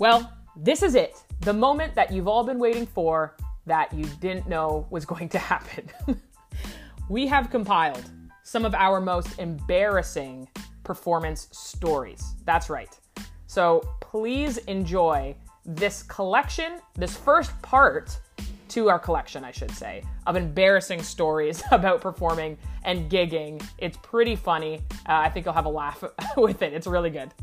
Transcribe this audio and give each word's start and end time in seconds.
Well, 0.00 0.32
this 0.56 0.82
is 0.82 0.94
it. 0.94 1.22
The 1.40 1.52
moment 1.52 1.94
that 1.94 2.10
you've 2.10 2.26
all 2.26 2.42
been 2.42 2.58
waiting 2.58 2.86
for 2.86 3.36
that 3.66 3.92
you 3.92 4.06
didn't 4.18 4.48
know 4.48 4.86
was 4.88 5.04
going 5.04 5.28
to 5.28 5.38
happen. 5.38 5.90
we 7.10 7.26
have 7.26 7.50
compiled 7.50 8.10
some 8.42 8.64
of 8.64 8.74
our 8.74 8.98
most 8.98 9.38
embarrassing 9.38 10.48
performance 10.84 11.48
stories. 11.52 12.34
That's 12.46 12.70
right. 12.70 12.98
So 13.46 13.86
please 14.00 14.56
enjoy 14.68 15.36
this 15.66 16.02
collection, 16.04 16.80
this 16.94 17.14
first 17.14 17.60
part 17.60 18.18
to 18.68 18.88
our 18.88 18.98
collection, 18.98 19.44
I 19.44 19.50
should 19.50 19.70
say, 19.70 20.02
of 20.26 20.34
embarrassing 20.34 21.02
stories 21.02 21.62
about 21.72 22.00
performing 22.00 22.56
and 22.84 23.10
gigging. 23.10 23.62
It's 23.76 23.98
pretty 23.98 24.34
funny. 24.34 24.80
Uh, 25.06 25.20
I 25.20 25.28
think 25.28 25.44
you'll 25.44 25.52
have 25.52 25.66
a 25.66 25.68
laugh 25.68 26.02
with 26.38 26.62
it. 26.62 26.72
It's 26.72 26.86
really 26.86 27.10
good. 27.10 27.34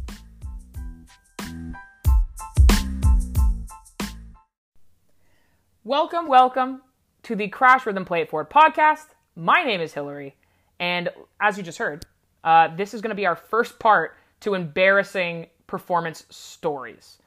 Welcome, 5.88 6.27
welcome 6.27 6.82
to 7.23 7.34
the 7.34 7.48
Crash 7.48 7.86
Rhythm 7.86 8.04
Play 8.04 8.20
It 8.20 8.30
Forward 8.30 8.50
podcast. 8.50 9.05
My 9.38 9.64
name 9.64 9.80
is 9.80 9.94
Hillary, 9.94 10.36
and 10.82 11.08
as 11.40 11.55
you 11.55 11.64
just 11.64 11.78
heard, 11.78 12.05
uh, 12.44 12.76
this 12.76 12.94
is 12.94 13.00
going 13.00 13.12
to 13.12 13.16
be 13.16 13.26
our 13.26 13.38
first 13.38 13.80
part 13.80 14.18
to 14.42 14.54
embarrassing 14.54 15.48
performance 15.66 16.26
stories. 16.30 17.20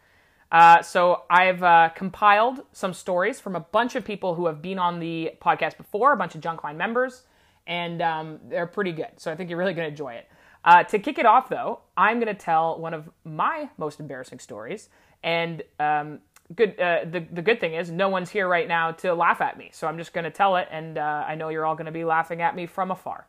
Uh, 0.53 0.83
so 0.83 1.23
I've 1.31 1.63
uh, 1.63 1.89
compiled 1.95 2.61
some 2.73 2.93
stories 2.93 3.41
from 3.41 3.57
a 3.57 3.61
bunch 3.61 3.95
of 3.95 4.05
people 4.05 4.35
who 4.35 4.45
have 4.45 4.61
been 4.61 4.79
on 4.79 5.01
the 5.01 5.33
podcast 5.41 5.79
before, 5.79 6.13
a 6.13 6.17
bunch 6.19 6.35
of 6.35 6.43
Junkline 6.43 6.77
members, 6.77 7.23
and 7.67 8.03
um, 8.03 8.41
they're 8.47 8.67
pretty 8.67 8.93
good. 8.93 9.13
So 9.17 9.33
I 9.33 9.37
think 9.37 9.49
you're 9.49 9.59
really 9.59 9.73
going 9.73 9.87
to 9.87 9.91
enjoy 9.91 10.13
it. 10.13 10.29
Uh, 10.67 10.85
to 10.85 10.99
kick 10.99 11.19
it 11.19 11.25
off, 11.25 11.49
though, 11.49 11.81
I'm 11.97 12.21
going 12.21 12.27
to 12.27 12.39
tell 12.39 12.79
one 12.79 12.93
of 12.93 13.09
my 13.25 13.71
most 13.79 14.01
embarrassing 14.01 14.41
stories, 14.41 14.91
and 15.23 15.63
um, 15.79 16.19
good 16.55 16.79
uh, 16.81 17.05
the, 17.05 17.21
the 17.33 17.43
good 17.43 17.61
thing 17.61 17.75
is 17.75 17.91
no 17.91 18.09
one's 18.09 18.31
here 18.31 18.49
right 18.49 18.67
now 18.67 18.91
to 18.93 19.15
laugh 19.15 19.41
at 19.41 19.57
me. 19.57 19.71
So 19.73 19.87
i'm 19.87 19.99
just 19.99 20.13
going 20.13 20.25
to 20.25 20.31
tell 20.31 20.57
it 20.57 20.69
and 20.71 20.99
uh, 20.99 21.25
i 21.27 21.35
know 21.35 21.49
you're 21.49 21.65
all 21.65 21.75
going 21.75 21.87
to 21.87 21.93
be 21.93 22.05
laughing 22.05 22.43
at 22.43 22.57
me 22.57 22.67
from 22.67 22.91
afar. 22.91 23.27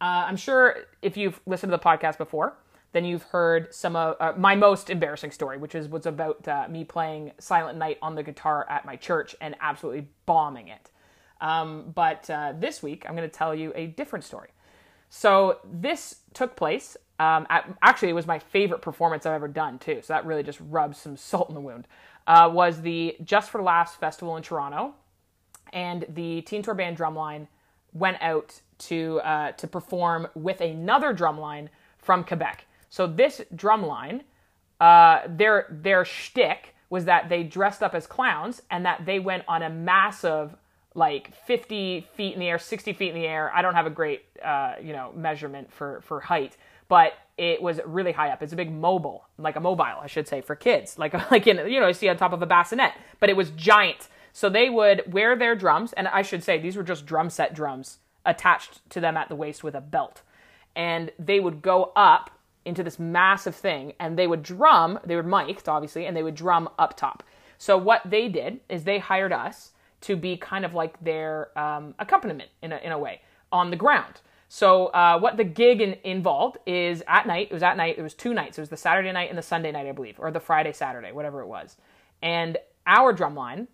Uh, 0.00 0.24
i'm 0.26 0.36
sure 0.36 0.76
if 1.02 1.16
you've 1.16 1.40
listened 1.46 1.70
to 1.72 1.76
the 1.76 1.82
podcast 1.82 2.18
before 2.18 2.56
then 2.92 3.04
you've 3.04 3.24
heard 3.24 3.74
some 3.74 3.96
of 3.96 4.16
uh, 4.20 4.32
my 4.36 4.54
most 4.54 4.88
embarrassing 4.88 5.30
story 5.30 5.58
which 5.58 5.74
is 5.74 5.88
was 5.88 6.06
about 6.06 6.46
uh, 6.48 6.66
me 6.68 6.84
playing 6.84 7.32
silent 7.38 7.78
night 7.78 7.98
on 8.00 8.14
the 8.14 8.22
guitar 8.22 8.66
at 8.70 8.84
my 8.84 8.96
church 8.96 9.34
and 9.40 9.54
absolutely 9.60 10.08
bombing 10.26 10.68
it. 10.68 10.90
Um, 11.40 11.92
but 11.94 12.28
uh, 12.30 12.54
this 12.58 12.82
week 12.82 13.04
i'm 13.06 13.14
going 13.16 13.28
to 13.28 13.36
tell 13.36 13.54
you 13.54 13.72
a 13.74 13.86
different 13.86 14.24
story. 14.24 14.50
So 15.10 15.58
this 15.64 16.16
took 16.32 16.56
place 16.56 16.96
um, 17.20 17.46
at, 17.48 17.72
actually 17.82 18.08
it 18.08 18.14
was 18.14 18.26
my 18.26 18.38
favorite 18.38 18.82
performance 18.82 19.26
i've 19.26 19.34
ever 19.34 19.48
done 19.48 19.78
too. 19.78 20.00
So 20.02 20.14
that 20.14 20.24
really 20.24 20.42
just 20.42 20.60
rubs 20.70 20.98
some 20.98 21.16
salt 21.28 21.48
in 21.48 21.54
the 21.54 21.60
wound 21.60 21.86
uh, 22.26 22.50
was 22.52 22.80
the 22.82 23.16
Just 23.24 23.50
for 23.50 23.62
Laughs 23.62 23.94
festival 23.94 24.36
in 24.36 24.42
Toronto, 24.42 24.94
and 25.72 26.06
the 26.08 26.42
Teen 26.42 26.62
Tour 26.62 26.74
Band 26.74 26.96
drumline 26.96 27.46
went 27.92 28.16
out 28.20 28.60
to 28.78 29.20
uh, 29.24 29.52
to 29.52 29.66
perform 29.66 30.28
with 30.34 30.60
another 30.60 31.14
drumline 31.14 31.68
from 31.98 32.24
Quebec. 32.24 32.66
So 32.90 33.06
this 33.06 33.40
drumline, 33.54 34.22
uh, 34.80 35.22
their 35.28 35.66
their 35.70 36.04
shtick 36.04 36.74
was 36.90 37.06
that 37.06 37.28
they 37.28 37.42
dressed 37.42 37.82
up 37.82 37.94
as 37.94 38.06
clowns 38.06 38.62
and 38.70 38.84
that 38.86 39.04
they 39.04 39.18
went 39.18 39.44
on 39.48 39.62
a 39.62 39.70
massive 39.70 40.54
like 40.94 41.34
50 41.44 42.06
feet 42.14 42.34
in 42.34 42.40
the 42.40 42.46
air 42.46 42.58
60 42.58 42.92
feet 42.92 43.08
in 43.08 43.20
the 43.20 43.26
air 43.26 43.50
i 43.52 43.62
don't 43.62 43.74
have 43.74 43.86
a 43.86 43.90
great 43.90 44.22
uh, 44.44 44.74
you 44.80 44.92
know 44.92 45.12
measurement 45.16 45.72
for 45.72 46.00
for 46.02 46.20
height 46.20 46.56
but 46.88 47.14
it 47.36 47.60
was 47.60 47.80
really 47.84 48.12
high 48.12 48.30
up. 48.30 48.42
It's 48.42 48.52
a 48.52 48.56
big 48.56 48.70
mobile, 48.70 49.26
like 49.38 49.56
a 49.56 49.60
mobile, 49.60 49.84
I 49.84 50.06
should 50.06 50.28
say, 50.28 50.40
for 50.40 50.54
kids, 50.54 50.98
like 50.98 51.12
like 51.30 51.46
in 51.46 51.58
you 51.70 51.80
know 51.80 51.88
you 51.88 51.94
see 51.94 52.08
on 52.08 52.16
top 52.16 52.32
of 52.32 52.42
a 52.42 52.46
bassinet, 52.46 52.92
but 53.20 53.30
it 53.30 53.36
was 53.36 53.50
giant. 53.50 54.08
So 54.32 54.48
they 54.48 54.68
would 54.68 55.12
wear 55.12 55.36
their 55.36 55.54
drums, 55.54 55.92
and 55.92 56.08
I 56.08 56.22
should 56.22 56.42
say 56.42 56.58
these 56.58 56.76
were 56.76 56.82
just 56.82 57.06
drum 57.06 57.30
set 57.30 57.54
drums 57.54 57.98
attached 58.26 58.88
to 58.90 59.00
them 59.00 59.16
at 59.16 59.28
the 59.28 59.36
waist 59.36 59.62
with 59.62 59.74
a 59.74 59.80
belt, 59.80 60.22
and 60.74 61.12
they 61.18 61.38
would 61.38 61.62
go 61.62 61.92
up 61.94 62.30
into 62.64 62.82
this 62.82 62.98
massive 62.98 63.54
thing, 63.54 63.92
and 64.00 64.18
they 64.18 64.26
would 64.26 64.42
drum. 64.42 64.98
They 65.04 65.16
were 65.16 65.22
mic'd, 65.22 65.68
obviously, 65.68 66.06
and 66.06 66.16
they 66.16 66.22
would 66.22 66.34
drum 66.34 66.68
up 66.78 66.96
top. 66.96 67.22
So 67.58 67.78
what 67.78 68.02
they 68.04 68.28
did 68.28 68.60
is 68.68 68.84
they 68.84 68.98
hired 68.98 69.32
us 69.32 69.72
to 70.02 70.16
be 70.16 70.36
kind 70.36 70.64
of 70.64 70.74
like 70.74 71.02
their 71.02 71.56
um, 71.58 71.94
accompaniment 71.98 72.50
in 72.60 72.72
a, 72.72 72.76
in 72.78 72.92
a 72.92 72.98
way 72.98 73.22
on 73.52 73.70
the 73.70 73.76
ground. 73.76 74.20
So 74.48 74.86
uh, 74.86 75.18
what 75.18 75.36
the 75.36 75.44
gig 75.44 75.80
in, 75.80 75.96
involved 76.04 76.58
is 76.66 77.02
at 77.08 77.26
night. 77.26 77.48
It 77.50 77.54
was 77.54 77.62
at 77.62 77.76
night. 77.76 77.98
It 77.98 78.02
was 78.02 78.14
two 78.14 78.34
nights. 78.34 78.58
It 78.58 78.62
was 78.62 78.70
the 78.70 78.76
Saturday 78.76 79.10
night 79.12 79.28
and 79.28 79.38
the 79.38 79.42
Sunday 79.42 79.72
night, 79.72 79.86
I 79.86 79.92
believe, 79.92 80.16
or 80.18 80.30
the 80.30 80.40
Friday 80.40 80.72
Saturday, 80.72 81.12
whatever 81.12 81.40
it 81.40 81.46
was. 81.46 81.76
And 82.22 82.58
our 82.86 83.14
drumline 83.14 83.66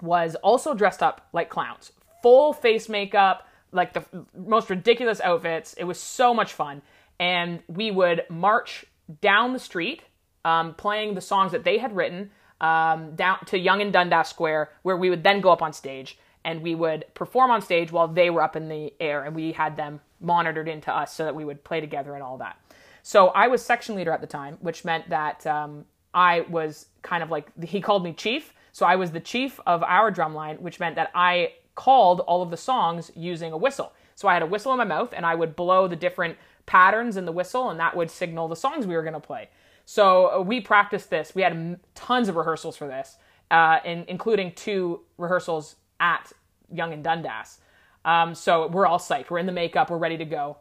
was 0.00 0.34
also 0.36 0.74
dressed 0.74 1.02
up 1.02 1.28
like 1.32 1.48
clowns, 1.48 1.92
full 2.22 2.52
face 2.52 2.88
makeup, 2.88 3.48
like 3.72 3.92
the 3.92 4.04
most 4.36 4.70
ridiculous 4.70 5.20
outfits. 5.20 5.74
It 5.74 5.84
was 5.84 5.98
so 5.98 6.34
much 6.34 6.52
fun, 6.52 6.82
and 7.18 7.60
we 7.68 7.90
would 7.90 8.24
march 8.28 8.84
down 9.20 9.52
the 9.52 9.58
street, 9.58 10.02
um, 10.44 10.74
playing 10.74 11.14
the 11.14 11.20
songs 11.20 11.52
that 11.52 11.64
they 11.64 11.78
had 11.78 11.94
written 11.94 12.30
um, 12.60 13.14
down 13.14 13.44
to 13.46 13.58
Yonge 13.58 13.82
and 13.82 13.92
Dundas 13.92 14.28
Square, 14.28 14.70
where 14.82 14.96
we 14.96 15.10
would 15.10 15.22
then 15.22 15.40
go 15.40 15.50
up 15.50 15.62
on 15.62 15.72
stage 15.72 16.18
and 16.44 16.62
we 16.62 16.74
would 16.74 17.04
perform 17.14 17.50
on 17.50 17.62
stage 17.62 17.90
while 17.90 18.08
they 18.08 18.30
were 18.30 18.42
up 18.42 18.56
in 18.56 18.68
the 18.68 18.92
air 19.00 19.24
and 19.24 19.34
we 19.34 19.52
had 19.52 19.76
them 19.76 20.00
monitored 20.20 20.68
into 20.68 20.94
us 20.94 21.14
so 21.14 21.24
that 21.24 21.34
we 21.34 21.44
would 21.44 21.64
play 21.64 21.80
together 21.80 22.14
and 22.14 22.22
all 22.22 22.38
that. 22.38 22.58
So 23.02 23.28
I 23.28 23.48
was 23.48 23.62
section 23.62 23.96
leader 23.96 24.12
at 24.12 24.20
the 24.20 24.26
time, 24.26 24.58
which 24.60 24.84
meant 24.84 25.10
that 25.10 25.46
um, 25.46 25.84
I 26.12 26.40
was 26.42 26.86
kind 27.02 27.22
of 27.22 27.30
like, 27.30 27.48
he 27.64 27.80
called 27.80 28.02
me 28.04 28.12
chief. 28.12 28.54
So 28.72 28.86
I 28.86 28.96
was 28.96 29.10
the 29.10 29.20
chief 29.20 29.60
of 29.66 29.82
our 29.82 30.10
drum 30.10 30.34
line, 30.34 30.56
which 30.56 30.80
meant 30.80 30.96
that 30.96 31.10
I 31.14 31.52
called 31.74 32.20
all 32.20 32.42
of 32.42 32.50
the 32.50 32.56
songs 32.56 33.10
using 33.14 33.52
a 33.52 33.56
whistle. 33.56 33.92
So 34.14 34.28
I 34.28 34.34
had 34.34 34.42
a 34.42 34.46
whistle 34.46 34.72
in 34.72 34.78
my 34.78 34.84
mouth 34.84 35.12
and 35.14 35.26
I 35.26 35.34
would 35.34 35.56
blow 35.56 35.86
the 35.88 35.96
different 35.96 36.36
patterns 36.66 37.16
in 37.16 37.24
the 37.24 37.32
whistle 37.32 37.70
and 37.70 37.78
that 37.80 37.96
would 37.96 38.10
signal 38.10 38.48
the 38.48 38.56
songs 38.56 38.86
we 38.86 38.94
were 38.94 39.02
going 39.02 39.14
to 39.14 39.20
play. 39.20 39.48
So 39.84 40.38
uh, 40.38 40.40
we 40.40 40.60
practiced 40.60 41.10
this. 41.10 41.34
We 41.34 41.42
had 41.42 41.78
tons 41.94 42.28
of 42.28 42.36
rehearsals 42.36 42.76
for 42.76 42.86
this, 42.86 43.18
uh, 43.50 43.80
in, 43.84 44.04
including 44.08 44.52
two 44.52 45.00
rehearsals 45.18 45.76
at 46.00 46.32
Yonge 46.72 46.94
and 46.94 47.04
Dundas. 47.04 47.58
Um, 48.04 48.34
so 48.34 48.68
we're 48.68 48.86
all 48.86 48.98
psyched. 48.98 49.30
We're 49.30 49.38
in 49.38 49.46
the 49.46 49.52
makeup. 49.52 49.90
We're 49.90 49.98
ready 49.98 50.18
to 50.18 50.24
go. 50.24 50.58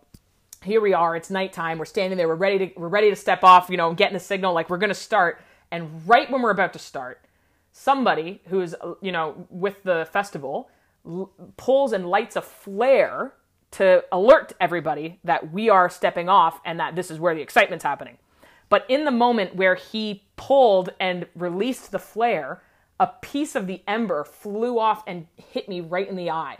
Here 0.63 0.79
we 0.79 0.93
are. 0.93 1.15
It's 1.15 1.29
nighttime. 1.29 1.77
We're 1.77 1.85
standing 1.85 2.17
there. 2.17 2.27
We're 2.27 2.35
ready 2.35 2.67
to 2.67 2.79
we're 2.79 2.87
ready 2.87 3.09
to 3.09 3.15
step 3.15 3.43
off. 3.43 3.69
You 3.69 3.77
know, 3.77 3.93
getting 3.93 4.13
the 4.13 4.19
signal 4.19 4.53
like 4.53 4.69
we're 4.69 4.77
to 4.77 4.93
start. 4.93 5.41
And 5.71 6.07
right 6.07 6.29
when 6.31 6.41
we're 6.41 6.51
about 6.51 6.73
to 6.73 6.79
start, 6.79 7.25
somebody 7.71 8.41
who's 8.47 8.73
you 9.01 9.11
know 9.11 9.45
with 9.49 9.83
the 9.83 10.07
festival 10.11 10.69
l- 11.05 11.31
pulls 11.57 11.91
and 11.91 12.07
lights 12.07 12.35
a 12.35 12.41
flare 12.41 13.33
to 13.71 14.03
alert 14.11 14.53
everybody 14.61 15.19
that 15.23 15.51
we 15.51 15.69
are 15.69 15.89
stepping 15.89 16.29
off 16.29 16.61
and 16.63 16.79
that 16.79 16.95
this 16.95 17.09
is 17.11 17.19
where 17.19 17.35
the 17.35 17.41
excitement's 17.41 17.83
happening. 17.83 18.17
But 18.69 18.85
in 18.87 19.03
the 19.03 19.11
moment 19.11 19.55
where 19.55 19.75
he 19.75 20.23
pulled 20.35 20.91
and 20.99 21.25
released 21.35 21.91
the 21.91 21.99
flare, 21.99 22.61
a 23.03 23.07
piece 23.21 23.53
of 23.53 23.67
the 23.67 23.81
ember 23.85 24.23
flew 24.23 24.79
off 24.79 25.03
and 25.07 25.27
hit 25.35 25.67
me 25.67 25.81
right 25.81 26.07
in 26.07 26.15
the 26.15 26.29
eye. 26.29 26.57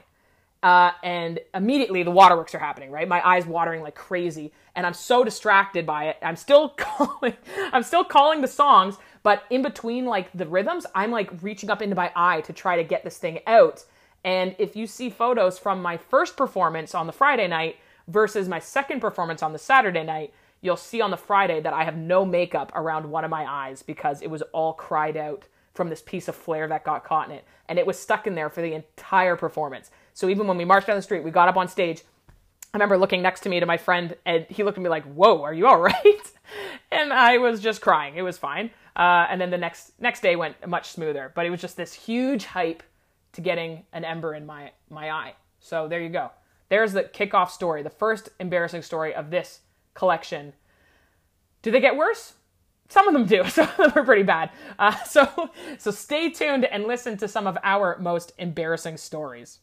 Uh, 0.62 0.92
and 1.02 1.40
immediately 1.54 2.04
the 2.04 2.12
waterworks 2.12 2.54
are 2.54 2.60
happening, 2.60 2.92
right? 2.92 3.08
My 3.08 3.26
eyes 3.26 3.46
watering 3.46 3.82
like 3.82 3.96
crazy, 3.96 4.52
and 4.76 4.86
I'm 4.86 4.94
so 4.94 5.24
distracted 5.24 5.86
by 5.86 6.10
it. 6.10 6.18
I'm 6.22 6.36
still 6.36 6.68
calling, 6.78 7.36
I'm 7.72 7.84
still 7.84 8.04
calling 8.04 8.42
the 8.42 8.50
songs, 8.50 8.98
but 9.24 9.44
in 9.52 9.62
between 9.62 10.04
like 10.04 10.34
the 10.34 10.46
rhythms, 10.46 10.86
I'm 10.94 11.12
like 11.12 11.30
reaching 11.42 11.70
up 11.70 11.82
into 11.82 11.96
my 11.96 12.12
eye 12.14 12.42
to 12.42 12.52
try 12.52 12.76
to 12.76 12.84
get 12.84 13.06
this 13.06 13.18
thing 13.18 13.40
out. 13.48 13.86
And 14.26 14.54
if 14.60 14.76
you 14.76 14.86
see 14.86 15.10
photos 15.10 15.58
from 15.58 15.82
my 15.82 15.96
first 15.96 16.36
performance 16.36 16.94
on 16.94 17.08
the 17.08 17.14
Friday 17.14 17.48
night 17.48 17.78
versus 18.10 18.50
my 18.50 18.60
second 18.60 19.00
performance 19.00 19.42
on 19.42 19.54
the 19.54 19.60
Saturday 19.60 20.04
night, 20.04 20.34
you'll 20.60 20.76
see 20.76 21.00
on 21.00 21.12
the 21.12 21.16
Friday 21.16 21.62
that 21.62 21.74
I 21.74 21.86
have 21.86 21.96
no 21.96 22.26
makeup 22.26 22.74
around 22.76 23.10
one 23.10 23.24
of 23.24 23.32
my 23.32 23.50
eyes 23.50 23.82
because 23.82 24.22
it 24.22 24.30
was 24.30 24.42
all 24.52 24.74
cried 24.74 25.16
out 25.16 25.48
from 25.74 25.90
this 25.90 26.02
piece 26.02 26.28
of 26.28 26.36
flare 26.36 26.68
that 26.68 26.84
got 26.84 27.04
caught 27.04 27.30
in 27.30 27.36
it. 27.36 27.46
And 27.68 27.80
it 27.80 27.86
was 27.86 27.98
stuck 27.98 28.28
in 28.28 28.36
there 28.36 28.50
for 28.50 28.62
the 28.62 28.74
entire 28.74 29.36
performance. 29.36 29.90
So 30.14 30.30
even 30.30 30.48
when 30.48 30.58
we 30.58 30.66
marched 30.66 30.88
down 30.88 30.96
the 30.96 31.02
street, 31.02 31.24
we 31.24 31.32
got 31.32 31.50
up 31.50 31.58
on 31.58 31.68
stage. 31.68 32.02
I 32.74 32.78
remember 32.78 32.98
looking 32.98 33.22
next 33.22 33.42
to 33.42 33.50
me 33.50 33.60
to 33.60 33.66
my 33.66 33.78
friend, 33.78 34.16
and 34.26 34.46
he 34.50 34.64
looked 34.64 34.78
at 34.78 34.84
me 34.84 34.90
like, 34.90 35.04
"Whoa, 35.04 35.44
are 35.44 35.54
you 35.54 35.68
all 35.68 35.80
right?" 35.80 36.32
and 36.92 37.14
I 37.14 37.38
was 37.38 37.60
just 37.60 37.82
crying. 37.82 38.16
It 38.16 38.24
was 38.24 38.38
fine. 38.38 38.72
Uh, 38.96 39.26
and 39.30 39.40
then 39.40 39.50
the 39.50 39.58
next 39.58 39.94
next 40.00 40.22
day 40.22 40.36
went 40.36 40.68
much 40.68 40.90
smoother, 40.90 41.32
but 41.36 41.46
it 41.46 41.50
was 41.50 41.62
just 41.62 41.78
this 41.78 41.94
huge 41.94 42.46
hype 42.46 42.84
to 43.34 43.42
getting 43.42 43.86
an 43.94 44.04
ember 44.04 44.34
in 44.34 44.46
my 44.46 44.72
my 44.90 45.12
eye. 45.12 45.36
So 45.60 45.88
there 45.88 46.02
you 46.02 46.10
go. 46.10 46.32
There's 46.70 46.94
the 46.94 47.04
kickoff 47.04 47.50
story, 47.50 47.84
the 47.84 47.90
first 47.90 48.30
embarrassing 48.40 48.82
story 48.82 49.14
of 49.14 49.30
this 49.30 49.62
collection. 49.94 50.54
Do 51.62 51.72
they 51.72 51.80
get 51.80 51.96
worse? 51.96 52.34
Some 52.90 53.08
of 53.08 53.14
them 53.14 53.26
do. 53.26 53.44
Some 53.50 53.68
of 53.68 53.78
them 53.78 53.92
are 53.96 54.06
pretty 54.06 54.24
bad. 54.24 54.52
Uh, 54.78 54.96
so, 55.04 55.50
so 55.78 55.92
stay 55.92 56.30
tuned 56.30 56.66
and 56.66 56.86
listen 56.86 57.18
to 57.18 57.28
some 57.28 57.48
of 57.48 57.58
our 57.64 57.98
most 58.00 58.34
embarrassing 58.38 58.98
stories. 58.98 59.60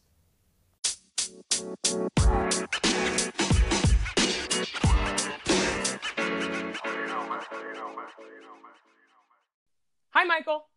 Hi, 10.13 10.25
Michael. 10.25 10.67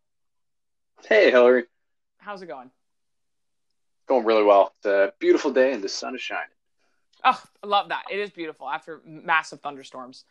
Hey, 1.07 1.29
Hillary. 1.29 1.65
How's 2.17 2.41
it 2.41 2.47
going? 2.47 2.71
Going 4.07 4.25
really 4.25 4.43
well. 4.43 4.71
It's 4.77 4.85
a 4.85 5.13
beautiful 5.19 5.51
day 5.51 5.73
and 5.73 5.83
the 5.83 5.89
sun 5.89 6.15
is 6.15 6.21
shining. 6.21 6.47
Oh, 7.23 7.41
I 7.63 7.67
love 7.67 7.89
that. 7.89 8.03
It 8.11 8.19
is 8.19 8.29
beautiful 8.29 8.69
after 8.69 9.01
massive 9.05 9.59
thunderstorms. 9.59 10.23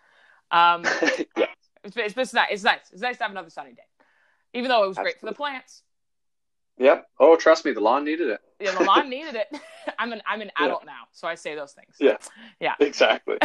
Um, 0.50 0.84
yeah. 1.36 1.46
It's, 1.84 1.96
it's, 1.96 2.16
it's 2.16 2.34
nice. 2.34 2.48
It's 2.50 2.64
nice. 2.64 2.90
It's 2.92 3.02
nice 3.02 3.18
to 3.18 3.24
have 3.24 3.30
another 3.30 3.50
sunny 3.50 3.72
day, 3.72 3.82
even 4.52 4.68
though 4.68 4.84
it 4.84 4.88
was 4.88 4.96
great 4.96 5.20
for 5.20 5.26
the 5.26 5.34
plants. 5.34 5.82
Yep. 6.78 7.06
Oh, 7.20 7.36
trust 7.36 7.64
me, 7.64 7.72
the 7.72 7.80
lawn 7.80 8.04
needed 8.04 8.28
it. 8.28 8.40
Yeah, 8.58 8.76
the 8.76 8.84
lawn 8.84 9.08
needed 9.10 9.36
it. 9.36 9.60
I'm 9.98 10.12
an 10.12 10.22
I'm 10.26 10.40
an 10.40 10.50
adult 10.58 10.82
yeah. 10.84 10.92
now, 10.92 11.02
so 11.12 11.28
I 11.28 11.34
say 11.36 11.54
those 11.54 11.72
things. 11.72 11.96
Yeah. 12.00 12.16
Yeah. 12.60 12.74
Exactly. 12.80 13.38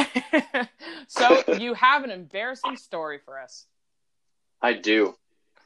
so 1.08 1.44
you 1.60 1.74
have 1.74 2.04
an 2.04 2.12
embarrassing 2.12 2.78
story 2.78 3.20
for 3.24 3.40
us. 3.40 3.66
I 4.62 4.74
do. 4.74 5.16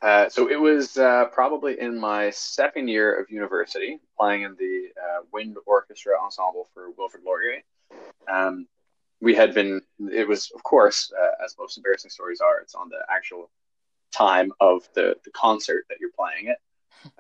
Uh, 0.02 0.28
so 0.28 0.50
it 0.50 0.60
was 0.60 0.98
uh, 0.98 1.26
probably 1.32 1.80
in 1.80 1.98
my 1.98 2.30
second 2.32 2.90
year 2.90 3.18
of 3.18 3.32
university, 3.32 4.00
playing 4.20 4.44
in 4.44 4.56
the 4.60 4.90
uh, 5.02 5.22
wind 5.32 5.56
orchestra 5.66 6.14
ensemble 6.22 6.68
for 6.74 6.92
Wilfrid 6.92 7.24
Laurier. 7.24 7.62
Um, 8.28 8.68
we 9.24 9.34
had 9.34 9.54
been, 9.54 9.82
it 10.12 10.28
was, 10.28 10.52
of 10.54 10.62
course, 10.64 11.12
uh, 11.18 11.44
as 11.44 11.56
most 11.58 11.78
embarrassing 11.78 12.12
stories 12.12 12.42
are, 12.42 12.60
it's 12.60 12.76
on 12.76 12.90
the 12.90 13.00
actual 13.10 13.50
time 14.12 14.52
of 14.60 14.84
the, 14.96 15.16
the 15.24 15.32
concert 15.32 15.86
that 15.90 15.98
you're 16.02 16.12
playing 16.22 16.48
it. 16.48 16.58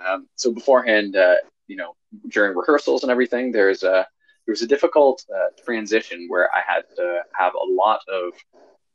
Um, 0.06 0.28
so 0.36 0.52
beforehand, 0.52 1.16
uh, 1.16 1.36
you 1.68 1.78
know, 1.78 1.96
during 2.28 2.58
rehearsals 2.58 3.04
and 3.04 3.12
everything, 3.12 3.52
there's 3.52 3.84
a 3.84 4.06
there 4.46 4.52
was 4.52 4.62
a 4.62 4.68
difficult 4.68 5.24
uh, 5.34 5.50
transition 5.66 6.26
where 6.28 6.50
I 6.54 6.62
had 6.68 6.84
to 6.98 7.22
have 7.40 7.54
a 7.54 7.74
lot 7.82 8.02
of 8.10 8.34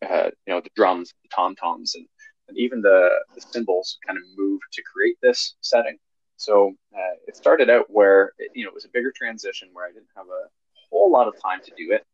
uh, 0.09 0.31
you 0.47 0.53
know 0.53 0.61
the 0.61 0.71
drums, 0.77 1.15
the 1.23 1.29
tom 1.35 1.57
toms, 1.57 1.95
and, 1.95 2.07
and 2.49 2.59
even 2.59 2.83
the, 2.83 3.09
the 3.35 3.41
cymbals 3.41 3.99
kind 4.07 4.19
of 4.19 4.25
moved 4.37 4.65
to 4.73 4.83
create 4.83 5.17
this 5.23 5.57
setting. 5.63 5.97
So 6.37 6.75
uh, 6.95 7.15
it 7.27 7.37
started 7.37 7.71
out 7.71 7.87
where 7.89 8.33
it, 8.39 8.51
you 8.55 8.65
know 8.65 8.71
it 8.71 8.75
was 8.75 8.85
a 8.85 8.91
bigger 8.93 9.13
transition 9.17 9.71
where 9.73 9.87
I 9.87 9.93
didn't 9.93 10.13
have 10.15 10.27
a 10.27 10.43
whole 10.91 11.11
lot 11.11 11.27
of 11.27 11.35
time 11.43 11.61
to 11.65 11.71
do 11.77 11.93
it, 11.93 12.05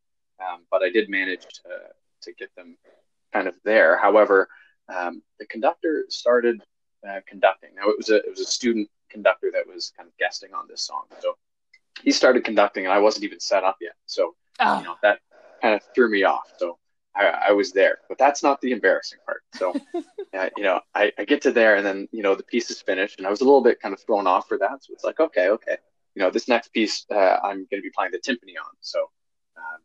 um, 0.41 0.65
but 0.71 0.83
I 0.83 0.91
did 0.91 1.09
manage 1.09 1.43
to 1.43 1.71
to 2.23 2.33
get 2.33 2.55
them 2.57 2.77
kind 3.33 3.49
of 3.49 3.55
there. 3.65 3.97
However, 3.99 4.49
um, 4.89 5.23
the 5.39 5.47
conductor 5.47 6.07
started 6.09 6.63
uh, 7.09 7.21
conducting. 7.27 7.71
Now 7.75 7.89
it 7.89 7.97
was 7.97 8.11
a 8.11 8.17
it 8.17 8.31
was 8.31 8.41
a 8.41 8.47
student 8.47 8.89
conductor 9.11 9.51
that 9.53 9.67
was 9.67 9.93
kind 9.97 10.09
of 10.09 10.17
guesting 10.19 10.55
on 10.55 10.67
this 10.69 10.83
song. 10.83 11.05
So 11.21 11.37
he 12.03 12.11
started 12.11 12.45
conducting, 12.45 12.85
and 12.85 12.93
I 12.93 12.99
wasn't 12.99 13.25
even 13.25 13.41
set 13.41 13.65
up 13.65 13.77
yet. 13.81 13.95
So 14.07 14.35
oh. 14.61 14.79
you 14.79 14.85
know 14.85 14.97
that 15.03 15.21
kind 15.63 15.75
of 15.75 15.83
threw 15.95 16.11
me 16.11 16.25
off. 16.25 16.53
So 16.59 16.79
I, 17.15 17.49
I, 17.49 17.53
was 17.53 17.73
there, 17.73 17.99
but 18.09 18.19
that's 18.19 18.43
not 18.43 18.61
the 18.61 18.73
embarrassing 18.73 19.19
part. 19.25 19.43
So 19.55 19.75
uh, 20.37 20.51
you 20.57 20.65
know 20.65 20.81
I, 20.95 21.13
I 21.19 21.25
get 21.25 21.43
to 21.43 21.53
there, 21.53 21.77
and 21.77 21.87
then 21.87 22.09
you 22.13 22.23
know 22.23 22.35
the 22.35 22.43
piece 22.43 22.71
is 22.71 22.83
finished, 22.83 23.19
and 23.19 23.27
I 23.27 23.31
was 23.31 23.41
a 23.41 23.45
little 23.45 23.63
bit 23.63 23.81
kind 23.81 23.95
of 23.95 24.01
thrown 24.01 24.27
off 24.27 24.49
for 24.49 24.59
that. 24.59 24.83
So 24.85 24.93
it's 24.93 25.05
like 25.05 25.21
okay, 25.21 25.49
okay, 25.49 25.77
you 26.15 26.23
know 26.23 26.31
this 26.31 26.49
next 26.49 26.73
piece 26.73 27.07
uh, 27.11 27.39
I'm 27.43 27.67
going 27.71 27.81
to 27.81 27.83
be 27.83 27.93
playing 27.95 28.13
the 28.13 28.19
timpani 28.19 28.59
on. 28.61 28.73
So 28.81 29.11
um, 29.57 29.81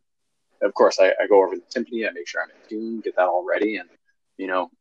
of 0.61 0.73
course 0.73 0.99
I, 0.99 1.09
I 1.21 1.27
go 1.27 1.43
over 1.43 1.55
the 1.55 1.61
timpani, 1.61 2.07
I 2.07 2.11
make 2.11 2.27
sure 2.27 2.41
I'm 2.41 2.49
in 2.49 2.69
tune, 2.69 3.01
get 3.01 3.15
that 3.15 3.27
all 3.27 3.45
ready, 3.45 3.77
and 3.77 3.89
you 4.37 4.47
know 4.47 4.71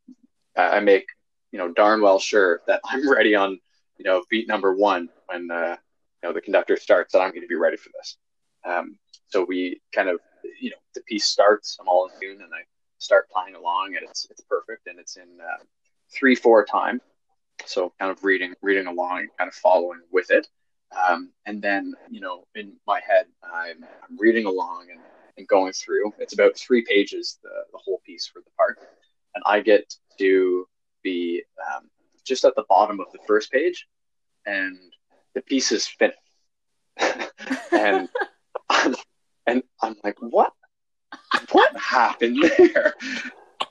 I 0.56 0.80
make 0.80 1.06
you 1.52 1.58
know 1.58 1.72
darn 1.72 2.00
well 2.00 2.18
sure 2.18 2.60
that 2.66 2.80
I'm 2.84 3.10
ready 3.12 3.34
on 3.34 3.58
you 3.96 4.04
know 4.04 4.24
beat 4.30 4.48
number 4.48 4.74
one 4.74 5.08
when 5.26 5.50
uh, 5.50 5.76
you 6.22 6.28
know 6.28 6.32
the 6.32 6.40
conductor 6.40 6.76
starts 6.76 7.12
that 7.12 7.20
I'm 7.20 7.30
going 7.30 7.42
to 7.42 7.48
be 7.48 7.54
ready 7.54 7.76
for 7.76 7.90
this. 7.98 8.16
Um, 8.64 8.98
so 9.28 9.44
we 9.44 9.80
kind 9.94 10.08
of 10.08 10.20
you 10.60 10.70
know 10.70 10.76
the 10.94 11.02
piece 11.02 11.26
starts, 11.26 11.76
I'm 11.80 11.88
all 11.88 12.06
in 12.08 12.20
tune, 12.20 12.42
and 12.42 12.52
I 12.52 12.62
start 12.98 13.30
playing 13.30 13.54
along, 13.54 13.94
and 13.96 14.08
it's 14.08 14.26
it's 14.30 14.42
perfect, 14.42 14.86
and 14.86 14.98
it's 14.98 15.16
in 15.16 15.28
uh, 15.40 15.62
three 16.12 16.34
four 16.34 16.64
time. 16.64 17.00
So 17.66 17.92
kind 17.98 18.10
of 18.10 18.22
reading 18.24 18.54
reading 18.62 18.86
along 18.86 19.20
and 19.20 19.28
kind 19.38 19.48
of 19.48 19.54
following 19.54 20.00
with 20.12 20.30
it. 20.30 20.48
Um, 21.06 21.32
and 21.44 21.60
then 21.60 21.94
you 22.10 22.20
know 22.20 22.44
in 22.54 22.74
my 22.86 23.00
head 23.06 23.26
I'm, 23.42 23.84
I'm 23.84 24.18
reading 24.18 24.46
along 24.46 24.86
and, 24.90 25.00
and 25.38 25.48
going 25.48 25.72
through. 25.72 26.12
It's 26.18 26.34
about 26.34 26.56
three 26.56 26.84
pages 26.86 27.38
the, 27.42 27.50
the 27.72 27.78
whole 27.78 28.00
piece 28.04 28.26
for 28.26 28.40
the 28.40 28.50
part, 28.56 28.78
and 29.34 29.42
I 29.46 29.60
get 29.60 29.94
to 30.18 30.66
be 31.02 31.42
um, 31.74 31.88
just 32.24 32.44
at 32.44 32.54
the 32.56 32.64
bottom 32.68 33.00
of 33.00 33.06
the 33.12 33.20
first 33.26 33.50
page, 33.50 33.86
and 34.44 34.76
the 35.34 35.40
piece 35.42 35.72
is 35.72 35.86
finished. 35.86 36.18
and 37.72 38.08
I'm, 38.68 38.94
and 39.46 39.62
I'm 39.80 39.96
like, 40.04 40.16
what? 40.20 40.52
What 41.52 41.76
happened 41.76 42.44
there? 42.58 42.94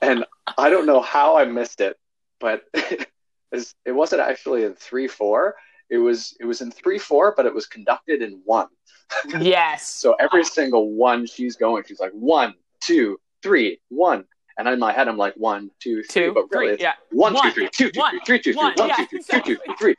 And 0.02 0.24
I 0.56 0.70
don't 0.70 0.86
know 0.86 1.00
how 1.00 1.36
I 1.36 1.44
missed 1.44 1.80
it, 1.80 1.96
but 2.40 2.62
it 2.74 3.66
wasn't 3.86 4.22
actually 4.22 4.64
in 4.64 4.74
three 4.74 5.08
four. 5.08 5.54
It 5.90 5.98
was 5.98 6.36
it 6.40 6.44
was 6.44 6.60
in 6.60 6.70
three 6.70 6.98
four, 6.98 7.34
but 7.36 7.46
it 7.46 7.54
was 7.54 7.66
conducted 7.66 8.22
in 8.22 8.40
one. 8.44 8.68
Yes. 9.40 9.88
so 9.88 10.14
every 10.20 10.44
single 10.44 10.92
one 10.92 11.26
she's 11.26 11.56
going, 11.56 11.82
she's 11.88 11.98
like 11.98 12.12
one, 12.12 12.52
two, 12.82 13.18
three, 13.42 13.80
one, 13.88 14.24
and 14.58 14.68
in 14.68 14.78
my 14.78 14.92
head, 14.92 15.08
I'm 15.08 15.16
like 15.16 15.34
one, 15.34 15.70
two, 15.80 16.02
three, 16.02 16.26
two, 16.26 16.34
but 16.34 16.50
really 16.50 16.66
three, 16.66 16.74
it's 16.74 16.82
yeah. 16.82 16.92
one, 17.10 17.32
one, 17.32 17.44
two, 17.44 17.52
three, 17.52 17.68
two, 17.72 17.90
two, 17.90 18.00
one, 18.00 18.20
three, 18.26 18.38
two, 18.38 18.52
three, 18.52 18.56
one, 18.56 18.74
one, 18.76 18.88
yeah, 18.88 18.96
two, 18.96 19.06
three, 19.06 19.18
exactly. 19.18 19.54
two, 19.54 19.60
two, 19.66 19.74
three, 19.78 19.94
three. 19.94 19.96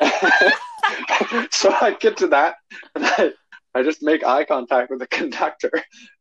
so 1.52 1.72
I 1.80 1.96
get 2.00 2.16
to 2.18 2.28
that, 2.28 2.56
and 2.94 3.04
I, 3.04 3.32
I 3.74 3.82
just 3.82 4.02
make 4.02 4.24
eye 4.24 4.44
contact 4.44 4.90
with 4.90 5.00
the 5.00 5.06
conductor, 5.06 5.70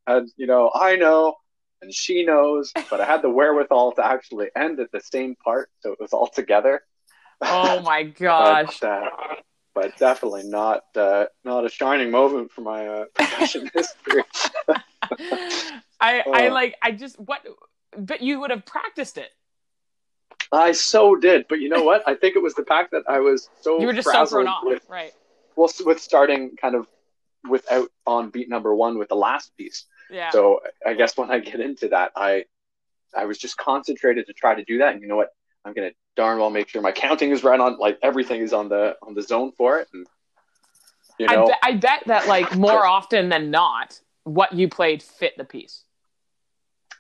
and 0.07 0.30
you 0.36 0.46
know, 0.46 0.72
I 0.75 0.98
know, 0.98 1.36
and 1.81 1.94
she 1.94 2.25
knows, 2.25 2.72
but 2.89 3.01
I 3.01 3.06
had 3.06 3.22
the 3.22 3.30
wherewithal 3.30 3.94
to 3.94 4.06
actually 4.06 4.50
end 4.56 4.80
at 4.80 4.92
the 4.92 5.01
same 5.01 5.36
part, 5.36 5.69
so 5.80 5.94
it 5.94 6.00
was 6.00 6.13
all 6.13 6.28
together. 6.28 6.81
Oh 7.45 7.81
my 7.81 8.04
gosh! 8.19 8.80
but, 8.80 8.88
uh, 8.88 9.10
but 9.74 9.98
definitely 9.98 10.44
not 10.44 10.84
uh, 10.95 11.25
not 11.44 11.66
a 11.66 11.69
shining 11.69 12.12
moment 12.12 12.51
for 12.51 12.62
my 12.62 12.88
uh, 12.88 13.06
profession 13.13 13.69
history. 13.74 14.24
I 16.00 16.24
I 16.34 16.48
uh. 16.48 16.54
like 16.54 16.75
I 16.81 16.92
just 16.92 17.19
what 17.19 17.45
but 17.98 18.22
you 18.22 18.40
would 18.40 18.50
have 18.50 18.66
practiced 18.66 19.18
it. 19.18 19.30
I 20.51 20.72
so 20.72 21.16
did, 21.16 21.48
but 21.48 21.60
you 21.60 21.69
know 21.69 21.84
what? 21.84 22.07
I 22.07 22.16
think 22.16 22.36
it 22.36 22.44
was 22.44 22.54
the 22.54 22.66
fact 22.66 22.92
that 22.92 23.04
I 23.07 23.19
was 23.19 23.50
so 23.62 23.80
you 23.80 23.88
were 23.88 23.94
just 23.94 24.10
so 24.10 24.25
thrown 24.25 24.48
off, 24.48 24.63
with, 24.63 24.84
right? 24.88 25.13
Well, 25.56 25.69
with 25.86 26.00
starting 26.00 26.56
kind 26.57 26.75
of 26.75 26.88
without 27.48 27.89
on 28.06 28.30
beat 28.30 28.50
number 28.50 28.74
one 28.74 28.98
with 28.98 29.10
the 29.10 29.16
last 29.16 29.56
piece. 29.57 29.86
Yeah. 30.10 30.30
So 30.30 30.62
I 30.86 30.94
guess 30.94 31.18
when 31.18 31.32
I 31.32 31.39
get 31.39 31.60
into 31.60 31.89
that, 31.89 32.12
I 32.15 32.46
I 33.15 33.25
was 33.25 33.38
just 33.38 33.58
concentrated 33.58 34.27
to 34.27 34.34
try 34.34 34.56
to 34.56 34.63
do 34.63 34.79
that, 34.79 34.94
and 34.94 35.01
you 35.01 35.08
know 35.08 35.15
what? 35.15 35.29
I'm 35.65 35.74
gonna 35.74 35.91
darn 36.15 36.39
well 36.39 36.50
make 36.50 36.70
sure 36.70 36.82
my 36.82 36.91
counting 36.91 37.32
is 37.32 37.43
right 37.43 37.60
on, 37.60 37.77
like 37.77 37.98
everything 38.01 38.41
is 38.41 38.53
on 38.53 38.70
the 38.70 38.96
on 39.01 39.13
the 39.13 39.22
zone 39.22 39.51
for 39.51 39.79
it, 39.79 39.88
and 39.93 40.05
you 41.20 41.27
know. 41.27 41.43
I, 41.43 41.48
be- 41.48 41.53
I 41.63 41.77
bet 41.77 42.03
that 42.08 42.27
like 42.27 42.55
more 42.58 42.86
often 42.86 43.29
than 43.29 43.51
not, 43.51 44.00
what 44.24 44.53
you 44.53 44.67
played 44.67 45.01
fit 45.01 45.34
the 45.38 45.46
piece. 45.46 45.84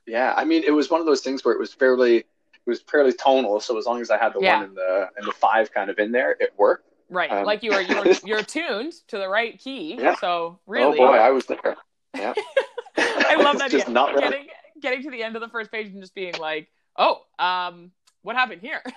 Yeah, 0.05 0.33
I 0.35 0.43
mean, 0.45 0.63
it 0.63 0.71
was 0.71 0.89
one 0.89 0.99
of 0.99 1.05
those 1.05 1.21
things 1.21 1.45
where 1.45 1.53
it 1.53 1.59
was 1.59 1.73
fairly, 1.73 2.17
it 2.17 2.25
was 2.65 2.81
fairly 2.81 3.13
tonal. 3.13 3.59
So 3.59 3.77
as 3.77 3.85
long 3.85 4.01
as 4.01 4.11
I 4.11 4.17
had 4.17 4.33
the 4.33 4.41
yeah. 4.41 4.57
one 4.57 4.65
and 4.65 4.77
the 4.77 5.09
and 5.17 5.27
the 5.27 5.31
five 5.31 5.71
kind 5.73 5.89
of 5.89 5.99
in 5.99 6.11
there, 6.11 6.35
it 6.39 6.53
worked. 6.57 6.89
Right, 7.09 7.31
um, 7.31 7.45
like 7.45 7.63
you 7.63 7.71
were 7.71 7.81
you're, 7.81 8.13
you're 8.23 8.43
tuned 8.43 8.93
to 9.07 9.17
the 9.17 9.27
right 9.27 9.59
key. 9.59 9.97
Yeah. 9.99 10.15
So 10.15 10.59
really, 10.65 10.99
oh 10.99 11.07
boy, 11.07 11.17
I 11.17 11.29
was 11.31 11.45
there. 11.45 11.75
Yeah, 12.15 12.33
I 12.97 13.35
love 13.35 13.59
that. 13.59 13.71
Just 13.71 13.89
not 13.89 14.17
getting 14.17 14.47
getting 14.81 15.03
to 15.03 15.11
the 15.11 15.23
end 15.23 15.35
of 15.35 15.41
the 15.41 15.49
first 15.49 15.71
page 15.71 15.87
and 15.87 16.01
just 16.01 16.13
being 16.13 16.33
like, 16.39 16.69
oh, 16.97 17.21
um, 17.39 17.91
what 18.23 18.35
happened 18.35 18.61
here? 18.61 18.81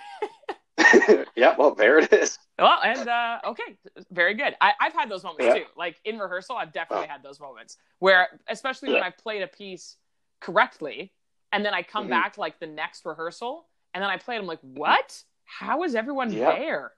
yeah, 1.35 1.55
well, 1.57 1.73
there 1.73 1.99
it 1.99 2.13
is. 2.13 2.37
Well, 2.57 2.79
and 2.83 3.07
uh, 3.07 3.39
okay, 3.45 3.77
very 4.11 4.35
good. 4.35 4.55
I, 4.61 4.73
have 4.79 4.93
had 4.93 5.09
those 5.09 5.23
moments 5.23 5.45
yeah. 5.45 5.53
too. 5.55 5.65
Like 5.75 5.99
in 6.05 6.17
rehearsal, 6.17 6.55
I've 6.55 6.71
definitely 6.71 7.07
oh. 7.07 7.11
had 7.11 7.23
those 7.23 7.39
moments 7.39 7.77
where, 7.99 8.27
especially 8.47 8.89
yeah. 8.89 8.95
when 8.95 9.03
I 9.03 9.09
played 9.09 9.41
a 9.41 9.47
piece 9.47 9.95
correctly, 10.39 11.11
and 11.51 11.65
then 11.65 11.73
I 11.73 11.81
come 11.81 12.03
mm-hmm. 12.03 12.11
back 12.11 12.37
like 12.37 12.59
the 12.59 12.67
next 12.67 13.05
rehearsal, 13.05 13.67
and 13.93 14.01
then 14.01 14.09
I 14.09 14.17
play 14.17 14.35
it. 14.35 14.39
I'm 14.39 14.45
like, 14.45 14.59
what? 14.61 15.23
How 15.45 15.83
is 15.83 15.95
everyone 15.95 16.31
yeah. 16.31 16.55
there? 16.55 16.91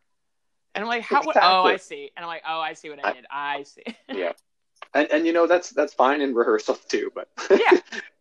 And 0.75 0.83
I'm 0.83 0.89
like, 0.89 1.03
how? 1.03 1.19
Exactly. 1.19 1.41
Oh, 1.43 1.63
I 1.63 1.77
see. 1.77 2.11
And 2.15 2.23
I'm 2.23 2.29
like, 2.29 2.43
oh, 2.47 2.59
I 2.59 2.73
see 2.73 2.89
what 2.89 3.03
I 3.03 3.13
did. 3.13 3.25
I 3.31 3.63
see. 3.63 3.83
yeah, 4.13 4.33
and 4.93 5.07
and 5.11 5.25
you 5.25 5.33
know 5.33 5.47
that's 5.47 5.69
that's 5.71 5.93
fine 5.93 6.21
in 6.21 6.33
rehearsal 6.33 6.75
too, 6.87 7.11
but 7.15 7.29
yeah, 7.49 7.79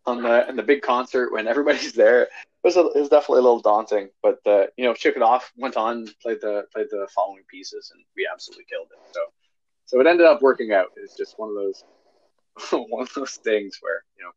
on 0.09 0.23
the 0.23 0.49
in 0.49 0.57
the 0.57 0.62
big 0.62 0.83
concert 0.83 1.33
when 1.33 1.47
everybody's 1.47 1.93
there, 1.93 2.23
it 2.23 2.31
was 2.65 2.77
a, 2.77 2.81
it 2.81 3.00
was 3.00 3.09
definitely 3.09 3.41
a 3.41 3.43
little 3.43 3.61
daunting. 3.61 4.09
But 4.23 4.38
uh, 4.47 4.67
you 4.77 4.85
know, 4.85 4.95
shook 4.95 5.17
it 5.17 5.23
off, 5.23 5.53
went 5.57 5.77
on, 5.77 6.09
played 6.23 6.41
the 6.41 6.65
played 6.73 6.87
the 6.91 7.07
following 7.15 7.45
pieces, 7.49 7.93
and 7.95 8.03
we 8.17 8.29
absolutely 8.31 8.65
killed 8.69 8.88
it. 8.91 9.15
So 9.15 9.21
so 9.87 10.00
it 10.00 10.07
ended 10.07 10.27
up 10.27 10.43
working 10.43 10.73
out. 10.73 10.88
It's 10.97 11.17
just 11.17 11.38
one 11.38 11.50
of 11.50 11.55
those 11.55 11.85
one 12.91 13.03
of 13.03 13.15
those 13.15 13.37
things 13.37 13.79
where 13.81 14.03
you 14.19 14.25
know 14.25 14.33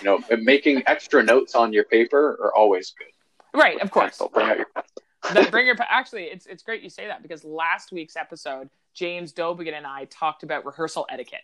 you 0.00 0.04
know, 0.04 0.20
making 0.38 0.82
extra 0.86 1.22
notes 1.22 1.54
on 1.54 1.72
your 1.72 1.84
paper 1.84 2.38
are 2.42 2.54
always 2.54 2.94
good. 2.98 3.58
Right, 3.58 3.80
of 3.80 3.90
course. 3.90 4.18
Pencil. 4.18 4.28
Bring 4.28 4.46
out 4.46 4.56
your 4.58 4.66
pencil. 4.74 5.50
bring 5.50 5.66
your 5.66 5.76
actually, 5.80 6.24
it's 6.24 6.46
it's 6.46 6.62
great 6.62 6.82
you 6.82 6.90
say 6.90 7.06
that 7.06 7.22
because 7.22 7.44
last 7.44 7.92
week's 7.92 8.16
episode, 8.16 8.68
James 8.94 9.32
Dobigan 9.32 9.74
and 9.74 9.86
I 9.86 10.04
talked 10.06 10.42
about 10.42 10.64
rehearsal 10.64 11.06
etiquette. 11.10 11.42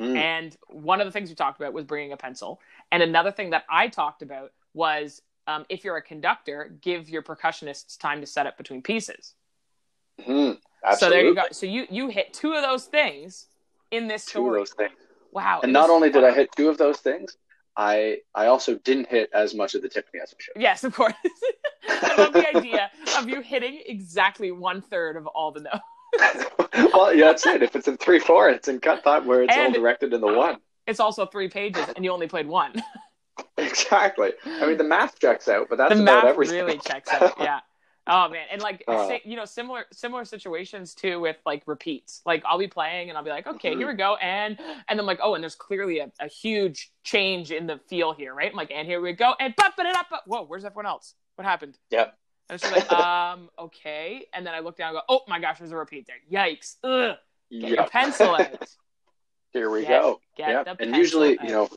Mm. 0.00 0.16
And 0.16 0.56
one 0.68 1.00
of 1.00 1.06
the 1.06 1.10
things 1.12 1.28
we 1.28 1.34
talked 1.34 1.60
about 1.60 1.72
was 1.72 1.84
bringing 1.84 2.12
a 2.12 2.16
pencil. 2.16 2.60
And 2.92 3.02
another 3.02 3.32
thing 3.32 3.50
that 3.50 3.64
I 3.68 3.88
talked 3.88 4.22
about 4.22 4.52
was 4.74 5.22
um, 5.46 5.64
if 5.68 5.82
you're 5.82 5.96
a 5.96 6.02
conductor, 6.02 6.76
give 6.82 7.08
your 7.08 7.22
percussionists 7.22 7.98
time 7.98 8.20
to 8.20 8.26
set 8.26 8.46
up 8.46 8.56
between 8.56 8.82
pieces. 8.82 9.34
Mhm. 10.20 10.58
So 10.98 11.10
there 11.10 11.24
you 11.24 11.34
go. 11.34 11.44
So 11.52 11.66
you 11.66 11.86
you 11.90 12.08
hit 12.08 12.32
two 12.32 12.52
of 12.54 12.62
those 12.62 12.84
things 12.86 13.46
in 13.90 14.08
this 14.08 14.24
Two 14.26 14.40
of 14.40 14.44
story. 14.44 14.60
those 14.60 14.72
things. 14.72 14.92
Wow. 15.32 15.60
And 15.62 15.72
not 15.72 15.90
only 15.90 16.10
did 16.10 16.24
I 16.24 16.32
hit 16.32 16.50
two 16.56 16.68
of 16.68 16.78
those 16.78 16.98
things, 16.98 17.36
I 17.76 18.18
I 18.34 18.46
also 18.46 18.76
didn't 18.76 19.08
hit 19.08 19.30
as 19.32 19.54
much 19.54 19.74
of 19.74 19.82
the 19.82 19.88
timpani 19.88 20.22
as 20.22 20.32
I 20.32 20.36
should. 20.42 20.54
Yes, 20.60 20.84
of 20.84 20.94
course. 20.94 21.14
I 21.88 22.14
love 22.16 22.32
the 22.32 22.48
idea 22.56 22.90
of 23.16 23.28
you 23.28 23.40
hitting 23.40 23.82
exactly 23.86 24.52
one 24.52 24.80
third 24.82 25.16
of 25.16 25.26
all 25.26 25.50
the 25.52 25.60
notes. 25.60 26.44
well, 26.92 27.12
yeah, 27.14 27.26
that's 27.26 27.46
it. 27.46 27.62
If 27.62 27.74
it's 27.76 27.88
in 27.88 27.96
three 27.96 28.18
four, 28.18 28.48
it's 28.50 28.68
in 28.68 28.80
cut 28.80 29.04
time 29.04 29.26
where 29.26 29.42
it's 29.42 29.54
And- 29.54 29.74
all 29.74 29.80
directed 29.80 30.12
in 30.12 30.20
the 30.20 30.26
one. 30.32 30.58
It's 30.86 31.00
also 31.00 31.26
three 31.26 31.48
pages, 31.48 31.84
and 31.96 32.04
you 32.04 32.10
only 32.12 32.28
played 32.28 32.46
one. 32.46 32.74
Exactly. 33.56 34.32
I 34.44 34.66
mean, 34.66 34.78
the 34.78 34.84
math 34.84 35.18
checks 35.20 35.48
out, 35.48 35.68
but 35.68 35.78
that's 35.78 35.94
the 35.94 36.02
about 36.02 36.24
math 36.24 36.32
everything. 36.32 36.64
really 36.64 36.78
checks 36.78 37.12
out. 37.12 37.34
Yeah. 37.40 37.60
Oh 38.10 38.26
man, 38.30 38.46
and 38.50 38.62
like 38.62 38.82
Uh. 38.88 39.18
you 39.22 39.36
know, 39.36 39.44
similar 39.44 39.84
similar 39.92 40.24
situations 40.24 40.94
too 40.94 41.20
with 41.20 41.36
like 41.44 41.62
repeats. 41.66 42.22
Like 42.24 42.42
I'll 42.46 42.56
be 42.58 42.66
playing 42.66 43.10
and 43.10 43.18
I'll 43.18 43.22
be 43.24 43.28
like, 43.28 43.46
okay, 43.46 43.76
here 43.76 43.86
we 43.86 43.92
go, 43.92 44.16
and 44.16 44.58
and 44.88 44.98
I'm 44.98 45.04
like, 45.04 45.18
oh, 45.22 45.34
and 45.34 45.44
there's 45.44 45.54
clearly 45.54 45.98
a, 45.98 46.10
a 46.18 46.26
huge 46.26 46.90
change 47.04 47.50
in 47.52 47.66
the 47.66 47.78
feel 47.90 48.14
here, 48.14 48.32
right? 48.34 48.50
I'm 48.50 48.56
like, 48.56 48.70
and 48.70 48.88
here 48.88 49.02
we 49.02 49.12
go, 49.12 49.34
and 49.38 49.52
but 49.58 49.74
but 49.76 49.84
it 49.84 49.94
up. 49.94 50.06
Whoa, 50.26 50.44
where's 50.46 50.64
everyone 50.64 50.86
else? 50.86 51.12
What 51.36 51.44
happened? 51.44 51.76
Yep. 51.90 52.16
And 52.48 52.54
it's 52.54 52.62
just 52.70 52.90
like, 52.90 52.92
um, 52.98 53.50
okay. 53.58 54.26
And 54.32 54.46
then 54.46 54.54
I 54.54 54.60
look 54.60 54.76
down 54.76 54.88
and 54.88 54.96
go, 54.96 55.02
oh 55.08 55.20
my 55.28 55.38
gosh, 55.38 55.58
there's 55.58 55.72
a 55.72 55.76
repeat 55.76 56.06
there. 56.06 56.16
Yikes. 56.30 56.76
Ugh. 56.82 57.16
Get 57.50 57.70
your 57.70 57.86
pencil 57.88 58.34
out. 58.34 58.68
Here 59.52 59.70
we 59.70 59.82
Get- 59.82 59.88
go. 60.02 60.20
Get 60.36 60.66
Yep. 60.66 60.76
And 60.80 60.94
usually, 60.96 61.38
out. 61.38 61.44
you 61.44 61.50
know, 61.52 61.68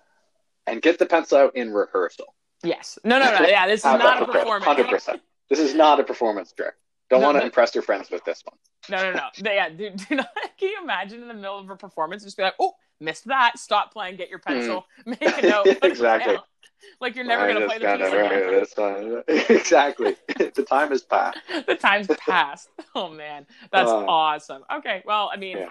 and 0.67 0.81
get 0.81 0.99
the 0.99 1.05
pencil 1.05 1.37
out 1.37 1.55
in 1.55 1.73
rehearsal. 1.73 2.33
Yes. 2.63 2.99
No, 3.03 3.19
no, 3.19 3.25
no. 3.39 3.45
Yeah, 3.47 3.67
this 3.67 3.79
is 3.81 3.85
not 3.85 4.21
a 4.21 4.25
performance. 4.25 4.65
Hundred 4.65 4.87
percent. 4.89 5.21
This 5.49 5.59
is 5.59 5.73
not 5.75 5.99
a 5.99 6.03
performance 6.03 6.51
trick. 6.53 6.73
Don't 7.09 7.19
No, 7.21 7.27
want 7.27 7.35
to 7.35 7.39
no. 7.41 7.45
impress 7.47 7.75
your 7.75 7.81
friends 7.81 8.09
with 8.09 8.23
this 8.23 8.41
one. 8.45 8.57
No, 8.89 9.11
no, 9.11 9.17
no. 9.17 9.51
Yeah, 9.51 9.69
do, 9.69 9.89
do 9.89 10.15
not. 10.15 10.27
Can 10.57 10.69
you 10.69 10.79
imagine 10.81 11.21
in 11.21 11.27
the 11.27 11.33
middle 11.33 11.59
of 11.59 11.69
a 11.69 11.75
performance 11.75 12.23
just 12.23 12.37
be 12.37 12.43
like, 12.43 12.53
"Oh, 12.59 12.73
missed 13.01 13.25
that. 13.25 13.57
Stop 13.59 13.91
playing. 13.91 14.15
Get 14.15 14.29
your 14.29 14.39
pencil. 14.39 14.85
Make 15.05 15.21
a 15.21 15.41
note. 15.47 15.67
Exactly. 15.83 16.37
Down." 16.81 16.89
Like 17.01 17.15
you're 17.15 17.25
never 17.25 17.43
I 17.43 17.53
gonna 17.53 17.65
play 17.65 17.77
the 17.79 17.85
piece 17.97 18.07
again. 18.07 18.29
write 18.31 18.59
this 18.59 18.73
one. 18.77 19.23
exactly. 19.49 20.15
the 20.37 20.65
time 20.67 20.89
has 20.89 21.01
passed. 21.03 21.37
the 21.67 21.75
time's 21.75 22.07
passed. 22.07 22.69
Oh 22.95 23.09
man, 23.09 23.45
that's 23.71 23.89
Uh, 23.89 24.05
awesome. 24.07 24.63
Okay, 24.77 25.01
well, 25.05 25.29
I 25.33 25.37
mean, 25.37 25.57
Yeah. 25.57 25.69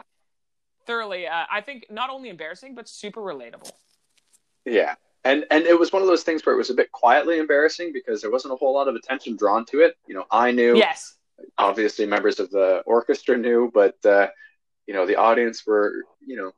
thoroughly. 0.86 1.26
Uh, 1.26 1.44
I 1.50 1.60
think 1.60 1.86
not 1.90 2.10
only 2.10 2.28
embarrassing 2.28 2.74
but 2.74 2.88
super 2.88 3.20
relatable. 3.20 3.70
Yeah. 4.64 4.94
And 5.24 5.44
and 5.50 5.64
it 5.66 5.78
was 5.78 5.92
one 5.92 6.02
of 6.02 6.08
those 6.08 6.22
things 6.22 6.44
where 6.46 6.54
it 6.54 6.58
was 6.58 6.70
a 6.70 6.74
bit 6.74 6.90
quietly 6.92 7.38
embarrassing 7.38 7.92
because 7.92 8.22
there 8.22 8.30
wasn't 8.30 8.54
a 8.54 8.56
whole 8.56 8.72
lot 8.74 8.88
of 8.88 8.94
attention 8.94 9.36
drawn 9.36 9.64
to 9.66 9.80
it. 9.80 9.96
You 10.06 10.14
know, 10.14 10.24
I 10.30 10.50
knew. 10.50 10.76
Yes. 10.76 11.16
obviously 11.58 12.06
members 12.06 12.38
of 12.40 12.50
the 12.50 12.82
orchestra 12.86 13.36
knew, 13.36 13.70
but 13.72 13.96
uh, 14.04 14.28
you 14.86 14.94
know 14.94 15.06
the 15.06 15.16
audience 15.16 15.66
were 15.66 15.92
you 16.26 16.36
know 16.36 16.52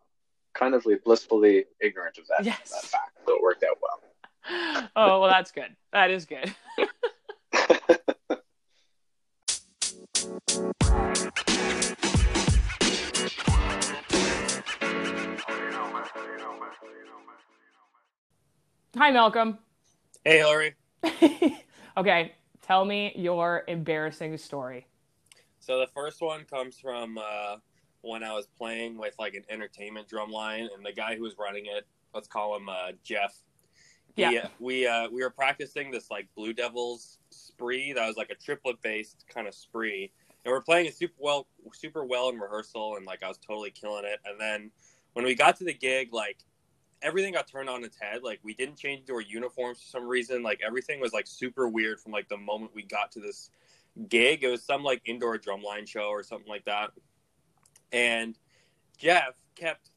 kind 0.54 0.74
of 0.74 0.86
blissfully 1.04 1.64
ignorant 1.80 2.18
of 2.18 2.26
that, 2.28 2.44
Yes. 2.44 2.70
that 2.70 2.84
fact. 2.84 3.18
So 3.26 3.34
it 3.36 3.42
worked 3.42 3.64
out 3.64 3.78
well. 3.82 4.00
Oh 4.48 5.20
well, 5.20 5.30
that's 5.30 5.52
good. 5.52 5.76
That 5.92 6.10
is 6.10 6.26
good. 6.26 6.54
Hi, 18.96 19.10
Malcolm. 19.10 19.58
Hey, 20.24 20.38
Hillary. 20.38 20.74
okay, 21.96 22.34
tell 22.60 22.84
me 22.84 23.12
your 23.16 23.64
embarrassing 23.66 24.36
story. 24.36 24.86
So 25.60 25.78
the 25.80 25.86
first 25.86 26.20
one 26.20 26.44
comes 26.44 26.78
from 26.78 27.16
uh, 27.16 27.56
when 28.02 28.22
I 28.22 28.32
was 28.32 28.46
playing 28.46 28.98
with 28.98 29.14
like 29.18 29.34
an 29.34 29.44
entertainment 29.48 30.08
drum 30.08 30.30
line, 30.30 30.68
and 30.76 30.84
the 30.84 30.92
guy 30.92 31.16
who 31.16 31.22
was 31.22 31.36
running 31.38 31.66
it, 31.66 31.86
let's 32.14 32.28
call 32.28 32.54
him 32.54 32.68
uh, 32.68 32.92
Jeff. 33.02 33.34
Yeah. 34.16 34.30
uh, 34.30 34.48
we 34.58 34.86
uh, 34.86 35.08
we 35.10 35.22
were 35.22 35.30
practicing 35.30 35.90
this 35.90 36.10
like 36.10 36.28
Blue 36.36 36.52
Devils 36.52 37.18
spree 37.30 37.92
that 37.92 38.06
was 38.06 38.16
like 38.16 38.30
a 38.30 38.34
triplet 38.34 38.80
based 38.82 39.24
kind 39.28 39.48
of 39.48 39.54
spree, 39.54 40.12
and 40.44 40.52
we're 40.52 40.60
playing 40.60 40.86
it 40.86 40.94
super 40.94 41.14
well, 41.18 41.46
super 41.72 42.04
well 42.04 42.28
in 42.28 42.38
rehearsal, 42.38 42.96
and 42.96 43.06
like 43.06 43.22
I 43.22 43.28
was 43.28 43.38
totally 43.38 43.70
killing 43.70 44.04
it. 44.04 44.20
And 44.24 44.40
then 44.40 44.70
when 45.14 45.24
we 45.24 45.34
got 45.34 45.56
to 45.56 45.64
the 45.64 45.74
gig, 45.74 46.12
like 46.12 46.44
everything 47.02 47.34
got 47.34 47.46
turned 47.46 47.68
on 47.68 47.84
its 47.84 47.98
head. 48.00 48.22
Like 48.22 48.40
we 48.42 48.54
didn't 48.54 48.76
change 48.76 49.10
our 49.10 49.20
uniforms 49.20 49.80
for 49.80 49.88
some 49.88 50.08
reason. 50.08 50.42
Like 50.42 50.60
everything 50.64 51.00
was 51.00 51.12
like 51.12 51.26
super 51.26 51.68
weird 51.68 52.00
from 52.00 52.12
like 52.12 52.28
the 52.28 52.36
moment 52.36 52.72
we 52.74 52.82
got 52.82 53.12
to 53.12 53.20
this 53.20 53.50
gig. 54.08 54.44
It 54.44 54.48
was 54.48 54.62
some 54.62 54.82
like 54.82 55.02
indoor 55.04 55.38
drumline 55.38 55.86
show 55.86 56.06
or 56.08 56.22
something 56.22 56.48
like 56.48 56.64
that. 56.64 56.90
And 57.92 58.38
Jeff 58.96 59.34
kept 59.56 59.90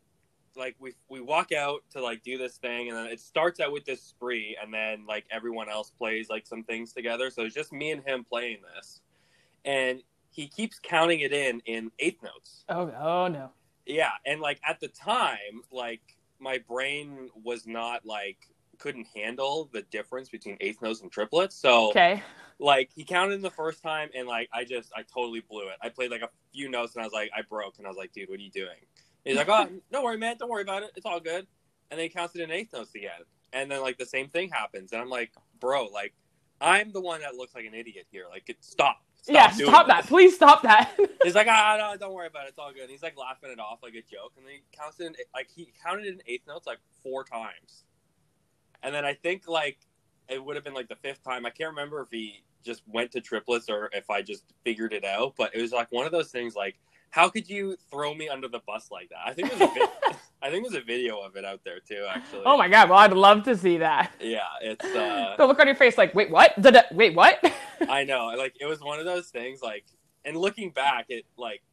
like 0.57 0.75
we 0.79 0.93
we 1.09 1.21
walk 1.21 1.51
out 1.51 1.81
to 1.91 2.01
like 2.01 2.23
do 2.23 2.37
this 2.37 2.57
thing 2.57 2.89
and 2.89 2.97
then 2.97 3.07
it 3.07 3.19
starts 3.19 3.59
out 3.59 3.71
with 3.71 3.85
this 3.85 4.01
spree 4.01 4.57
and 4.61 4.73
then 4.73 5.05
like 5.07 5.25
everyone 5.31 5.69
else 5.69 5.91
plays 5.91 6.29
like 6.29 6.45
some 6.47 6.63
things 6.63 6.93
together. 6.93 7.29
So 7.29 7.43
it's 7.43 7.55
just 7.55 7.71
me 7.73 7.91
and 7.91 8.03
him 8.03 8.23
playing 8.23 8.59
this. 8.75 9.01
And 9.63 10.01
he 10.29 10.47
keeps 10.47 10.79
counting 10.79 11.21
it 11.21 11.33
in 11.33 11.61
in 11.65 11.91
eighth 11.99 12.21
notes. 12.23 12.65
Oh, 12.69 12.91
oh 12.99 13.27
no. 13.27 13.51
Yeah, 13.85 14.11
and 14.25 14.41
like 14.41 14.59
at 14.67 14.79
the 14.79 14.87
time, 14.87 15.61
like 15.71 16.01
my 16.39 16.57
brain 16.67 17.29
was 17.43 17.65
not 17.67 18.05
like 18.05 18.37
couldn't 18.77 19.07
handle 19.15 19.69
the 19.71 19.83
difference 19.83 20.29
between 20.29 20.57
eighth 20.59 20.81
notes 20.81 21.01
and 21.01 21.11
triplets. 21.11 21.55
So 21.55 21.89
Okay. 21.89 22.21
like 22.59 22.89
he 22.95 23.03
counted 23.03 23.35
in 23.35 23.41
the 23.41 23.49
first 23.49 23.81
time 23.81 24.09
and 24.15 24.27
like 24.27 24.49
I 24.53 24.63
just 24.63 24.91
I 24.95 25.03
totally 25.03 25.41
blew 25.41 25.67
it. 25.69 25.77
I 25.81 25.89
played 25.89 26.11
like 26.11 26.21
a 26.21 26.29
few 26.53 26.69
notes 26.69 26.95
and 26.95 27.01
I 27.03 27.05
was 27.05 27.13
like 27.13 27.29
I 27.35 27.41
broke 27.41 27.77
and 27.77 27.87
I 27.87 27.89
was 27.89 27.97
like, 27.97 28.11
dude, 28.11 28.29
what 28.29 28.39
are 28.39 28.43
you 28.43 28.51
doing? 28.51 28.77
He's 29.25 29.35
like, 29.37 29.49
oh, 29.49 29.67
don't 29.91 30.03
worry, 30.03 30.17
man, 30.17 30.37
don't 30.37 30.49
worry 30.49 30.61
about 30.61 30.83
it. 30.83 30.91
It's 30.95 31.05
all 31.05 31.19
good. 31.19 31.47
And 31.91 31.99
then 31.99 32.05
he 32.05 32.09
counts 32.09 32.35
it 32.35 32.41
in 32.41 32.51
eighth 32.51 32.73
notes 32.73 32.93
again. 32.95 33.11
And 33.53 33.71
then 33.71 33.81
like 33.81 33.97
the 33.97 34.05
same 34.05 34.29
thing 34.29 34.49
happens, 34.49 34.91
and 34.91 35.01
I'm 35.01 35.09
like, 35.09 35.31
bro, 35.59 35.85
like 35.85 36.13
I'm 36.61 36.91
the 36.91 37.01
one 37.01 37.21
that 37.21 37.35
looks 37.35 37.55
like 37.55 37.65
an 37.65 37.73
idiot 37.73 38.07
here. 38.11 38.25
Like, 38.29 38.43
it, 38.47 38.57
stop. 38.61 39.01
Stop 39.21 39.33
yeah, 39.33 39.49
stop 39.49 39.87
this. 39.87 39.95
that. 39.95 40.07
Please 40.07 40.35
stop 40.35 40.61
that. 40.61 40.95
He's 41.23 41.35
like, 41.35 41.47
ah, 41.49 41.77
no, 41.79 41.97
don't 41.97 42.13
worry 42.13 42.27
about 42.27 42.45
it. 42.45 42.49
It's 42.49 42.59
all 42.59 42.71
good. 42.71 42.83
And 42.83 42.91
he's 42.91 43.01
like 43.01 43.17
laughing 43.17 43.49
it 43.49 43.59
off 43.59 43.79
like 43.81 43.93
a 43.93 44.01
joke, 44.01 44.33
and 44.37 44.45
then 44.45 44.53
he 44.53 44.61
counts 44.71 44.99
it 44.99 45.07
in 45.07 45.15
like 45.33 45.49
he 45.53 45.73
counted 45.83 46.05
in 46.05 46.21
eighth 46.27 46.45
notes 46.47 46.67
like 46.67 46.77
four 47.01 47.23
times, 47.23 47.85
and 48.83 48.93
then 48.93 49.03
I 49.03 49.15
think 49.15 49.47
like 49.47 49.79
it 50.29 50.43
would 50.43 50.55
have 50.55 50.63
been 50.63 50.75
like 50.75 50.89
the 50.89 50.95
fifth 50.95 51.23
time. 51.23 51.43
I 51.45 51.49
can't 51.49 51.71
remember 51.71 52.01
if 52.01 52.09
he 52.11 52.43
just 52.63 52.83
went 52.87 53.11
to 53.13 53.21
triplets 53.21 53.67
or 53.67 53.89
if 53.93 54.11
I 54.11 54.21
just 54.21 54.43
figured 54.63 54.93
it 54.93 55.03
out, 55.03 55.33
but 55.37 55.55
it 55.55 55.61
was 55.61 55.71
like 55.71 55.91
one 55.91 56.05
of 56.05 56.11
those 56.11 56.29
things. 56.29 56.55
Like, 56.55 56.75
how 57.15 57.29
could 57.29 57.47
you 57.49 57.77
throw 57.89 58.13
me 58.13 58.27
under 58.27 58.49
the 58.49 58.59
bus 58.67 58.91
like 58.91 59.07
that? 59.07 59.19
I 59.25 59.31
think 59.31 59.47
there's 59.47 59.61
a 59.61 59.67
vi- 59.73 60.17
I 60.41 60.49
think 60.51 60.69
there's 60.69 60.83
a 60.83 60.85
video 60.85 61.21
of 61.21 61.37
it 61.37 61.45
out 61.45 61.61
there 61.63 61.79
too. 61.79 62.05
Actually, 62.09 62.41
oh 62.45 62.57
my 62.57 62.67
god. 62.67 62.89
Well, 62.89 62.99
I'd 62.99 63.13
love 63.13 63.43
to 63.43 63.55
see 63.55 63.77
that. 63.77 64.11
yeah, 64.19 64.39
it's. 64.61 64.83
uh 64.83 65.35
The 65.37 65.45
look 65.45 65.57
on 65.61 65.65
your 65.65 65.77
face, 65.77 65.97
like, 65.97 66.13
wait, 66.13 66.29
what? 66.29 66.51
It, 66.57 66.85
wait, 66.91 67.15
what? 67.15 67.39
I 67.89 68.03
know. 68.03 68.25
Like 68.37 68.57
it 68.59 68.65
was 68.65 68.81
one 68.81 68.99
of 68.99 69.05
those 69.05 69.29
things. 69.29 69.61
Like, 69.61 69.85
and 70.25 70.35
looking 70.35 70.71
back, 70.71 71.05
it 71.07 71.23
like, 71.37 71.63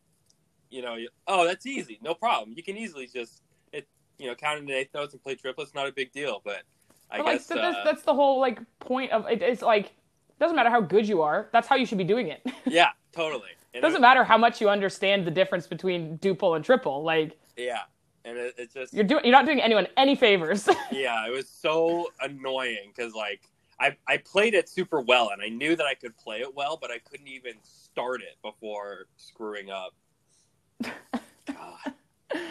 you 0.70 0.80
know, 0.80 0.94
you, 0.94 1.08
oh, 1.26 1.44
that's 1.44 1.66
easy, 1.66 1.98
no 2.02 2.14
problem. 2.14 2.52
You 2.56 2.62
can 2.62 2.76
easily 2.76 3.08
just 3.12 3.42
it, 3.72 3.88
you 4.20 4.28
know, 4.28 4.36
count 4.36 4.60
in 4.60 4.70
eighth 4.70 4.94
notes 4.94 5.12
and 5.12 5.20
play 5.20 5.34
triplets, 5.34 5.74
not 5.74 5.88
a 5.88 5.92
big 5.92 6.12
deal. 6.12 6.40
But 6.44 6.62
I 7.10 7.16
But, 7.16 7.26
like, 7.26 7.38
guess 7.38 7.48
th- 7.48 7.60
that's, 7.60 7.76
uh, 7.78 7.84
that's 7.84 8.02
the 8.04 8.14
whole 8.14 8.38
like 8.40 8.60
point 8.78 9.10
of 9.10 9.26
it. 9.28 9.42
It's 9.42 9.60
like 9.62 9.90
doesn't 10.38 10.54
matter 10.54 10.70
how 10.70 10.80
good 10.80 11.08
you 11.08 11.20
are. 11.22 11.48
That's 11.52 11.66
how 11.66 11.74
you 11.74 11.84
should 11.84 11.98
be 11.98 12.04
doing 12.04 12.28
it. 12.28 12.46
yeah, 12.64 12.90
totally. 13.12 13.50
And 13.74 13.82
doesn't 13.82 13.98
it, 13.98 14.02
matter 14.02 14.24
how 14.24 14.36
much 14.38 14.60
you 14.60 14.68
understand 14.68 15.26
the 15.26 15.30
difference 15.30 15.66
between 15.66 16.18
duple 16.18 16.56
and 16.56 16.64
triple. 16.64 17.02
Like 17.02 17.38
Yeah, 17.56 17.80
and 18.24 18.36
it, 18.38 18.54
it 18.58 18.72
just 18.72 18.92
you're 18.92 19.04
doing, 19.04 19.24
you're 19.24 19.32
not 19.32 19.46
doing 19.46 19.60
anyone 19.60 19.86
any 19.96 20.14
favors. 20.14 20.68
yeah, 20.92 21.26
it 21.26 21.30
was 21.30 21.48
so 21.48 22.08
annoying 22.20 22.92
because 22.94 23.14
like 23.14 23.40
I 23.80 23.96
I 24.06 24.18
played 24.18 24.54
it 24.54 24.68
super 24.68 25.00
well 25.00 25.30
and 25.30 25.40
I 25.42 25.48
knew 25.48 25.74
that 25.76 25.86
I 25.86 25.94
could 25.94 26.16
play 26.18 26.40
it 26.40 26.54
well, 26.54 26.78
but 26.80 26.90
I 26.90 26.98
couldn't 26.98 27.28
even 27.28 27.54
start 27.62 28.20
it 28.22 28.36
before 28.42 29.06
screwing 29.16 29.70
up. 29.70 29.94
God. 30.82 30.92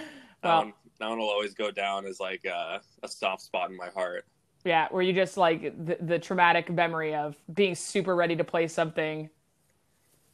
That, 0.43 0.49
Well- 0.49 0.57
one, 0.63 0.73
that 0.99 1.07
one 1.09 1.19
will 1.19 1.29
always 1.29 1.53
go 1.53 1.69
down 1.69 2.05
as 2.07 2.19
like 2.19 2.47
uh, 2.47 2.79
a 3.03 3.07
soft 3.07 3.43
spot 3.43 3.69
in 3.69 3.77
my 3.77 3.89
heart. 3.89 4.25
yeah, 4.65 4.87
where 4.89 5.03
you 5.03 5.13
just 5.13 5.37
like 5.37 5.61
the, 5.85 5.97
the 6.01 6.17
traumatic 6.19 6.71
memory 6.71 7.13
of 7.13 7.35
being 7.53 7.75
super 7.75 8.15
ready 8.15 8.35
to 8.35 8.43
play 8.43 8.67
something. 8.67 9.29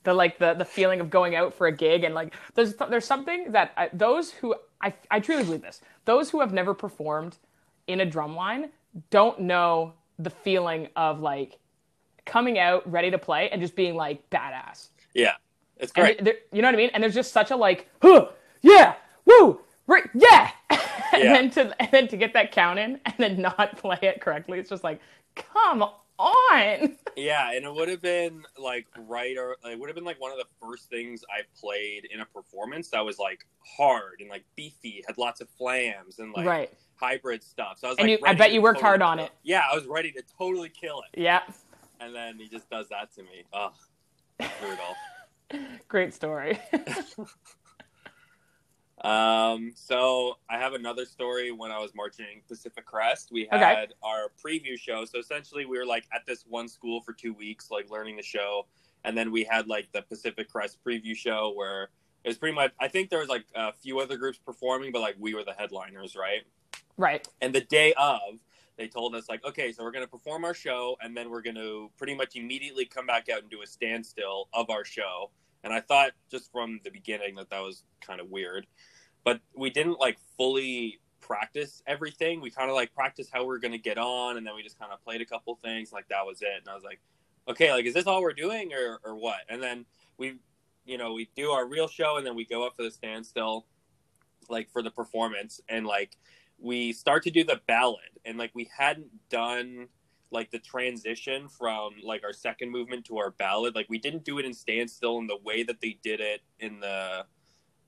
The 0.08 0.14
like 0.14 0.40
the 0.40 0.54
the 0.54 0.64
feeling 0.64 1.02
of 1.02 1.10
going 1.10 1.36
out 1.36 1.54
for 1.54 1.68
a 1.68 1.72
gig 1.74 2.06
and 2.06 2.16
like 2.16 2.34
there's 2.56 2.76
there's 2.76 3.04
something 3.04 3.52
that 3.52 3.74
I, 3.76 3.90
those 3.92 4.32
who 4.32 4.56
I 4.82 4.94
I 5.12 5.20
truly 5.20 5.44
believe 5.44 5.62
this 5.62 5.82
those 6.06 6.30
who 6.30 6.40
have 6.40 6.54
never 6.54 6.74
performed 6.74 7.36
in 7.88 8.00
a 8.00 8.06
drum 8.06 8.34
line 8.34 8.70
don't 9.10 9.42
know 9.42 9.94
the 10.18 10.30
feeling 10.30 10.88
of 10.96 11.20
like 11.20 11.60
coming 12.26 12.58
out 12.58 12.90
ready 12.90 13.12
to 13.12 13.18
play 13.18 13.50
and 13.50 13.62
just 13.62 13.76
being 13.76 13.96
like 13.96 14.30
badass. 14.30 14.88
Yeah, 15.14 15.34
it's 15.76 15.92
great. 15.92 16.22
you 16.54 16.62
know 16.62 16.70
what 16.70 16.76
I 16.76 16.78
mean? 16.78 16.92
And 16.94 17.04
there's 17.04 17.14
just 17.16 17.34
such 17.34 17.52
a 17.52 17.58
like, 17.58 17.90
huh, 18.02 18.30
yeah, 18.62 18.96
woo, 19.26 19.60
right, 19.88 20.06
yeah. 20.14 20.52
and 20.70 20.80
Yeah. 21.24 21.34
then 21.34 21.50
to 21.52 21.82
and 21.82 21.92
then 21.92 22.08
to 22.08 22.18
get 22.18 22.32
that 22.34 22.54
count 22.54 22.80
in 22.80 23.00
and 23.06 23.16
then 23.18 23.42
not 23.42 23.78
play 23.84 24.00
it 24.02 24.22
correctly, 24.22 24.58
it's 24.60 24.70
just 24.70 24.86
like, 24.86 25.02
come 25.36 25.84
on. 26.20 26.98
Yeah, 27.16 27.52
and 27.52 27.66
it 27.66 27.74
would 27.74 27.90
have 27.90 28.02
been 28.02 28.44
like 28.58 28.86
right 28.98 29.36
or 29.38 29.56
it 29.66 29.80
would 29.80 29.90
have 29.90 29.96
been 29.96 30.04
like 30.06 30.20
one 30.22 30.32
of 30.32 30.38
the 30.38 30.46
first 30.62 30.90
things 30.90 31.24
I 31.30 31.42
played 31.60 32.06
in 32.12 32.20
a 32.22 32.26
performance 32.26 32.90
that 32.90 33.04
was 33.04 33.18
like 33.20 33.46
hard 33.78 34.20
and 34.20 34.30
like 34.30 34.44
beefy, 34.56 35.04
had 35.08 35.18
lots 35.18 35.42
of 35.42 35.48
flams 35.60 36.20
and 36.20 36.32
like 36.34 36.46
right. 36.46 36.74
hybrid 36.96 37.44
stuff. 37.44 37.80
So 37.80 37.88
I 37.88 37.90
was 37.92 37.98
And 38.00 38.08
like, 38.10 38.20
you- 38.20 38.26
I 38.28 38.34
bet 38.34 38.52
you 38.54 38.62
worked 38.62 38.80
totally 38.80 39.00
hard 39.00 39.02
on 39.02 39.20
it. 39.20 39.32
Yeah, 39.44 39.64
I 39.72 39.76
was 39.76 39.86
ready 39.88 40.12
to 40.12 40.24
totally 40.38 40.70
kill 40.70 41.02
it, 41.12 41.20
Yeah. 41.20 41.42
and 42.00 42.14
then 42.16 42.38
he 42.38 42.48
just 42.48 42.70
does 42.70 42.88
that 42.90 43.14
to 43.16 43.24
me. 43.24 43.44
Ugh, 43.54 43.74
brutal. 44.60 45.68
Great 45.88 46.14
story. 46.14 46.60
Um, 49.02 49.74
so 49.76 50.38
I 50.50 50.58
have 50.58 50.74
another 50.74 51.06
story 51.06 51.52
when 51.52 51.72
I 51.72 51.80
was 51.80 51.94
marching 51.94 52.42
Pacific 52.48 52.86
Crest. 52.86 53.32
We 53.32 53.48
had 53.52 53.62
Okay. 53.62 53.94
our 54.02 54.32
preview 54.44 54.78
show. 54.78 55.06
So 55.06 55.20
essentially 55.20 55.66
we 55.66 55.78
were 55.78 55.86
like 55.86 56.08
at 56.14 56.26
this 56.26 56.46
one 56.48 56.68
school 56.68 57.02
for 57.02 57.14
two 57.14 57.34
weeks, 57.34 57.70
like 57.70 57.90
learning 57.90 58.18
the 58.18 58.24
show. 58.24 58.66
And 59.04 59.16
then 59.16 59.32
we 59.32 59.44
had 59.44 59.68
like 59.68 59.92
the 59.92 60.02
Pacific 60.02 60.50
Crest 60.50 60.80
preview 60.84 61.16
show 61.16 61.54
where 61.56 61.90
it 62.24 62.28
was 62.28 62.38
pretty 62.38 62.56
much 62.56 62.74
I 62.80 62.88
think 62.88 63.10
there 63.10 63.20
was 63.20 63.30
like 63.30 63.46
a 63.56 63.72
few 63.72 64.00
other 64.00 64.18
groups 64.18 64.40
performing, 64.40 64.92
but 64.92 65.02
like 65.02 65.16
we 65.20 65.36
were 65.36 65.44
the 65.44 65.54
headliners, 65.54 66.16
right? 66.16 66.42
right. 66.98 67.28
And 67.40 67.54
the 67.54 67.62
day 67.62 67.94
of, 67.94 68.40
they 68.78 68.88
told 68.88 69.16
us 69.16 69.30
like, 69.30 69.46
okay, 69.46 69.72
so 69.72 69.84
we're 69.84 69.92
gonna 69.92 70.08
perform 70.08 70.44
our 70.44 70.54
show, 70.54 70.98
and 71.02 71.16
then 71.16 71.30
we're 71.30 71.42
gonna 71.42 71.88
pretty 71.98 72.16
much 72.16 72.36
immediately 72.36 72.86
come 72.86 73.06
back 73.06 73.30
out 73.30 73.42
and 73.42 73.50
do 73.50 73.62
a 73.62 73.68
standstill 73.68 74.50
of 74.54 74.70
our 74.70 74.84
show. 74.84 75.30
And 75.68 75.76
I 75.76 75.82
thought 75.82 76.12
just 76.32 76.50
from 76.50 76.80
the 76.86 76.90
beginning 76.90 77.36
that 77.36 77.50
that 77.50 77.62
was 77.62 77.84
kind 78.00 78.22
of 78.22 78.30
weird, 78.30 78.68
but 79.26 79.42
we 79.54 79.70
didn't 79.70 80.00
like 80.00 80.18
fully 80.38 81.02
practice 81.20 81.84
everything. 81.86 82.40
We 82.40 82.50
kind 82.50 82.70
of 82.70 82.76
like 82.78 82.94
practiced 82.94 83.32
how 83.34 83.44
we 83.44 83.54
are 83.54 83.60
gonna 83.60 83.78
get 83.78 83.98
on, 83.98 84.38
and 84.38 84.48
then 84.48 84.56
we 84.56 84.64
just 84.64 84.80
kind 84.80 84.94
of 84.94 85.04
played 85.04 85.20
a 85.20 85.26
couple 85.26 85.54
things, 85.56 85.92
like 85.92 86.08
that 86.08 86.26
was 86.26 86.42
it. 86.42 86.48
And 86.60 86.70
I 86.70 86.74
was 86.74 86.86
like, 86.86 87.02
okay, 87.50 87.74
like 87.74 87.86
is 87.86 87.94
this 87.94 88.08
all 88.08 88.22
we're 88.22 88.32
doing 88.32 88.72
or 88.72 89.00
or 89.04 89.18
what? 89.18 89.40
And 89.50 89.62
then 89.62 89.86
we, 90.18 90.38
you 90.86 90.98
know, 90.98 91.12
we 91.12 91.30
do 91.36 91.52
our 91.52 91.68
real 91.68 91.90
show, 91.90 92.16
and 92.16 92.26
then 92.26 92.36
we 92.36 92.46
go 92.46 92.66
up 92.66 92.78
for 92.78 92.84
the 92.84 92.92
standstill, 92.92 93.66
like 94.48 94.72
for 94.72 94.82
the 94.82 94.92
performance, 94.92 95.60
and 95.68 95.86
like 95.86 96.16
we 96.60 96.94
start 96.94 97.24
to 97.24 97.32
do 97.32 97.44
the 97.44 97.62
ballad 97.68 98.00
and 98.26 98.38
like 98.38 98.52
we 98.54 98.70
hadn't 98.76 99.12
done 99.30 99.88
like 100.32 100.52
the 100.52 100.60
transition 100.60 101.48
from 101.48 101.92
like 102.04 102.24
our 102.24 102.34
second 102.34 102.70
movement 102.72 103.06
to 103.06 103.18
our 103.18 103.32
ballad 103.32 103.76
like 103.76 103.86
we 103.90 103.98
didn't 103.98 104.24
do 104.26 104.40
it 104.40 104.46
in 104.46 104.54
standstill 104.54 105.20
and 105.20 105.30
the 105.30 105.38
way 105.44 105.64
that 105.64 105.80
they 105.82 105.98
did 106.04 106.20
it 106.20 106.42
in 106.60 106.80
the 106.80 107.26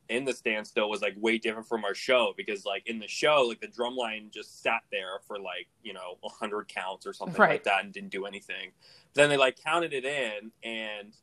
in 0.08 0.25
the 0.25 0.34
standstill 0.34 0.89
was 0.89 1.01
like 1.01 1.13
way 1.17 1.38
different 1.38 1.67
from 1.67 1.86
our 1.86 1.93
show 1.93 2.34
because 2.36 2.65
like 2.65 2.81
in 2.88 2.98
the 3.00 3.08
show 3.08 3.46
like 3.48 3.60
the 3.62 3.67
drum 3.67 3.96
line 3.96 4.29
just 4.34 4.62
sat 4.63 4.81
there 4.91 5.19
for 5.27 5.38
like 5.39 5.67
you 5.84 5.93
know 5.93 6.17
100 6.22 6.67
counts 6.67 7.05
or 7.05 7.13
something 7.13 7.39
Right. 7.39 7.51
like 7.51 7.63
that 7.65 7.84
and 7.84 7.93
didn't 7.93 8.10
do 8.10 8.25
anything 8.25 8.72
then 9.13 9.29
they 9.29 9.38
like 9.38 9.58
counted 9.63 9.93
it 9.93 10.05
in 10.05 10.51
and 10.63 11.13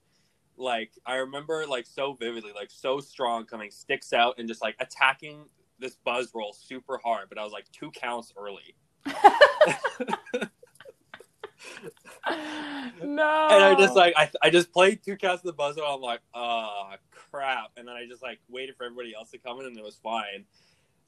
like 0.56 0.92
i 1.04 1.16
remember 1.16 1.66
like 1.66 1.86
so 1.86 2.12
vividly 2.14 2.52
like 2.54 2.70
so 2.70 3.00
strong 3.00 3.44
coming 3.44 3.70
sticks 3.70 4.12
out 4.12 4.34
and 4.38 4.46
just 4.48 4.62
like 4.62 4.76
attacking 4.80 5.44
this 5.78 5.96
buzz 6.04 6.30
roll 6.34 6.52
super 6.52 6.98
hard 7.04 7.28
but 7.28 7.38
i 7.38 7.42
was 7.44 7.52
like 7.52 7.66
two 7.72 7.90
counts 7.90 8.32
early 8.38 8.74
no. 13.02 13.48
and 13.50 13.64
I 13.64 13.74
just 13.78 13.94
like 13.94 14.14
I, 14.16 14.30
I 14.42 14.50
just 14.50 14.72
played 14.72 15.02
two 15.04 15.16
counts 15.16 15.42
of 15.42 15.46
the 15.46 15.52
buzzer. 15.52 15.82
I'm 15.86 16.00
like, 16.00 16.20
oh 16.34 16.92
crap! 17.10 17.72
And 17.76 17.86
then 17.88 17.94
I 17.94 18.06
just 18.06 18.22
like 18.22 18.40
waited 18.48 18.76
for 18.76 18.84
everybody 18.84 19.14
else 19.14 19.30
to 19.30 19.38
come 19.38 19.60
in, 19.60 19.66
and 19.66 19.76
it 19.76 19.84
was 19.84 19.96
fine. 20.02 20.44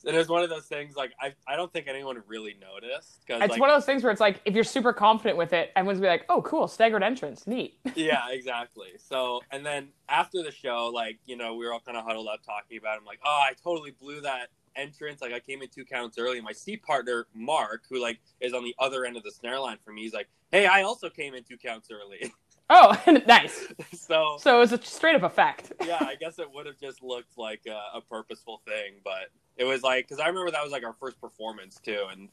And 0.07 0.15
it 0.15 0.19
was 0.19 0.29
one 0.29 0.45
of 0.45 0.49
those 0.49 0.67
things 0.67 0.95
like 0.95 1.12
I 1.21 1.35
I 1.47 1.57
don't 1.57 1.73
think 1.73 1.88
anyone 1.88 2.23
really 2.29 2.57
noticed 2.61 3.21
because 3.27 3.43
it's 3.43 3.53
like 3.53 3.61
one 3.61 3.69
of 3.69 3.75
those 3.75 3.85
things 3.85 4.05
where 4.05 4.12
it's 4.12 4.21
like 4.21 4.41
if 4.45 4.55
you're 4.55 4.62
super 4.62 4.93
confident 4.93 5.37
with 5.37 5.52
it, 5.52 5.73
everyone's 5.75 6.00
be 6.00 6.06
like, 6.06 6.25
"Oh, 6.28 6.41
cool, 6.43 6.69
staggered 6.69 7.02
entrance, 7.02 7.47
neat." 7.49 7.78
yeah 7.97 8.30
exactly. 8.30 8.91
So 8.99 9.41
and 9.50 9.67
then 9.67 9.89
after 10.09 10.43
the 10.43 10.52
show, 10.52 10.91
like 10.95 11.19
you 11.26 11.37
know 11.37 11.56
we 11.56 11.67
were 11.67 11.73
all 11.73 11.80
kind 11.80 11.99
of 11.99 12.04
huddled 12.04 12.28
up 12.28 12.45
talking 12.45 12.78
about. 12.78 12.95
It. 12.95 13.00
I'm 13.00 13.06
like, 13.06 13.21
oh, 13.25 13.41
I 13.43 13.54
totally 13.63 13.91
blew 13.91 14.21
that 14.21 14.49
entrance. 14.76 15.21
Like 15.21 15.33
I 15.33 15.41
came 15.41 15.63
in 15.63 15.69
two 15.69 15.85
counts 15.85 16.19
early. 16.19 16.41
My 16.41 16.52
seat 16.52 16.83
partner 16.83 17.26
Mark, 17.35 17.85
who 17.91 18.00
like 18.00 18.21
is 18.41 18.52
on 18.52 18.65
the 18.65 18.75
other 18.78 19.04
end 19.04 19.17
of 19.17 19.23
the 19.23 19.31
snare 19.31 19.59
line 19.61 19.78
for 19.85 19.93
me, 19.93 20.02
he's 20.02 20.15
like, 20.15 20.28
hey, 20.52 20.67
I 20.67 20.83
also 20.83 21.09
came 21.11 21.35
in 21.35 21.45
two 21.45 21.57
counts 21.59 21.89
early. 21.91 22.33
Oh, 22.71 22.95
nice. 23.26 23.67
so 23.95 24.37
So 24.39 24.57
it 24.57 24.59
was 24.59 24.73
a 24.75 24.83
straight 24.83 25.15
up 25.17 25.23
effect. 25.23 25.73
yeah, 25.87 26.00
I 26.02 26.17
guess 26.17 26.39
it 26.39 26.52
would 26.52 26.67
have 26.67 26.78
just 26.78 27.02
looked 27.02 27.39
like 27.39 27.63
a, 27.67 27.97
a 27.97 28.02
purposeful 28.02 28.61
thing, 28.67 28.97
but 29.02 29.31
it 29.57 29.65
was 29.65 29.83
like 29.83 30.07
because 30.07 30.21
I 30.21 30.26
remember 30.26 30.50
that 30.50 30.63
was 30.63 30.71
like 30.71 30.85
our 30.85 30.93
first 30.93 31.19
performance 31.19 31.81
too, 31.83 32.04
and 32.13 32.28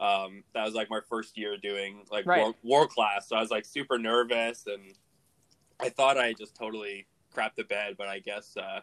um, 0.00 0.42
that 0.54 0.64
was 0.64 0.74
like 0.74 0.90
my 0.90 0.98
first 1.08 1.38
year 1.38 1.56
doing 1.56 2.02
like 2.10 2.26
Right. 2.26 2.40
world, 2.42 2.56
world 2.64 2.90
class, 2.90 3.28
so 3.28 3.36
I 3.36 3.40
was 3.40 3.52
like 3.52 3.64
super 3.64 3.96
nervous, 3.96 4.66
and 4.66 4.92
I 5.78 5.88
thought 5.90 6.18
I 6.18 6.32
just 6.32 6.56
totally 6.56 7.06
crapped 7.32 7.54
the 7.56 7.62
bed, 7.62 7.94
but 7.96 8.08
I 8.08 8.18
guess 8.18 8.56
uh, 8.56 8.80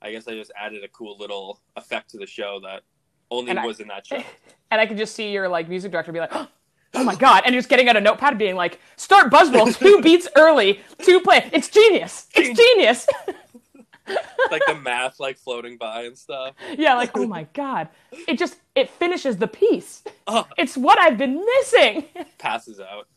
I 0.00 0.12
guess 0.12 0.28
I 0.28 0.32
just 0.34 0.52
added 0.56 0.84
a 0.84 0.88
cool 0.88 1.16
little 1.18 1.60
effect 1.76 2.10
to 2.10 2.18
the 2.18 2.26
show 2.26 2.60
that 2.62 2.82
only 3.30 3.50
And 3.50 3.58
I- 3.58 3.66
was 3.66 3.80
in 3.80 3.88
that 3.88 4.06
show. 4.06 4.22
And 4.70 4.80
I 4.82 4.86
could 4.86 4.98
just 4.98 5.14
see 5.14 5.30
your 5.32 5.48
like 5.48 5.66
music 5.68 5.90
director 5.92 6.12
be 6.12 6.20
like, 6.20 6.28
"Oh, 6.34 6.46
oh 6.94 7.02
my 7.02 7.14
god!" 7.14 7.44
and 7.46 7.54
just 7.54 7.70
getting 7.70 7.88
out 7.88 7.96
a 7.96 8.02
notepad 8.02 8.30
and 8.34 8.38
being 8.38 8.54
like, 8.54 8.78
"Start 8.96 9.32
Buzzroll 9.32 9.74
two 9.74 10.00
beats 10.02 10.28
early, 10.36 10.80
two 11.02 11.20
play. 11.20 11.48
It's 11.54 11.68
genius. 11.70 12.26
It's 12.34 12.58
genius." 12.58 13.06
like 14.50 14.60
the 14.66 14.74
math 14.74 15.18
like 15.20 15.38
floating 15.38 15.78
by 15.78 16.02
and 16.02 16.18
stuff. 16.18 16.54
yeah, 16.76 16.94
like 16.96 17.16
oh 17.16 17.26
my 17.26 17.44
god, 17.54 17.88
it 18.12 18.38
just 18.38 18.56
it 18.74 18.90
finishes 18.90 19.38
the 19.38 19.46
piece. 19.48 20.04
Oh, 20.26 20.46
It's 20.58 20.76
what 20.76 20.98
I've 20.98 21.16
been 21.16 21.42
missing. 21.56 22.04
passes 22.36 22.78
out. 22.78 23.08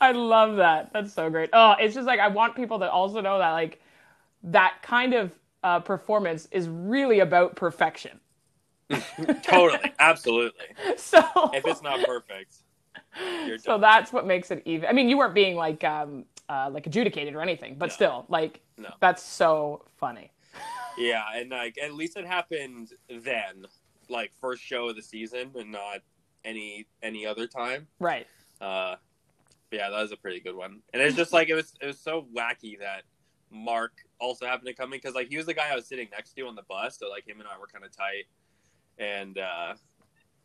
I 0.00 0.12
love 0.12 0.56
that. 0.56 0.92
That's 0.92 1.12
so 1.12 1.30
great. 1.30 1.50
Oh, 1.52 1.74
it's 1.78 1.94
just 1.94 2.06
like 2.08 2.20
I 2.20 2.28
want 2.28 2.54
people 2.56 2.78
to 2.80 2.90
also 2.90 3.20
know 3.20 3.38
that 3.38 3.52
like 3.52 3.80
that 4.42 4.78
kind 4.82 5.14
of 5.14 5.32
uh, 5.62 5.80
performance 5.80 6.46
is 6.50 6.68
really 6.68 7.20
about 7.20 7.56
perfection. 7.56 8.20
Totally, 9.42 9.92
absolutely. 9.98 10.64
So 10.96 11.20
If 11.52 11.66
it's 11.66 11.82
not 11.82 12.00
perfect, 12.06 12.54
you're 13.46 13.58
so 13.58 13.72
done. 13.72 13.80
that's 13.82 14.12
what 14.12 14.26
makes 14.26 14.50
it 14.50 14.62
even. 14.64 14.88
I 14.88 14.92
mean, 14.92 15.08
you 15.08 15.18
weren't 15.18 15.34
being 15.34 15.56
like 15.56 15.84
um 15.84 16.24
uh, 16.48 16.70
like 16.72 16.86
adjudicated 16.86 17.34
or 17.34 17.42
anything, 17.42 17.74
but 17.76 17.86
No. 17.90 17.94
still, 17.94 18.26
like 18.28 18.60
No. 18.78 18.90
that's 19.00 19.22
so 19.22 19.84
funny. 19.98 20.30
Yeah, 20.96 21.22
and 21.34 21.50
like 21.50 21.76
at 21.82 21.92
least 21.94 22.16
it 22.16 22.26
happened 22.26 22.92
then, 23.08 23.66
like 24.08 24.32
first 24.40 24.62
show 24.62 24.88
of 24.88 24.96
the 24.96 25.02
season, 25.02 25.50
and 25.58 25.70
not 25.70 25.98
any 26.44 26.86
any 27.02 27.26
other 27.26 27.46
time. 27.46 27.86
Right. 28.00 28.26
Uh, 28.60 28.96
yeah, 29.70 29.90
that 29.90 30.00
was 30.00 30.12
a 30.12 30.16
pretty 30.16 30.40
good 30.40 30.56
one. 30.56 30.80
And 30.94 31.02
it's 31.02 31.16
just 31.16 31.32
like 31.32 31.48
it 31.50 31.54
was 31.54 31.74
it 31.82 31.86
was 31.86 31.98
so 32.00 32.26
wacky 32.34 32.78
that 32.80 33.02
Mark 33.50 33.92
also 34.20 34.46
happened 34.46 34.66
to 34.66 34.74
come 34.74 34.92
in 34.92 34.98
because 34.98 35.14
like 35.14 35.28
he 35.28 35.36
was 35.36 35.46
the 35.46 35.54
guy 35.54 35.70
I 35.70 35.74
was 35.74 35.86
sitting 35.86 36.08
next 36.10 36.32
to 36.32 36.42
on 36.46 36.54
the 36.54 36.62
bus, 36.62 36.98
so 36.98 37.08
like 37.08 37.26
him 37.26 37.40
and 37.40 37.48
I 37.48 37.58
were 37.58 37.66
kind 37.66 37.84
of 37.84 37.96
tight, 37.96 38.26
and 38.98 39.38
uh, 39.38 39.74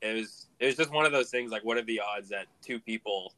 it 0.02 0.14
was 0.14 0.48
it 0.60 0.66
was 0.68 0.76
just 0.76 0.92
one 0.92 1.06
of 1.06 1.12
those 1.12 1.30
things. 1.30 1.52
Like, 1.52 1.64
what 1.64 1.78
are 1.78 1.84
the 1.84 2.02
odds 2.02 2.30
that 2.30 2.48
two 2.62 2.80
people, 2.80 3.34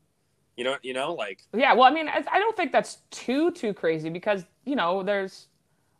you 0.57 0.63
know, 0.63 0.77
you 0.81 0.93
know, 0.93 1.13
like 1.13 1.41
Yeah. 1.53 1.73
Well, 1.73 1.83
I 1.83 1.91
mean, 1.91 2.07
I, 2.07 2.23
I 2.31 2.39
don't 2.39 2.55
think 2.55 2.71
that's 2.71 2.99
too 3.11 3.51
too 3.51 3.73
crazy 3.73 4.09
because 4.09 4.45
you 4.65 4.75
know 4.75 5.03
there's 5.03 5.47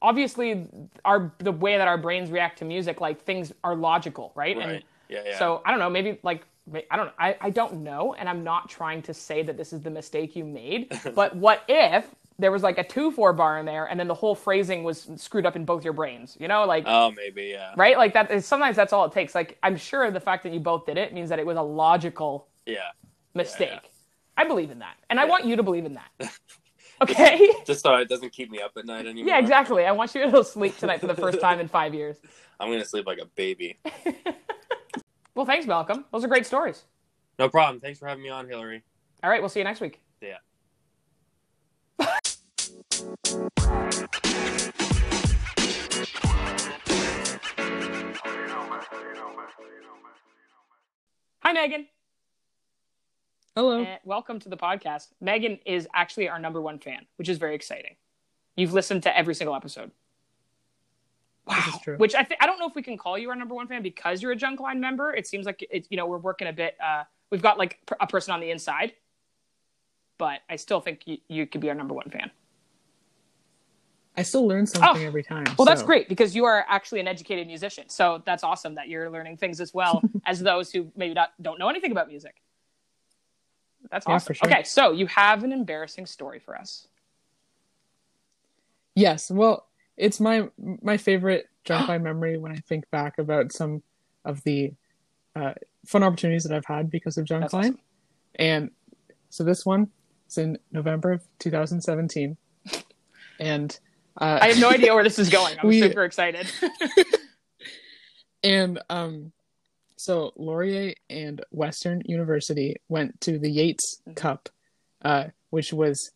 obviously 0.02 0.68
our 1.04 1.34
the 1.40 1.52
way 1.52 1.78
that 1.78 1.88
our 1.88 1.98
brains 1.98 2.32
react 2.32 2.60
to 2.60 2.66
music, 2.66 3.02
like 3.02 3.22
things 3.24 3.54
are 3.64 3.76
logical, 3.76 4.32
right? 4.36 4.58
right? 4.58 4.70
And 4.70 4.84
yeah, 5.10 5.24
yeah. 5.26 5.40
So 5.40 5.62
I 5.66 5.72
don't 5.72 5.80
know, 5.80 5.90
maybe 5.90 6.20
like 6.24 6.46
I 6.90 6.98
don't. 6.98 7.12
I, 7.20 7.38
I 7.42 7.50
don't 7.52 7.84
know, 7.84 8.16
and 8.16 8.28
I'm 8.28 8.44
not 8.44 8.70
trying 8.70 9.02
to 9.04 9.14
say 9.14 9.44
that 9.44 9.56
this 9.56 9.72
is 9.72 9.82
the 9.82 9.92
mistake 9.92 10.36
you 10.36 10.44
made. 10.44 11.00
but 11.16 11.36
what 11.36 11.64
if 11.68 12.08
there 12.38 12.52
was 12.52 12.64
like 12.64 12.78
a 12.78 12.84
two 12.84 13.12
four 13.12 13.34
bar 13.34 13.60
in 13.60 13.66
there, 13.66 13.86
and 13.86 14.00
then 14.00 14.08
the 14.08 14.14
whole 14.14 14.36
phrasing 14.36 14.84
was 14.84 15.10
screwed 15.16 15.46
up 15.46 15.56
in 15.56 15.66
both 15.66 15.84
your 15.84 15.94
brains? 15.94 16.38
You 16.40 16.48
know, 16.48 16.66
like 16.66 16.84
oh, 16.86 17.12
maybe 17.12 17.46
yeah, 17.46 17.74
right, 17.78 17.98
like 17.98 18.14
that. 18.14 18.32
Is, 18.32 18.46
sometimes 18.46 18.76
that's 18.76 18.94
all 18.94 19.06
it 19.06 19.12
takes. 19.12 19.36
Like 19.36 19.58
I'm 19.64 19.78
sure 19.78 20.10
the 20.12 20.20
fact 20.20 20.44
that 20.44 20.54
you 20.54 20.60
both 20.60 20.86
did 20.86 20.98
it 20.98 21.14
means 21.14 21.30
that 21.30 21.40
it 21.40 21.46
was 21.46 21.58
a 21.58 21.62
logical 21.62 22.48
yeah. 22.66 22.92
mistake. 23.34 23.70
yeah. 23.72 23.90
I 24.38 24.44
believe 24.44 24.70
in 24.70 24.80
that, 24.80 24.96
and 25.10 25.20
I 25.20 25.26
want 25.26 25.46
you 25.46 25.56
to 25.56 25.64
believe 25.64 25.86
in 25.86 25.94
that. 25.96 26.32
Okay. 27.02 27.52
Just 27.66 27.84
so 27.84 27.94
it 27.96 28.08
doesn't 28.08 28.32
keep 28.32 28.50
me 28.50 28.62
up 28.62 28.72
at 28.78 28.86
night 28.86 29.06
anymore. 29.06 29.28
yeah, 29.28 29.38
exactly. 29.38 29.86
I 29.86 29.92
want 29.92 30.16
you 30.16 30.32
to 30.32 30.44
sleep 30.46 30.78
tonight 30.78 31.02
for 31.02 31.08
the 31.08 31.14
first 31.14 31.42
time 31.42 31.60
in 31.60 31.68
five 31.68 31.94
years. 31.94 32.16
I'm 32.62 32.72
gonna 32.72 32.86
sleep 32.86 33.06
like 33.06 33.18
a 33.18 33.26
baby. 33.26 33.78
Well, 35.36 35.46
thanks, 35.46 35.68
Malcolm. 35.68 36.06
Those 36.12 36.24
are 36.24 36.30
great 36.30 36.46
stories. 36.46 36.86
No 37.38 37.50
problem. 37.50 37.82
Thanks 37.82 38.00
for 38.00 38.08
having 38.08 38.24
me 38.24 38.30
on, 38.30 38.48
Hillary. 38.48 38.84
All 39.22 39.30
right, 39.30 39.42
we'll 39.42 39.50
see 39.50 39.60
you 39.60 39.66
next 39.66 39.82
week. 39.82 40.02
Yeah. 40.22 40.38
Hi, 42.96 43.04
Megan. 51.52 51.88
Hello. 53.54 53.84
And 53.84 54.00
welcome 54.06 54.40
to 54.40 54.48
the 54.48 54.56
podcast. 54.56 55.08
Megan 55.20 55.60
is 55.66 55.90
actually 55.94 56.30
our 56.30 56.40
number 56.40 56.62
one 56.62 56.80
fan, 56.80 57.06
which 57.18 57.28
is 57.28 57.38
very 57.38 57.54
exciting. 57.54 57.96
You've 58.56 58.72
listened 58.72 59.04
to 59.04 59.18
every 59.18 59.36
single 59.36 59.56
episode. 59.56 59.92
True. 61.84 61.98
Which 61.98 62.16
I 62.16 62.24
think 62.24 62.42
I 62.42 62.46
don't 62.46 62.60
know 62.60 62.68
if 62.68 62.76
we 62.76 62.82
can 62.82 62.98
call 62.98 63.18
you 63.18 63.30
our 63.30 63.36
number 63.36 63.56
one 63.56 63.68
fan 63.68 63.84
because 63.84 64.22
you're 64.22 64.32
a 64.32 64.38
Junk 64.38 64.62
Line 64.62 64.80
member. 64.80 65.14
It 65.14 65.28
seems 65.28 65.46
like 65.46 65.68
it's 65.70 65.90
you 65.92 65.98
know 65.98 66.06
we're 66.06 66.18
working 66.18 66.48
a 66.48 66.54
bit. 66.54 66.78
Uh, 66.82 67.04
we've 67.30 67.42
got 67.42 67.58
like 67.58 67.78
a 68.00 68.08
person 68.08 68.34
on 68.34 68.40
the 68.40 68.52
inside, 68.52 68.94
but 70.18 70.40
I 70.50 70.56
still 70.56 70.80
think 70.80 71.02
you, 71.06 71.18
you 71.28 71.46
could 71.46 71.60
be 71.60 71.68
our 71.68 71.76
number 71.76 71.94
one 71.94 72.10
fan. 72.10 72.32
I 74.18 74.24
still 74.24 74.48
learn 74.48 74.66
something 74.66 75.04
Oh, 75.04 75.08
every 75.08 75.24
time. 75.24 75.46
Well, 75.58 75.66
that's 75.66 75.84
great 75.84 76.08
because 76.08 76.36
you 76.36 76.46
are 76.46 76.66
actually 76.70 77.00
an 77.02 77.08
educated 77.08 77.48
musician. 77.48 77.90
So 77.90 78.22
that's 78.26 78.44
awesome 78.44 78.76
that 78.76 78.88
you're 78.88 79.10
learning 79.10 79.38
things 79.38 79.60
as 79.60 79.74
well 79.74 80.02
as 80.26 80.40
those 80.40 80.72
who 80.72 80.92
maybe 80.96 81.14
not, 81.14 81.32
don't 81.42 81.60
know 81.60 81.70
anything 81.70 81.92
about 81.92 82.08
music. 82.08 82.36
That's 83.92 84.08
awesome. 84.08 84.28
for 84.28 84.34
sure. 84.34 84.48
Okay, 84.48 84.64
so 84.64 84.92
you 84.92 85.08
have 85.08 85.44
an 85.44 85.52
embarrassing 85.52 86.06
story 86.06 86.40
for 86.40 86.58
us. 86.58 86.88
Yes, 88.96 89.30
well, 89.30 89.68
it's 89.98 90.20
my 90.20 90.48
my 90.58 90.98
favorite 90.98 91.48
junk 91.64 91.88
line 91.88 92.04
memory 92.10 92.38
when 92.38 92.52
I 92.52 92.58
think 92.68 92.90
back 92.92 93.18
about 93.18 93.52
some 93.52 93.84
of 94.24 94.42
the 94.44 94.74
uh, 95.36 95.54
fun 95.86 96.04
opportunities 96.04 96.44
that 96.44 96.56
I've 96.56 96.66
had 96.66 96.90
because 96.90 97.18
of 97.18 97.26
Junk 97.26 97.44
That's 97.44 97.54
line. 97.54 97.64
awesome. 97.66 97.80
And 98.36 98.72
so 99.30 99.44
this 99.44 99.66
one 99.66 99.90
is 100.30 100.38
in 100.38 100.58
November 100.72 101.12
of 101.12 101.24
2017, 101.40 102.38
and 103.40 103.80
uh, 104.20 104.40
I 104.42 104.48
have 104.50 104.60
no 104.60 104.70
idea 104.70 104.94
where 104.94 105.04
this 105.04 105.20
is 105.20 105.30
going. 105.30 105.58
I'm 105.60 105.68
We- 105.68 105.82
super 105.82 106.04
excited. 106.04 106.48
and 108.44 108.80
um, 108.90 109.32
so 109.98 110.34
Laurier 110.36 110.94
and 111.10 111.42
Western 111.52 112.02
University 112.06 112.78
went 112.90 113.20
to 113.22 113.40
the 113.40 113.50
Yates 113.50 114.02
Mhm. 114.08 114.16
Cup, 114.16 114.50
uh, 115.04 115.26
which 115.50 115.74
was 115.74 116.12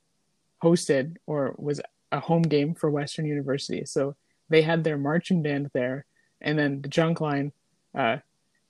hosted 0.63 1.15
or 1.25 1.55
was 1.57 1.81
a 2.11 2.19
home 2.19 2.41
game 2.43 2.73
for 2.75 2.89
Western 2.89 3.25
University. 3.25 3.83
So 3.85 4.15
they 4.49 4.61
had 4.61 4.83
their 4.83 4.97
marching 4.97 5.41
band 5.41 5.69
there, 5.73 6.05
and 6.41 6.57
then 6.57 6.81
the 6.81 6.87
junk 6.89 7.21
line 7.21 7.51
uh, 7.95 8.17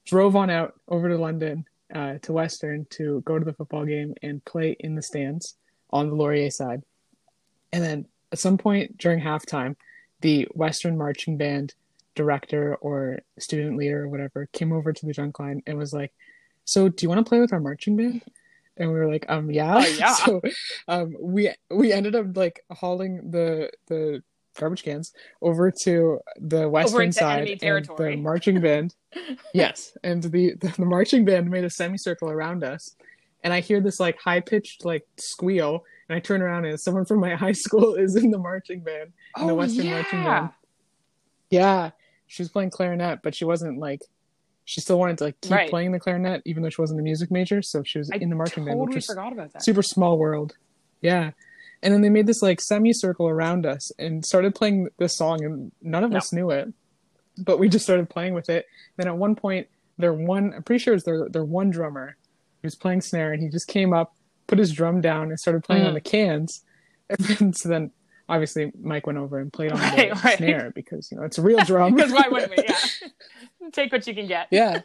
drove 0.06 0.36
on 0.36 0.50
out 0.50 0.74
over 0.88 1.10
to 1.10 1.18
London 1.18 1.66
uh, 1.94 2.16
to 2.22 2.34
Western 2.34 2.86
to 2.92 3.22
go 3.26 3.40
to 3.40 3.46
the 3.46 3.54
football 3.54 3.86
game 3.86 4.14
and 4.22 4.44
play 4.46 4.76
in 4.80 4.96
the 4.96 5.02
stands 5.02 5.56
on 5.90 6.10
the 6.10 6.16
Laurier 6.16 6.52
side. 6.52 6.84
And 7.72 7.84
then 7.84 8.06
at 8.32 8.40
some 8.40 8.58
point 8.58 8.98
during 8.98 9.20
halftime, 9.20 9.76
the 10.22 10.48
Western 10.54 10.98
marching 10.98 11.38
band 11.38 11.74
director 12.16 12.76
or 12.76 13.20
student 13.38 13.78
leader 13.78 14.04
or 14.04 14.10
whatever 14.10 14.48
came 14.52 14.74
over 14.74 14.92
to 14.92 15.06
the 15.06 15.14
junk 15.14 15.40
line 15.40 15.62
and 15.66 15.78
was 15.78 15.94
like, 15.94 16.12
"So, 16.66 16.90
do 16.90 17.04
you 17.04 17.10
want 17.10 17.26
to 17.26 17.30
play 17.30 17.40
with 17.40 17.54
our 17.54 17.60
marching 17.60 17.96
band?" 17.96 18.24
And 18.78 18.92
we 18.92 19.00
were 19.00 19.10
like, 19.10 19.26
"Um, 19.30 19.50
yeah." 19.52 19.76
Oh, 19.78 19.88
yeah. 19.98 20.14
so, 20.14 20.42
um, 20.88 21.16
we 21.20 21.54
we 21.70 21.94
ended 21.94 22.16
up 22.16 22.36
like 22.36 22.64
hauling 22.72 23.32
the 23.32 23.72
the 23.88 24.22
garbage 24.60 24.84
cans 24.84 25.14
over 25.42 25.72
to 25.72 26.20
the 26.38 26.68
western 26.68 27.12
side 27.12 27.48
and 27.62 27.86
the 27.86 28.18
marching 28.18 28.60
band. 28.68 28.94
yes, 29.54 29.98
and 30.04 30.22
the, 30.24 30.56
the 30.56 30.74
the 30.78 30.86
marching 30.86 31.24
band 31.26 31.50
made 31.50 31.64
a 31.64 31.70
semicircle 31.70 32.30
around 32.30 32.64
us, 32.64 32.96
and 33.44 33.54
I 33.54 33.62
hear 33.62 33.80
this 33.80 34.00
like 34.00 34.20
high 34.20 34.42
pitched 34.42 34.84
like 34.84 35.08
squeal, 35.18 35.86
and 36.10 36.16
I 36.18 36.20
turn 36.20 36.42
around 36.42 36.66
and 36.66 36.80
someone 36.80 37.06
from 37.06 37.20
my 37.20 37.36
high 37.36 37.52
school 37.54 37.96
is 37.96 38.16
in 38.16 38.32
the 38.32 38.38
marching 38.40 38.82
band. 38.82 39.14
in 39.40 39.48
the 39.48 39.54
oh, 39.54 39.56
Western 39.56 39.88
marching 39.90 40.24
band. 40.24 40.50
Yeah, 41.50 41.92
she 42.28 42.42
was 42.44 42.50
playing 42.50 42.72
clarinet, 42.72 43.20
but 43.24 43.36
she 43.36 43.46
wasn't 43.46 43.80
like 43.80 44.02
she 44.66 44.82
still 44.82 45.00
wanted 45.00 45.18
to 45.20 45.24
like 45.26 45.42
keep 45.42 45.52
Right. 45.52 45.70
playing 45.70 45.92
the 45.94 46.00
clarinet 46.00 46.44
even 46.46 46.62
though 46.62 46.70
she 46.70 46.80
wasn't 46.82 47.00
a 47.00 47.04
music 47.04 47.32
major. 47.32 47.62
So 47.62 47.82
she 47.84 47.98
was 47.98 48.12
I 48.12 48.18
in 48.18 48.30
the 48.30 48.36
marching 48.36 48.66
band, 48.66 48.80
which 48.80 48.88
totally 48.88 48.96
was 48.98 49.06
forgot 49.08 49.34
about 49.34 49.54
that. 49.54 49.64
super 49.64 49.82
small 49.82 50.18
world. 50.18 50.54
Yeah. 51.02 51.32
And 51.82 51.94
then 51.94 52.02
they 52.02 52.10
made 52.10 52.28
this 52.28 52.42
like 52.42 52.60
semicircle 52.62 53.28
around 53.28 53.66
us 53.66 53.90
and 53.98 54.24
started 54.26 54.54
playing 54.54 54.90
this 55.00 55.16
song, 55.18 55.44
and 55.44 55.72
none 55.82 56.04
of 56.04 56.12
No. 56.12 56.18
us 56.18 56.34
knew 56.34 56.52
it, 56.52 56.72
but 57.38 57.58
we 57.58 57.70
just 57.70 57.86
started 57.86 58.10
playing 58.10 58.34
with 58.34 58.50
it. 58.50 58.66
Then 58.98 59.08
at 59.08 59.18
one 59.18 59.34
point, 59.36 59.68
their 59.98 60.14
one, 60.14 60.54
I'm 60.54 60.64
pretty 60.64 60.84
sure 60.84 60.94
it's 60.94 61.06
their 61.06 61.28
their 61.30 61.44
one 61.46 61.70
drummer, 61.72 62.16
he 62.62 62.66
was 62.68 62.76
playing 62.76 63.02
snare, 63.02 63.32
and 63.34 63.42
he 63.42 63.48
just 63.50 63.68
came 63.68 63.94
up, 63.94 64.14
put 64.50 64.60
his 64.60 64.72
drum 64.74 65.00
down, 65.00 65.30
and 65.30 65.40
started 65.40 65.64
playing 65.64 65.84
Mhm. 65.84 65.88
on 65.90 65.94
the 65.94 66.02
cans. 66.02 66.64
And 67.12 67.20
then, 67.20 67.54
so 67.54 67.70
then, 67.70 67.92
obviously, 68.28 68.72
Mike 68.80 69.08
went 69.08 69.18
over 69.18 69.40
and 69.40 69.52
played 69.52 69.72
on 69.72 69.80
the 69.80 69.84
Right, 69.86 70.24
right. 70.24 70.38
snare 70.38 70.72
because 70.76 71.10
you 71.12 71.18
know 71.18 71.24
it's 71.24 71.38
a 71.40 71.42
real 71.42 71.58
drum. 71.66 71.96
Because 71.96 72.12
why 72.12 72.28
wouldn't 72.30 72.52
we? 72.56 72.64
Yeah. 72.68 73.70
Take 73.72 73.92
what 73.92 74.06
you 74.08 74.14
can 74.14 74.28
get. 74.28 74.48
yeah. 74.52 74.82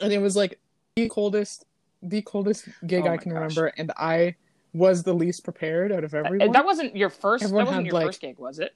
And 0.00 0.12
it 0.12 0.18
was 0.20 0.34
like 0.36 0.58
the 0.96 1.08
coldest, 1.08 1.64
the 2.02 2.22
coldest 2.22 2.68
gig 2.86 3.04
Oh 3.06 3.10
I 3.10 3.16
can 3.16 3.30
gosh. 3.32 3.36
remember, 3.40 3.66
and 3.76 3.92
I 3.96 4.36
was 4.72 5.02
the 5.02 5.12
least 5.12 5.42
prepared 5.44 5.90
out 5.92 6.04
of 6.04 6.14
everyone. 6.14 6.48
Uh, 6.48 6.52
That 6.52 6.64
wasn't 6.64 6.96
your 6.96 7.10
first. 7.10 7.44
Everyone 7.44 7.64
that 7.64 7.70
wasn't 7.70 7.86
your 7.86 7.94
like- 7.94 8.06
first 8.06 8.20
gig, 8.20 8.38
was 8.38 8.58
it? 8.58 8.74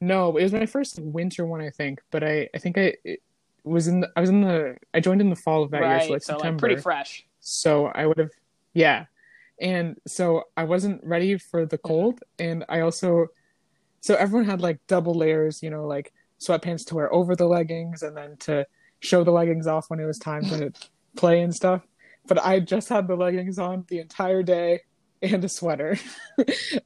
No, 0.00 0.36
it 0.36 0.42
was 0.42 0.52
my 0.52 0.66
first 0.66 0.98
winter 1.00 1.46
one, 1.46 1.60
I 1.62 1.70
think. 1.70 2.02
But 2.10 2.22
I, 2.22 2.48
I 2.54 2.58
think 2.58 2.76
I 2.78 2.94
it 3.04 3.22
was 3.64 3.88
in. 3.88 4.00
The, 4.00 4.10
I 4.16 4.20
was 4.20 4.28
in 4.30 4.42
the. 4.42 4.76
I 4.92 5.00
joined 5.00 5.20
in 5.22 5.30
the 5.30 5.36
fall 5.36 5.62
of 5.62 5.70
that 5.70 5.80
year, 5.82 6.00
so 6.08 6.14
it's 6.14 6.26
so 6.26 6.34
September. 6.34 6.52
like 6.56 6.58
pretty 6.60 6.76
fresh. 6.82 7.26
So 7.48 7.86
I 7.86 8.06
would 8.06 8.18
have, 8.18 8.30
yeah. 8.74 9.06
And 9.60 9.96
so 10.06 10.44
I 10.56 10.64
wasn't 10.64 11.00
ready 11.04 11.38
for 11.38 11.64
the 11.64 11.78
cold, 11.78 12.20
and 12.38 12.64
I 12.68 12.80
also, 12.80 13.28
so 14.00 14.14
everyone 14.16 14.46
had 14.48 14.60
like 14.60 14.78
double 14.86 15.14
layers, 15.14 15.62
you 15.62 15.70
know, 15.70 15.86
like 15.86 16.12
sweatpants 16.40 16.84
to 16.86 16.94
wear 16.96 17.12
over 17.12 17.34
the 17.36 17.46
leggings, 17.46 18.02
and 18.02 18.16
then 18.16 18.36
to 18.38 18.66
show 19.00 19.24
the 19.24 19.30
leggings 19.30 19.66
off 19.66 19.88
when 19.88 20.00
it 20.00 20.04
was 20.04 20.18
time 20.18 20.42
to 20.42 20.72
play 21.16 21.40
and 21.40 21.54
stuff. 21.54 21.82
But 22.26 22.44
I 22.44 22.60
just 22.60 22.88
had 22.88 23.06
the 23.06 23.14
leggings 23.16 23.58
on 23.58 23.84
the 23.88 24.00
entire 24.00 24.42
day 24.42 24.80
and 25.22 25.42
a 25.44 25.48
sweater, 25.48 25.96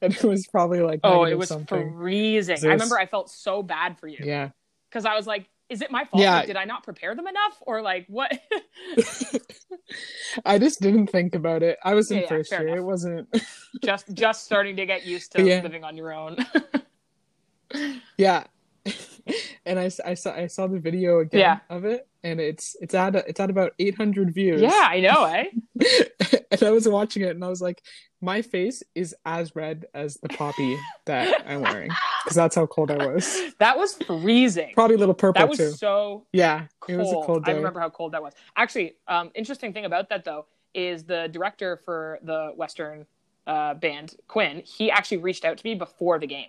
and 0.02 0.14
it 0.14 0.22
was 0.22 0.46
probably 0.46 0.80
like 0.80 1.00
Oh, 1.02 1.24
it 1.24 1.36
was 1.38 1.48
something. 1.48 1.92
freezing. 1.94 2.58
I 2.62 2.72
remember 2.74 2.98
I 2.98 3.06
felt 3.06 3.30
so 3.30 3.62
bad 3.62 3.98
for 3.98 4.06
you 4.06 4.18
Yeah. 4.22 4.50
because 4.88 5.04
I 5.06 5.16
was 5.16 5.26
like, 5.26 5.46
"Is 5.70 5.80
it 5.80 5.90
my 5.90 6.04
fault? 6.04 6.22
Yeah. 6.22 6.34
Like, 6.38 6.46
did 6.46 6.56
I 6.56 6.64
not 6.64 6.82
prepare 6.82 7.14
them 7.14 7.26
enough, 7.26 7.56
or 7.62 7.80
like 7.80 8.06
what?" 8.08 8.38
I 10.44 10.58
just 10.58 10.80
didn't 10.80 11.06
think 11.08 11.34
about 11.34 11.62
it. 11.62 11.78
I 11.84 11.94
was 11.94 12.10
in 12.10 12.18
Yeah, 12.18 12.22
yeah, 12.24 12.28
first 12.28 12.50
fair 12.50 12.66
year. 12.68 12.76
It 12.78 12.82
wasn't. 12.84 13.28
just 13.84 14.12
just 14.12 14.44
starting 14.44 14.76
to 14.76 14.86
get 14.86 15.06
used 15.06 15.32
to 15.32 15.42
Yeah. 15.42 15.62
living 15.62 15.84
on 15.84 15.96
your 15.96 16.12
own. 16.12 16.36
yeah. 18.18 18.44
and 19.64 19.78
I, 19.78 19.90
I 20.04 20.14
saw 20.14 20.34
I 20.34 20.46
saw 20.48 20.66
the 20.66 20.78
video 20.78 21.20
again 21.20 21.40
Yeah. 21.40 21.58
of 21.68 21.84
it, 21.84 22.06
and 22.22 22.40
it's 22.40 22.76
it's 22.80 22.94
at 22.94 23.14
it's 23.14 23.40
at 23.40 23.50
about 23.50 23.72
800 23.78 24.34
views. 24.34 24.60
yeah, 24.60 24.88
I 24.90 25.00
know, 25.00 25.24
eh? 25.24 25.44
and 26.50 26.62
I 26.62 26.70
was 26.70 26.88
watching 26.88 27.22
it, 27.22 27.30
and 27.30 27.44
I 27.44 27.48
was 27.48 27.60
like, 27.60 27.82
my 28.20 28.42
face 28.42 28.82
is 28.94 29.14
as 29.24 29.54
red 29.56 29.86
as 29.94 30.18
the 30.22 30.28
poppy 30.28 30.76
that 31.06 31.42
I'm 31.46 31.62
wearing 31.62 31.90
because 32.24 32.36
that's 32.36 32.54
how 32.54 32.66
cold 32.66 32.90
I 32.90 33.06
was. 33.06 33.40
That 33.58 33.78
was 33.78 33.94
freezing. 33.94 34.72
Probably 34.74 34.96
a 34.96 34.98
little 34.98 35.14
purple 35.14 35.40
That 35.40 35.48
was 35.48 35.58
too. 35.58 35.70
so 35.72 36.26
yeah, 36.32 36.66
cold. 36.80 36.98
it 36.98 37.02
was 37.02 37.12
a 37.12 37.26
cold 37.26 37.44
day. 37.44 37.52
I 37.52 37.56
remember 37.56 37.80
how 37.80 37.90
cold 37.90 38.12
that 38.12 38.22
was. 38.22 38.32
Actually, 38.56 38.96
um, 39.08 39.30
interesting 39.34 39.72
thing 39.72 39.84
about 39.84 40.08
that 40.10 40.24
though 40.24 40.46
is 40.74 41.04
the 41.04 41.28
director 41.32 41.76
for 41.84 42.18
the 42.22 42.52
Western 42.56 43.06
uh, 43.46 43.74
band, 43.74 44.14
Quinn. 44.28 44.62
He 44.64 44.90
actually 44.90 45.18
reached 45.18 45.44
out 45.44 45.58
to 45.58 45.66
me 45.66 45.74
before 45.74 46.18
the 46.18 46.26
game, 46.26 46.48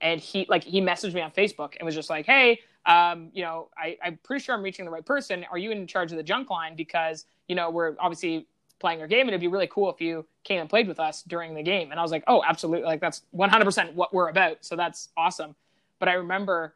and 0.00 0.20
he 0.20 0.46
like 0.48 0.64
he 0.64 0.80
messaged 0.80 1.14
me 1.14 1.20
on 1.20 1.30
Facebook 1.30 1.74
and 1.78 1.86
was 1.86 1.94
just 1.94 2.10
like, 2.10 2.26
"Hey, 2.26 2.60
um, 2.86 3.30
you 3.32 3.42
know, 3.42 3.68
I, 3.76 3.96
I'm 4.02 4.18
pretty 4.22 4.42
sure 4.42 4.54
I'm 4.54 4.62
reaching 4.62 4.84
the 4.84 4.90
right 4.90 5.04
person. 5.04 5.44
Are 5.50 5.58
you 5.58 5.70
in 5.70 5.86
charge 5.86 6.10
of 6.12 6.16
the 6.16 6.22
junk 6.22 6.50
line? 6.50 6.76
Because 6.76 7.26
you 7.48 7.54
know 7.54 7.70
we're 7.70 7.94
obviously 7.98 8.46
playing 8.78 9.00
our 9.00 9.06
game, 9.06 9.20
and 9.20 9.30
it'd 9.30 9.40
be 9.40 9.48
really 9.48 9.66
cool 9.66 9.90
if 9.90 10.00
you 10.00 10.24
came 10.44 10.60
and 10.60 10.70
played 10.70 10.88
with 10.88 11.00
us 11.00 11.22
during 11.22 11.54
the 11.54 11.62
game." 11.62 11.90
And 11.90 12.00
I 12.00 12.02
was 12.02 12.10
like, 12.10 12.24
"Oh, 12.26 12.42
absolutely! 12.46 12.86
Like 12.86 13.00
that's 13.00 13.22
100% 13.34 13.94
what 13.94 14.14
we're 14.14 14.28
about. 14.28 14.64
So 14.64 14.76
that's 14.76 15.08
awesome." 15.16 15.54
But 15.98 16.08
I 16.08 16.14
remember 16.14 16.74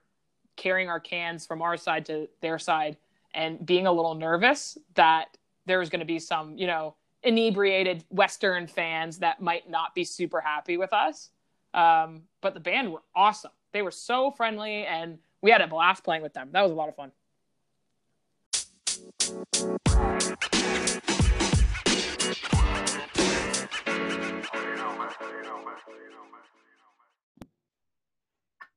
carrying 0.57 0.89
our 0.89 1.01
cans 1.01 1.47
from 1.47 1.63
our 1.63 1.77
side 1.77 2.07
to 2.07 2.29
their 2.41 2.59
side 2.59 2.97
and 3.35 3.65
being 3.65 3.87
a 3.87 3.93
little 3.93 4.15
nervous 4.15 4.79
that 4.95 5.37
there 5.67 5.79
was 5.79 5.89
going 5.89 6.01
to 6.01 6.07
be 6.07 6.19
some, 6.19 6.57
you 6.57 6.67
know, 6.67 6.95
inebriated 7.23 8.05
Western 8.11 8.67
fans 8.67 9.19
that 9.19 9.41
might 9.41 9.69
not 9.69 9.95
be 9.95 10.05
super 10.05 10.41
happy 10.41 10.77
with 10.77 10.93
us. 10.93 11.31
Um, 11.75 12.23
but 12.41 12.55
the 12.55 12.61
band 12.61 12.93
were 12.93 13.03
awesome. 13.17 13.51
They 13.73 13.83
were 13.83 13.91
so 13.91 14.31
friendly 14.31 14.87
and 14.87 15.19
we 15.43 15.51
had 15.51 15.61
a 15.61 15.67
blast 15.67 16.05
playing 16.05 16.23
with 16.23 16.33
them. 16.33 16.51
That 16.53 16.63
was 16.63 16.71
a 16.71 16.75
lot 16.75 16.89
of 16.89 16.95
fun. 16.95 17.11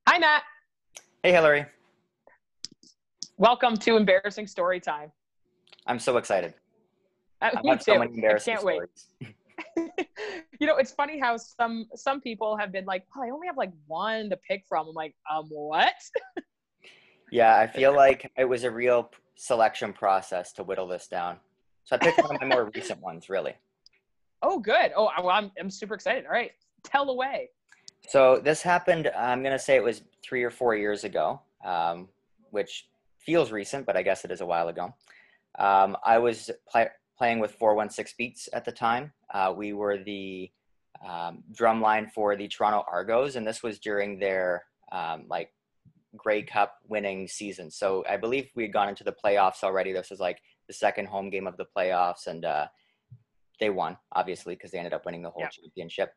Hi, 0.08 0.18
Matt. 0.18 0.44
Hey, 1.22 1.32
Hillary. 1.32 1.68
Welcome 3.38 3.78
to 3.78 3.96
Embarrassing 3.96 4.48
Story 4.48 4.80
Time. 4.80 5.12
I'm 5.86 6.00
so 6.00 6.18
excited. 6.18 6.56
Uh, 7.44 7.52
I've 7.54 7.64
me 7.64 7.70
had 7.70 7.80
too. 7.80 7.92
so 7.92 8.00
many 8.00 8.16
embarrassing 8.16 8.54
I 8.54 8.56
can't 8.56 8.66
wait. 8.66 9.36
you 10.60 10.68
know, 10.68 10.78
it's 10.78 10.92
funny 10.92 11.20
how 11.20 11.38
some 11.38 11.88
some 11.96 12.22
people 12.22 12.58
have 12.58 12.72
been 12.72 12.86
like, 12.86 13.06
"Oh, 13.16 13.24
I 13.24 13.30
only 13.30 13.48
have 13.48 13.58
like 13.58 13.72
one 13.88 14.30
to 14.30 14.38
pick 14.38 14.64
from." 14.68 14.88
I'm 14.88 14.94
like, 14.94 15.16
um, 15.32 15.46
what? 15.50 15.94
Yeah, 17.32 17.58
I 17.58 17.68
feel 17.68 17.94
like 17.94 18.32
it 18.38 18.46
was 18.46 18.64
a 18.64 18.72
real 18.72 19.12
selection 19.36 19.92
process 19.92 20.54
to 20.54 20.64
whittle 20.64 20.88
this 20.88 21.08
down. 21.08 21.38
So 21.84 21.96
I 21.96 22.00
picked 22.00 22.20
one 22.20 22.34
of 22.36 22.42
my 22.42 22.48
more 22.48 22.72
recent 22.74 23.02
ones, 23.02 23.30
really. 23.30 23.54
Oh, 24.44 24.60
good. 24.60 24.92
Oh, 24.96 25.10
well, 25.18 25.32
I'm 25.32 25.52
I'm 25.60 25.72
super 25.72 25.96
excited. 25.96 26.26
All 26.26 26.32
right, 26.32 26.52
tell 26.84 27.10
away. 27.10 27.50
So 28.08 28.40
this 28.40 28.62
happened, 28.62 29.12
I'm 29.18 29.42
going 29.42 29.52
to 29.52 29.58
say 29.58 29.76
it 29.76 29.84
was 29.84 30.04
three 30.24 30.44
or 30.44 30.52
four 30.52 30.76
years 30.76 31.04
ago, 31.04 31.42
um, 31.66 32.08
which 32.52 32.88
feels 33.18 33.52
recent, 33.52 33.88
but 33.88 33.98
I 33.98 34.04
guess 34.04 34.24
it 34.26 34.30
is 34.32 34.42
a 34.42 34.46
while 34.46 34.68
ago. 34.68 34.94
Um, 35.58 35.98
I 36.06 36.20
was 36.20 36.52
pl- 36.72 36.90
playing 37.18 37.40
with 37.40 37.52
416 37.56 38.16
Beats 38.18 38.50
at 38.54 38.66
the 38.66 38.72
time. 38.72 39.12
Uh, 39.34 39.54
we 39.56 39.74
were 39.74 39.98
the 39.98 40.52
um, 41.08 41.44
drum 41.52 41.82
line 41.82 42.08
for 42.14 42.36
the 42.36 42.48
Toronto 42.48 42.84
Argos, 42.92 43.36
and 43.36 43.46
this 43.46 43.64
was 43.64 43.80
during 43.80 44.20
their 44.20 44.64
um, 44.92 45.26
like 45.30 45.52
Grey 46.16 46.44
Cup 46.44 46.76
winning 46.88 47.28
season. 47.28 47.70
So 47.72 48.04
I 48.10 48.18
believe 48.18 48.50
we 48.56 48.64
had 48.64 48.74
gone 48.74 48.90
into 48.90 49.04
the 49.04 49.14
playoffs 49.24 49.64
already. 49.64 49.92
This 49.94 50.10
was 50.10 50.20
like 50.20 50.40
the 50.68 50.74
second 50.74 51.08
home 51.08 51.30
game 51.30 51.48
of 51.48 51.58
the 51.58 51.66
playoffs, 51.76 52.28
and 52.28 52.46
uh, 52.46 52.68
they 53.60 53.70
won 53.70 53.98
obviously 54.14 54.56
because 54.56 54.72
they 54.72 54.78
ended 54.78 54.94
up 54.94 55.06
winning 55.06 55.24
the 55.24 55.30
whole 55.32 55.42
Yeah. 55.42 55.50
championship. 55.50 56.14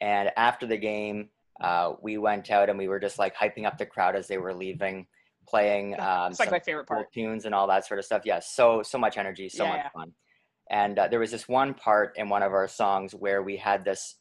And 0.00 0.30
after 0.36 0.66
the 0.66 0.78
game, 0.78 1.28
uh, 1.60 1.92
we 2.00 2.16
went 2.18 2.50
out 2.50 2.70
and 2.70 2.78
we 2.78 2.88
were 2.88 2.98
just 2.98 3.18
like 3.18 3.36
hyping 3.36 3.66
up 3.66 3.76
the 3.78 3.84
crowd 3.86 4.16
as 4.16 4.26
they 4.26 4.38
were 4.38 4.54
leaving, 4.54 5.06
playing 5.46 5.98
um, 6.00 6.30
it's 6.30 6.40
like 6.40 6.48
some 6.48 6.54
my 6.54 6.60
favorite 6.60 6.86
part. 6.86 7.12
tunes 7.12 7.44
and 7.44 7.54
all 7.54 7.66
that 7.68 7.86
sort 7.86 7.98
of 7.98 8.04
stuff. 8.06 8.22
Yeah, 8.24 8.40
so 8.40 8.82
so 8.82 8.98
much 8.98 9.18
energy, 9.18 9.48
so 9.48 9.64
Yeah, 9.64 9.70
much 9.76 9.92
fun. 9.92 10.12
And 10.70 10.98
uh, 10.98 11.08
there 11.08 11.18
was 11.18 11.32
this 11.32 11.48
one 11.48 11.74
part 11.74 12.16
in 12.16 12.28
one 12.28 12.42
of 12.42 12.52
our 12.52 12.68
songs 12.68 13.12
where 13.12 13.42
we 13.42 13.56
had 13.56 13.84
this 13.84 14.16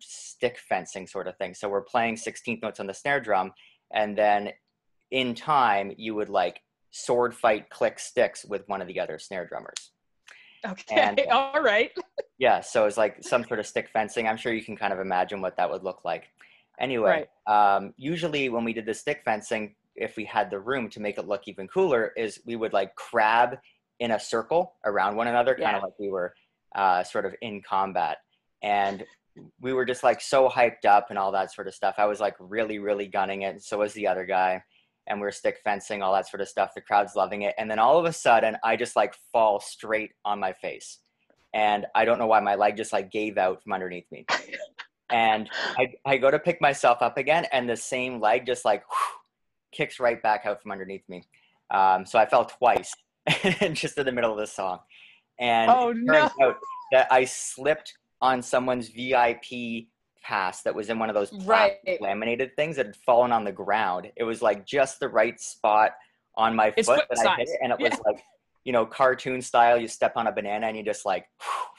stick 0.00 0.58
fencing 0.58 1.06
sort 1.06 1.28
of 1.28 1.36
thing. 1.36 1.54
So 1.54 1.68
we're 1.68 1.82
playing 1.82 2.16
16th 2.16 2.62
notes 2.62 2.80
on 2.80 2.86
the 2.86 2.94
snare 2.94 3.20
drum, 3.20 3.52
and 3.92 4.18
then 4.18 4.50
in 5.10 5.34
time 5.34 5.92
you 5.96 6.14
would 6.14 6.28
like 6.28 6.60
sword 6.90 7.34
fight 7.34 7.70
click 7.70 7.98
sticks 7.98 8.44
with 8.44 8.68
one 8.68 8.82
of 8.82 8.88
the 8.88 8.98
other 8.98 9.18
snare 9.18 9.46
drummers. 9.46 9.92
Okay, 10.66 11.00
And- 11.00 11.20
all 11.30 11.62
right. 11.62 11.90
Yeah, 12.38 12.60
so 12.60 12.86
it's 12.86 12.96
like 12.96 13.22
some 13.22 13.44
sort 13.44 13.60
of 13.60 13.66
stick 13.68 13.88
fencing. 13.92 14.26
I'm 14.26 14.36
sure 14.36 14.52
you 14.52 14.64
can 14.64 14.74
kind 14.76 14.92
of 14.92 14.98
imagine 14.98 15.40
what 15.40 15.56
that 15.58 15.70
would 15.70 15.84
look 15.84 16.04
like. 16.04 16.24
Anyway, 16.80 17.28
um, 17.46 17.94
usually 17.96 18.48
when 18.48 18.64
we 18.64 18.72
did 18.72 18.84
the 18.84 18.94
stick 18.94 19.22
fencing, 19.24 19.76
if 19.94 20.16
we 20.16 20.24
had 20.24 20.50
the 20.50 20.58
room 20.58 20.90
to 20.90 20.98
make 21.00 21.18
it 21.18 21.28
look 21.28 21.46
even 21.46 21.68
cooler, 21.68 22.12
is 22.16 22.40
we 22.44 22.56
would 22.56 22.72
like 22.72 22.96
crab 22.96 23.58
in 24.02 24.10
a 24.10 24.18
circle 24.18 24.74
around 24.84 25.14
one 25.14 25.28
another, 25.28 25.54
kind 25.54 25.76
of 25.76 25.82
like 25.84 25.92
we 25.96 26.10
were 26.10 26.34
uh, 26.74 27.04
sort 27.04 27.24
of 27.24 27.36
in 27.40 27.62
combat. 27.62 28.18
And 28.60 29.04
we 29.60 29.72
were 29.72 29.84
just 29.84 30.02
like 30.02 30.20
so 30.20 30.48
hyped 30.48 30.84
up 30.84 31.06
and 31.10 31.18
all 31.18 31.30
that 31.30 31.54
sort 31.54 31.68
of 31.68 31.74
stuff. 31.74 31.94
I 31.98 32.06
was 32.06 32.18
like 32.18 32.34
really, 32.40 32.80
really 32.80 33.06
gunning 33.06 33.42
it. 33.42 33.50
And 33.50 33.62
so 33.62 33.78
was 33.78 33.92
the 33.92 34.08
other 34.08 34.26
guy. 34.26 34.60
And 35.06 35.20
we 35.20 35.26
are 35.28 35.32
stick 35.32 35.58
fencing, 35.62 36.02
all 36.02 36.12
that 36.14 36.28
sort 36.28 36.40
of 36.40 36.48
stuff. 36.48 36.72
The 36.74 36.80
crowd's 36.80 37.14
loving 37.14 37.42
it. 37.42 37.54
And 37.58 37.70
then 37.70 37.78
all 37.78 37.96
of 37.96 38.04
a 38.04 38.12
sudden, 38.12 38.56
I 38.64 38.74
just 38.74 38.96
like 38.96 39.14
fall 39.30 39.60
straight 39.60 40.10
on 40.24 40.40
my 40.40 40.52
face. 40.52 40.98
And 41.54 41.86
I 41.94 42.04
don't 42.04 42.18
know 42.18 42.26
why 42.26 42.40
my 42.40 42.56
leg 42.56 42.76
just 42.76 42.92
like 42.92 43.12
gave 43.12 43.38
out 43.38 43.62
from 43.62 43.72
underneath 43.72 44.10
me. 44.10 44.26
And 45.10 45.50
I, 45.76 45.92
I 46.06 46.16
go 46.16 46.30
to 46.30 46.38
pick 46.38 46.58
myself 46.62 47.02
up 47.02 47.18
again, 47.18 47.44
and 47.52 47.68
the 47.68 47.76
same 47.76 48.18
leg 48.18 48.46
just 48.46 48.64
like 48.64 48.82
kicks 49.70 50.00
right 50.00 50.22
back 50.22 50.46
out 50.46 50.62
from 50.62 50.72
underneath 50.72 51.06
me. 51.06 51.24
Um, 51.70 52.06
so 52.06 52.18
I 52.18 52.24
fell 52.24 52.46
twice 52.46 52.94
just 53.72 53.98
in 53.98 54.06
the 54.06 54.12
middle 54.12 54.32
of 54.32 54.38
the 54.38 54.46
song. 54.46 54.80
And 55.38 55.72
Oh, 55.72 55.88
it 55.90 55.96
no. 55.96 56.12
turns 56.12 56.32
out 56.42 56.56
that 56.92 57.08
I 57.10 57.24
slipped 57.24 57.94
on 58.20 58.42
someone's 58.42 58.88
VIP 58.88 59.88
pass 60.22 60.62
that 60.62 60.74
was 60.74 60.88
in 60.90 60.98
one 60.98 61.08
of 61.08 61.14
those 61.14 61.32
Right. 61.46 61.98
laminated 62.00 62.54
things 62.56 62.76
that 62.76 62.86
had 62.86 62.96
fallen 62.96 63.32
on 63.32 63.44
the 63.44 63.52
ground. 63.52 64.10
It 64.16 64.24
was 64.24 64.42
like 64.42 64.66
just 64.66 65.00
the 65.00 65.08
right 65.08 65.38
spot 65.40 65.92
on 66.36 66.54
my 66.54 66.70
It's 66.76 66.88
foot 66.88 67.04
that 67.10 67.18
I 67.18 67.28
hit 67.36 67.48
it, 67.48 67.58
and 67.62 67.72
it 67.72 67.80
Yeah. 67.80 67.88
was 67.88 68.00
like, 68.06 68.22
you 68.64 68.72
know, 68.72 68.86
cartoon 68.86 69.42
style. 69.42 69.76
You 69.78 69.88
step 69.88 70.16
on 70.16 70.26
a 70.26 70.32
banana 70.32 70.66
and 70.68 70.76
you 70.76 70.82
just 70.84 71.04
like 71.04 71.26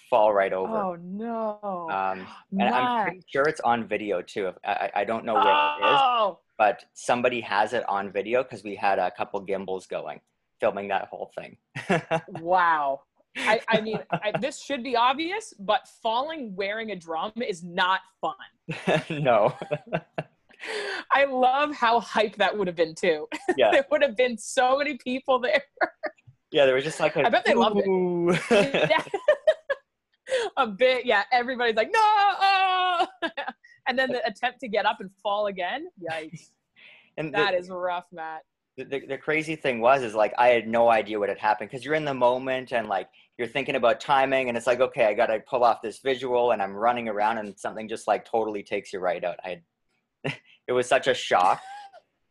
fall 0.10 0.34
right 0.34 0.54
over. 0.54 0.78
Oh 0.78 0.96
no. 0.96 1.90
Um, 1.90 2.28
and 2.60 2.70
I'm 2.70 2.90
pretty 3.02 3.22
sure 3.28 3.44
it's 3.48 3.60
on 3.62 3.88
video 3.88 4.22
too. 4.22 4.52
I, 4.66 4.92
I 4.96 5.04
don't 5.06 5.26
know 5.26 5.36
where 5.36 5.54
it 5.78 5.94
is, 5.96 6.02
Oh, 6.02 6.40
but 6.58 6.86
somebody 6.94 7.42
has 7.42 7.74
it 7.74 7.88
on 7.90 8.12
video 8.12 8.44
because 8.44 8.64
we 8.64 8.76
had 8.76 9.00
a 9.00 9.12
couple 9.12 9.40
gimbals 9.42 9.86
going, 9.88 10.22
filming 10.64 10.88
that 10.88 11.10
whole 11.12 11.30
thing. 11.38 11.58
wow. 12.42 13.02
I, 13.36 13.60
I 13.68 13.82
mean, 13.82 14.00
I, 14.12 14.32
this 14.40 14.62
should 14.62 14.84
be 14.84 14.96
obvious, 14.96 15.54
but 15.60 15.88
falling 16.02 16.56
wearing 16.56 16.92
a 16.92 16.96
drum 16.96 17.34
is 17.46 17.64
not 17.64 18.00
fun. 18.22 19.04
no, 19.24 19.54
I 21.12 21.26
love 21.26 21.76
how 21.76 22.00
hype 22.00 22.38
that 22.38 22.58
would 22.58 22.68
have 22.68 22.76
been 22.76 22.96
too. 22.96 23.28
yeah, 23.58 23.72
there 23.72 23.86
would 23.92 24.04
have 24.04 24.16
been 24.16 24.38
so 24.38 24.78
many 24.78 24.98
people 25.04 25.40
there. 25.40 25.64
yeah. 26.52 26.66
There 26.66 26.76
was 26.76 26.84
just 26.84 27.00
like 27.00 27.16
a. 27.16 27.26
I 27.26 27.30
bet 27.30 27.44
they 27.44 27.56
loved 27.56 27.82
it. 27.84 28.90
Yeah. 28.90 29.04
a 30.58 30.68
bit, 30.68 31.06
yeah. 31.06 31.24
Everybody's 31.32 31.76
like, 31.76 31.90
no, 31.92 32.00
oh! 32.00 33.06
and 33.88 34.00
then 34.00 34.12
the 34.12 34.26
attempt 34.26 34.60
to 34.62 34.68
get 34.68 34.86
up 34.86 34.98
and 35.02 35.10
fall 35.22 35.48
again. 35.48 35.88
Yikes! 36.00 36.52
and 37.18 37.34
the, 37.34 37.38
That 37.38 37.56
is 37.56 37.70
rough, 37.70 38.06
Matt. 38.14 38.44
The, 38.78 39.02
the, 39.08 39.18
crazy 39.18 39.56
thing 39.56 39.82
was 39.82 40.02
is 40.02 40.16
like 40.16 40.34
I 40.38 40.48
had 40.50 40.68
no 40.68 40.90
idea 40.90 41.20
what 41.20 41.30
had 41.30 41.38
happened 41.38 41.70
because 41.70 41.86
you're 41.86 41.94
in 41.94 42.06
the 42.06 42.14
moment 42.14 42.72
and 42.72 42.88
like 42.88 43.08
you're 43.38 43.48
thinking 43.48 43.76
about 43.76 44.00
timing 44.00 44.50
and 44.50 44.58
it's 44.58 44.66
like 44.66 44.80
okay 44.80 45.06
I 45.06 45.14
got 45.14 45.28
to 45.28 45.40
pull 45.40 45.64
off 45.64 45.82
this 45.82 46.00
visual 46.00 46.52
and 46.52 46.62
I'm 46.62 46.74
running 46.74 47.08
around 47.08 47.38
and 47.38 47.58
something 47.58 47.88
just 47.88 48.08
like 48.08 48.26
totally 48.26 48.64
takes 48.64 48.92
you 48.92 49.00
right 49.00 49.24
out. 49.24 49.38
I 49.46 49.50
had, 50.24 50.34
it 50.68 50.72
was 50.72 50.88
such 50.88 51.08
a 51.08 51.14
shock. 51.14 51.62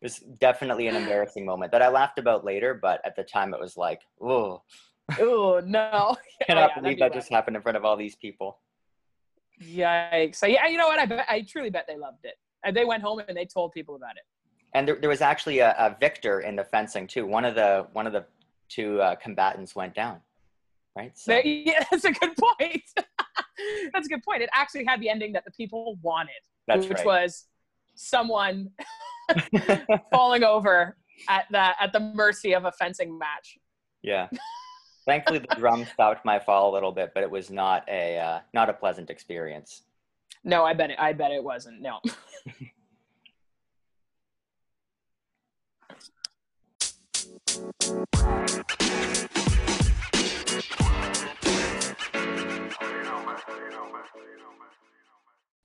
It 0.00 0.06
was 0.06 0.18
definitely 0.40 0.88
an 0.88 0.96
embarrassing 0.96 1.46
moment 1.46 1.70
that 1.70 1.82
I 1.82 1.88
laughed 1.88 2.18
about 2.18 2.44
later, 2.44 2.74
but 2.74 3.00
at 3.04 3.14
the 3.14 3.22
time 3.22 3.54
it 3.54 3.60
was 3.60 3.76
like, 3.76 4.00
oh, 4.20 4.62
Oh 5.20 5.60
no! 5.64 6.16
cannot 6.46 6.60
yeah, 6.60 6.66
that'd 6.68 6.82
believe 6.82 6.96
be 6.96 7.00
that 7.00 7.12
just 7.12 7.30
happened 7.30 7.56
in 7.56 7.62
front 7.62 7.76
of 7.76 7.84
all 7.84 7.96
these 7.96 8.16
people. 8.16 8.58
Yikes! 9.62 10.36
So 10.36 10.46
yeah, 10.46 10.66
you 10.66 10.78
know 10.78 10.86
what? 10.86 10.98
I 10.98 11.06
bet, 11.06 11.26
I 11.28 11.42
truly 11.42 11.70
bet 11.70 11.86
they 11.86 11.96
loved 11.96 12.24
it. 12.24 12.34
And 12.64 12.76
they 12.76 12.84
went 12.84 13.02
home 13.02 13.20
and 13.26 13.36
they 13.36 13.44
told 13.44 13.72
people 13.72 13.96
about 13.96 14.16
it. 14.16 14.22
And 14.74 14.88
there, 14.88 14.96
there 14.96 15.10
was 15.10 15.20
actually 15.20 15.58
a, 15.58 15.74
a 15.78 15.96
victor 15.98 16.40
in 16.40 16.56
the 16.56 16.64
fencing 16.64 17.06
too. 17.06 17.26
One 17.26 17.44
of 17.44 17.54
the 17.54 17.86
one 17.92 18.06
of 18.06 18.12
the 18.12 18.24
two 18.68 19.00
uh, 19.00 19.16
combatants 19.16 19.74
went 19.74 19.94
down. 19.94 20.20
Right. 20.96 21.16
So, 21.16 21.40
yeah, 21.44 21.84
that's 21.90 22.04
a 22.04 22.12
good 22.12 22.36
point. 22.36 22.82
that's 23.92 24.06
a 24.06 24.08
good 24.08 24.22
point. 24.22 24.42
It 24.42 24.50
actually 24.54 24.84
had 24.84 25.00
the 25.00 25.08
ending 25.08 25.32
that 25.32 25.44
the 25.44 25.50
people 25.50 25.98
wanted, 26.02 26.32
that's 26.66 26.86
which 26.86 26.98
right. 26.98 27.06
was 27.06 27.46
someone 27.94 28.70
falling 30.10 30.44
over 30.44 30.96
at 31.28 31.46
the 31.50 31.82
at 31.82 31.92
the 31.92 32.00
mercy 32.00 32.54
of 32.54 32.64
a 32.64 32.72
fencing 32.72 33.18
match. 33.18 33.58
Yeah. 34.02 34.28
Thankfully, 35.04 35.40
the 35.40 35.54
drum 35.56 35.84
stopped 35.84 36.24
my 36.24 36.38
fall 36.38 36.72
a 36.72 36.74
little 36.74 36.92
bit, 36.92 37.10
but 37.12 37.22
it 37.22 37.30
was 37.30 37.50
not 37.50 37.84
a 37.88 38.18
uh, 38.18 38.40
not 38.54 38.68
a 38.68 38.72
pleasant 38.72 39.10
experience. 39.10 39.82
No, 40.44 40.64
I 40.64 40.74
bet 40.74 40.90
it. 40.90 40.96
I 40.98 41.12
bet 41.12 41.30
it 41.32 41.42
wasn't. 41.42 41.80
No. 41.80 42.00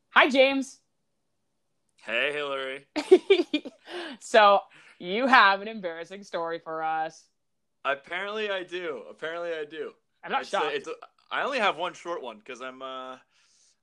Hi, 0.09 0.29
James. 0.29 0.79
Hey, 1.97 2.33
Hillary. 2.33 2.87
so 4.19 4.61
you 4.99 5.27
have 5.27 5.61
an 5.61 5.67
embarrassing 5.69 6.23
story 6.23 6.59
for 6.59 6.83
us. 6.83 7.23
Apparently, 7.85 8.49
I 8.49 8.63
do. 8.63 9.03
Apparently, 9.09 9.51
I 9.53 9.63
do. 9.63 9.91
I'm 10.23 10.31
not 10.31 10.41
It's 10.41 10.49
a- 10.49 10.57
shocked. 10.57 10.73
it's 10.75 10.87
a- 10.89 10.93
I 11.31 11.43
only 11.43 11.59
have 11.59 11.77
one 11.77 11.93
short 11.93 12.21
one 12.21 12.39
because 12.39 12.61
I'm 12.61 12.81
uh, 12.81 13.11
I'm 13.13 13.19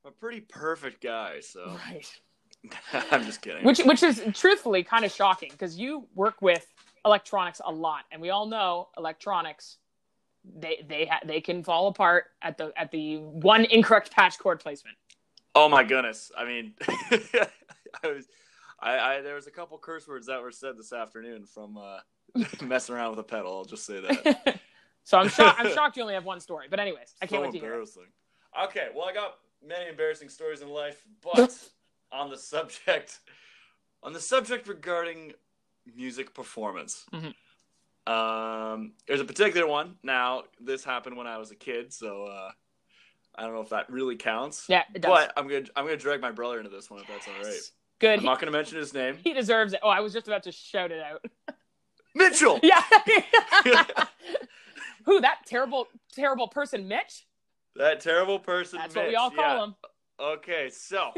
a 0.07 0.11
pretty 0.11 0.41
perfect 0.41 1.03
guy. 1.03 1.41
So 1.41 1.75
right. 1.89 2.21
I'm 3.11 3.25
just 3.25 3.41
kidding. 3.41 3.65
Which, 3.65 3.79
which 3.79 4.03
is 4.03 4.23
truthfully 4.35 4.83
kind 4.83 5.05
of 5.07 5.13
shocking 5.13 5.51
because 5.53 5.79
you 5.79 6.07
work 6.15 6.43
with 6.43 6.67
electronics 7.05 7.61
a 7.65 7.73
lot, 7.73 8.05
and 8.11 8.21
we 8.21 8.31
all 8.31 8.47
know 8.47 8.89
electronics. 8.97 9.79
They 10.45 10.85
they 10.89 11.07
ha- 11.07 11.21
they 11.25 11.41
can 11.41 11.63
fall 11.63 11.89
apart 11.89 12.27
at 12.43 12.59
the 12.59 12.73
at 12.77 12.91
the 12.91 13.19
one 13.19 13.65
incorrect 13.65 14.11
patch 14.11 14.39
cord 14.39 14.61
placement. 14.61 14.97
oh 15.55 15.69
my 15.69 15.85
goodness! 15.85 16.31
I 16.37 16.45
mean, 16.45 16.75
I 16.89 18.09
was, 18.09 18.27
I, 18.81 18.99
I 18.99 19.21
there 19.23 19.35
was 19.35 19.47
a 19.47 19.51
couple 19.51 19.79
curse 19.79 20.07
words 20.07 20.27
that 20.27 20.43
were 20.43 20.53
said 20.53 20.77
this 20.77 20.93
afternoon 20.93 21.45
from 21.45 21.79
uh, 21.79 21.99
messing 22.63 22.95
around 22.95 23.11
with 23.11 23.21
a 23.21 23.25
pedal. 23.25 23.57
I'll 23.57 23.65
just 23.65 23.87
say 23.87 24.01
that. 24.01 24.61
so 25.05 25.19
I'm 25.19 25.29
shocked. 25.29 25.61
I'm 25.61 25.73
shocked 25.73 25.97
you 25.97 26.03
only 26.03 26.15
have 26.15 26.25
one 26.25 26.41
story. 26.41 26.67
But 26.69 26.81
anyways, 26.81 27.15
I 27.23 27.27
can't 27.27 27.41
so 27.41 27.43
wait 27.43 27.53
to 27.53 27.59
hear. 27.59 27.69
it. 27.69 27.73
embarrassing. 27.73 28.07
Okay, 28.65 28.89
well, 28.95 29.07
I 29.07 29.13
got 29.13 29.39
many 29.67 29.89
embarrassing 29.89 30.29
stories 30.29 30.61
in 30.61 30.69
life, 30.69 31.05
but 31.23 31.59
on 32.13 32.31
the 32.31 32.37
subject, 32.37 33.21
on 34.03 34.13
the 34.13 34.21
subject 34.21 34.69
regarding 34.69 35.33
music 35.95 36.35
performance, 36.35 37.05
Mhm. 37.13 37.35
um, 38.11 38.93
there's 39.07 39.21
a 39.21 39.25
particular 39.25 39.67
one. 39.67 39.99
Now, 40.03 40.45
this 40.61 40.85
happened 40.85 41.17
when 41.17 41.27
I 41.27 41.39
was 41.39 41.51
a 41.51 41.55
kid, 41.57 41.93
so 41.93 42.25
uh, 42.27 42.51
I 43.35 43.43
don't 43.43 43.55
know 43.55 43.61
if 43.63 43.71
that 43.71 43.91
really 43.91 44.17
counts. 44.17 44.67
Yeah, 44.69 44.85
it 44.95 45.01
does. 45.03 45.11
But 45.11 45.33
I'm 45.37 45.49
gonna 45.49 45.67
I'm 45.77 45.85
gonna 45.85 45.97
drag 45.97 46.21
my 46.21 46.31
brother 46.31 46.59
into 46.59 46.71
this 46.71 46.91
one 46.91 47.01
if 47.01 47.07
that's 47.09 47.27
all 47.29 47.35
right. 47.43 47.61
Good. 47.99 48.15
I'm 48.15 48.21
He, 48.21 48.27
not 48.27 48.41
gonna 48.41 48.53
mention 48.53 48.79
his 48.79 48.93
name. 48.95 49.17
he 49.23 49.33
deserves 49.33 49.73
it. 49.73 49.81
Oh, 49.83 49.89
I 49.89 50.01
was 50.01 50.13
just 50.13 50.27
about 50.27 50.43
to 50.45 50.53
shout 50.53 50.91
it 50.93 51.01
out. 51.03 51.25
Mitchell. 52.15 52.61
Yeah. 52.63 52.83
Who 55.05 55.21
that 55.21 55.41
terrible 55.47 55.89
terrible 56.13 56.49
person, 56.49 56.89
Mitch? 56.89 57.27
that 57.77 58.01
terrible 58.01 58.39
person. 58.39 58.79
That's 58.79 58.95
what 58.95 59.09
we 59.09 59.17
all 59.17 59.31
call 59.31 59.57
yeah. 59.57 59.65
him. 59.65 59.75
Okay, 60.21 60.71
so 60.71 61.13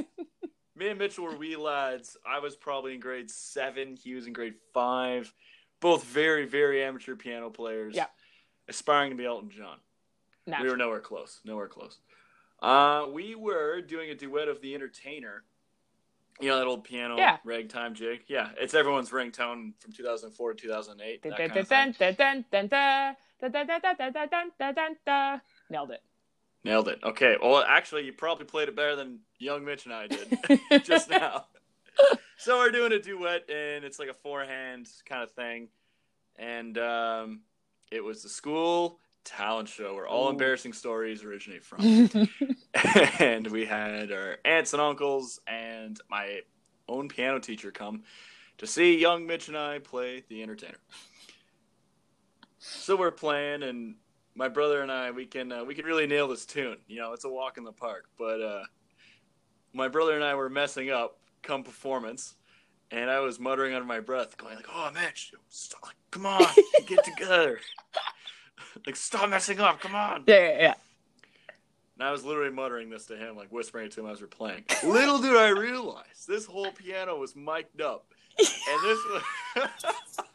me 0.76 0.88
and 0.88 0.98
Mitchell 0.98 1.24
were 1.24 1.36
wee 1.36 1.56
lads. 1.56 2.16
I 2.26 2.38
was 2.38 2.54
probably 2.54 2.94
in 2.94 3.00
grade 3.00 3.30
seven. 3.30 3.96
He 3.96 4.14
was 4.14 4.26
in 4.26 4.32
grade 4.32 4.54
five. 4.74 5.32
Both 5.80 6.04
very, 6.04 6.46
very 6.46 6.82
amateur 6.82 7.16
piano 7.16 7.50
players. 7.50 7.94
Yeah. 7.94 8.06
Aspiring 8.68 9.10
to 9.10 9.16
be 9.16 9.24
Elton 9.24 9.50
John. 9.50 9.78
Naturally. 10.46 10.66
We 10.66 10.70
were 10.70 10.76
nowhere 10.76 11.00
close. 11.00 11.40
Nowhere 11.44 11.68
close. 11.68 11.98
Uh, 12.60 13.06
we 13.12 13.34
were 13.34 13.80
doing 13.80 14.10
a 14.10 14.14
duet 14.14 14.48
of 14.48 14.60
The 14.60 14.74
Entertainer. 14.74 15.44
You 16.40 16.48
know 16.50 16.58
that 16.58 16.66
old 16.66 16.84
piano 16.84 17.16
yeah. 17.16 17.38
ragtime 17.44 17.94
jig? 17.94 18.20
Yeah, 18.28 18.50
it's 18.58 18.74
everyone's 18.74 19.10
ringtone 19.10 19.72
from 19.80 19.92
2004 19.92 20.54
to 20.54 20.62
2008. 20.62 21.22
Nailed 25.70 25.90
it. 25.92 26.02
Nailed 26.66 26.88
it. 26.88 26.98
Okay. 27.04 27.36
Well, 27.40 27.64
actually, 27.66 28.06
you 28.06 28.12
probably 28.12 28.44
played 28.44 28.68
it 28.68 28.74
better 28.74 28.96
than 28.96 29.20
young 29.38 29.64
Mitch 29.64 29.86
and 29.86 29.94
I 29.94 30.08
did 30.08 30.84
just 30.84 31.08
now. 31.08 31.46
so 32.38 32.58
we're 32.58 32.72
doing 32.72 32.90
a 32.90 32.98
duet, 32.98 33.48
and 33.48 33.84
it's 33.84 34.00
like 34.00 34.08
a 34.08 34.14
four-hand 34.14 34.88
kind 35.08 35.22
of 35.22 35.30
thing. 35.30 35.68
And 36.34 36.76
um, 36.76 37.42
it 37.92 38.02
was 38.02 38.24
the 38.24 38.28
school 38.28 38.98
talent 39.24 39.68
show 39.68 39.94
where 39.94 40.08
all 40.08 40.26
Ooh. 40.26 40.30
embarrassing 40.30 40.72
stories 40.72 41.22
originate 41.22 41.64
from. 41.64 42.10
and 43.20 43.46
we 43.46 43.64
had 43.64 44.10
our 44.10 44.38
aunts 44.44 44.72
and 44.72 44.82
uncles 44.82 45.38
and 45.46 46.00
my 46.10 46.40
own 46.88 47.08
piano 47.08 47.38
teacher 47.38 47.70
come 47.70 48.02
to 48.58 48.66
see 48.66 48.98
young 48.98 49.24
Mitch 49.24 49.46
and 49.46 49.56
I 49.56 49.78
play 49.78 50.24
the 50.28 50.42
entertainer. 50.42 50.78
So 52.58 52.96
we're 52.96 53.12
playing, 53.12 53.62
and 53.62 53.94
my 54.36 54.48
brother 54.48 54.82
and 54.82 54.92
I 54.92 55.10
we 55.10 55.26
can 55.26 55.50
uh, 55.50 55.64
we 55.64 55.74
can 55.74 55.84
really 55.84 56.06
nail 56.06 56.28
this 56.28 56.46
tune. 56.46 56.76
You 56.86 57.00
know, 57.00 57.12
it's 57.12 57.24
a 57.24 57.28
walk 57.28 57.58
in 57.58 57.64
the 57.64 57.72
park. 57.72 58.06
But 58.18 58.40
uh, 58.40 58.62
my 59.72 59.88
brother 59.88 60.14
and 60.14 60.22
I 60.22 60.34
were 60.34 60.48
messing 60.48 60.90
up 60.90 61.18
come 61.42 61.64
performance, 61.64 62.34
and 62.90 63.10
I 63.10 63.20
was 63.20 63.40
muttering 63.40 63.74
under 63.74 63.86
my 63.86 64.00
breath, 64.00 64.36
going 64.36 64.56
like, 64.56 64.68
"Oh, 64.72 64.90
Mitch, 64.92 65.32
stop, 65.48 65.82
like, 65.84 65.96
come 66.10 66.26
on, 66.26 66.46
get 66.86 67.04
together." 67.04 67.58
like 68.86 68.96
stop 68.96 69.28
messing 69.28 69.60
up 69.60 69.80
come 69.80 69.94
on 69.94 70.24
yeah, 70.26 70.38
yeah, 70.38 70.58
yeah. 70.60 70.74
and 71.94 72.06
I 72.06 72.10
was 72.10 72.24
literally 72.24 72.50
muttering 72.50 72.90
this 72.90 73.06
to 73.06 73.16
him, 73.16 73.36
like 73.36 73.48
whispering 73.50 73.86
it 73.86 73.92
to 73.92 74.00
him 74.00 74.10
as 74.10 74.20
we're 74.20 74.26
playing. 74.26 74.64
Little 74.84 75.18
did 75.18 75.36
I 75.36 75.48
realize 75.48 76.26
this 76.28 76.44
whole 76.44 76.72
piano 76.72 77.16
was 77.16 77.34
mic'd 77.34 77.80
up, 77.80 78.12
and 78.38 78.82
this 78.82 78.98
was 79.54 80.26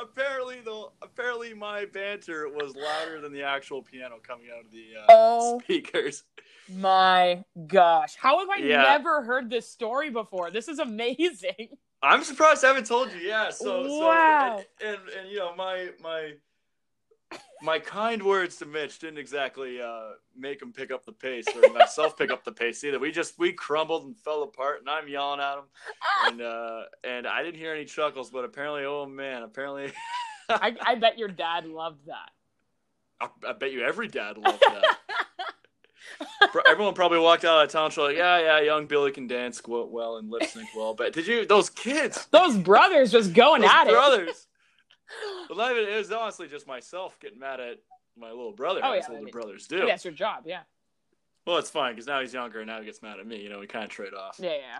apparently 0.00 0.60
the 0.60 0.88
apparently 1.02 1.54
my 1.54 1.84
banter 1.86 2.48
was 2.48 2.74
louder 2.76 3.20
than 3.20 3.32
the 3.32 3.42
actual 3.42 3.82
piano 3.82 4.16
coming 4.22 4.46
out 4.56 4.64
of 4.64 4.70
the 4.70 4.86
uh, 4.98 5.06
Oh. 5.08 5.60
speakers. 5.60 6.24
My 6.70 7.44
gosh. 7.66 8.14
How 8.16 8.40
have 8.40 8.48
I 8.50 8.58
Yeah. 8.58 8.82
never 8.82 9.22
heard 9.22 9.48
this 9.48 9.70
story 9.70 10.10
before? 10.10 10.50
This 10.50 10.68
is 10.68 10.78
amazing. 10.78 11.76
I'm 12.02 12.22
surprised 12.22 12.62
I 12.64 12.68
haven't 12.68 12.86
told 12.86 13.10
you. 13.12 13.18
Yeah. 13.20 13.50
So, 13.50 13.82
Wow. 13.88 14.64
so 14.80 14.86
and, 14.86 14.98
and 14.98 15.08
and 15.18 15.30
you 15.30 15.38
know 15.38 15.54
my 15.56 15.90
my 16.02 16.34
my 17.62 17.78
kind 17.78 18.22
words 18.22 18.56
to 18.56 18.66
Mitch 18.66 18.98
didn't 18.98 19.18
exactly 19.18 19.80
uh, 19.80 20.10
make 20.36 20.62
him 20.62 20.72
pick 20.72 20.90
up 20.90 21.04
the 21.04 21.12
pace 21.12 21.46
or 21.54 21.72
myself 21.72 22.16
pick 22.16 22.30
up 22.30 22.44
the 22.44 22.52
pace 22.52 22.82
either. 22.84 22.98
We 22.98 23.10
just 23.10 23.38
we 23.38 23.52
crumbled 23.52 24.04
and 24.06 24.16
fell 24.16 24.42
apart, 24.42 24.80
and 24.80 24.88
I'm 24.88 25.08
yelling 25.08 25.40
at 25.40 25.58
him, 25.58 25.64
and 26.26 26.42
uh, 26.42 26.82
and 27.04 27.26
I 27.26 27.42
didn't 27.42 27.58
hear 27.58 27.74
any 27.74 27.84
chuckles, 27.84 28.30
but 28.30 28.44
apparently, 28.44 28.84
oh 28.84 29.06
man, 29.06 29.42
apparently, 29.42 29.92
I, 30.48 30.76
I 30.80 30.94
bet 30.94 31.18
your 31.18 31.28
dad 31.28 31.66
loved 31.66 32.06
that. 32.06 32.30
I, 33.20 33.50
I 33.50 33.52
bet 33.52 33.72
you 33.72 33.82
every 33.82 34.08
dad 34.08 34.38
loved 34.38 34.62
that. 34.62 34.84
Everyone 36.66 36.94
probably 36.94 37.18
walked 37.18 37.44
out 37.44 37.62
of 37.62 37.68
the 37.68 37.72
town 37.72 37.90
show 37.90 38.04
like, 38.04 38.16
yeah, 38.16 38.38
yeah, 38.38 38.60
young 38.60 38.86
Billy 38.86 39.10
can 39.12 39.26
dance 39.26 39.60
well, 39.66 39.88
well 39.88 40.16
and 40.16 40.30
lip 40.30 40.44
sync 40.44 40.68
well, 40.74 40.94
but 40.94 41.12
did 41.12 41.26
you 41.26 41.44
those 41.44 41.68
kids? 41.68 42.26
Those 42.30 42.56
brothers 42.56 43.12
just 43.12 43.34
going 43.34 43.62
Those 43.62 43.70
at 43.70 43.86
it. 43.88 43.90
brothers. 43.90 44.47
Well, 45.48 45.56
not 45.58 45.72
even, 45.72 45.88
it 45.92 45.96
was 45.96 46.12
honestly 46.12 46.48
just 46.48 46.66
myself 46.66 47.18
getting 47.20 47.38
mad 47.38 47.60
at 47.60 47.78
my 48.18 48.28
little 48.28 48.52
brother, 48.52 48.80
Oh, 48.82 48.92
yeah, 48.92 49.02
I 49.08 49.10
older 49.12 49.22
mean- 49.24 49.32
brothers 49.32 49.66
do. 49.66 49.86
That's 49.86 50.04
your 50.04 50.12
job, 50.14 50.42
yeah. 50.46 50.60
Well, 51.46 51.56
it's 51.56 51.70
fine 51.70 51.92
because 51.94 52.06
now 52.06 52.20
he's 52.20 52.34
younger 52.34 52.60
and 52.60 52.66
now 52.68 52.78
he 52.80 52.84
gets 52.84 53.00
mad 53.00 53.18
at 53.18 53.26
me. 53.26 53.40
You 53.42 53.48
know, 53.48 53.58
we 53.58 53.66
kind 53.66 53.84
of 53.84 53.90
trade 53.90 54.12
off. 54.12 54.36
Yeah, 54.38 54.50
yeah. 54.56 54.78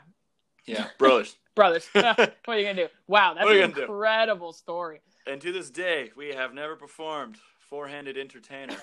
Yeah, 0.66 0.86
brothers. 0.98 1.36
Brothers. 1.54 1.88
what 1.92 2.06
are 2.48 2.58
you 2.58 2.64
going 2.64 2.76
to 2.76 2.84
do? 2.84 2.88
Wow, 3.06 3.32
that's 3.34 3.44
What 3.46 3.54
are 3.54 3.58
you 3.58 3.64
an 3.64 3.70
incredible 3.70 4.52
story. 4.52 5.00
and 5.26 5.40
to 5.40 5.50
this 5.50 5.70
day, 5.70 6.10
we 6.14 6.28
have 6.34 6.52
never 6.52 6.76
performed 6.76 7.38
four-handed 7.70 8.16
entertainer 8.18 8.76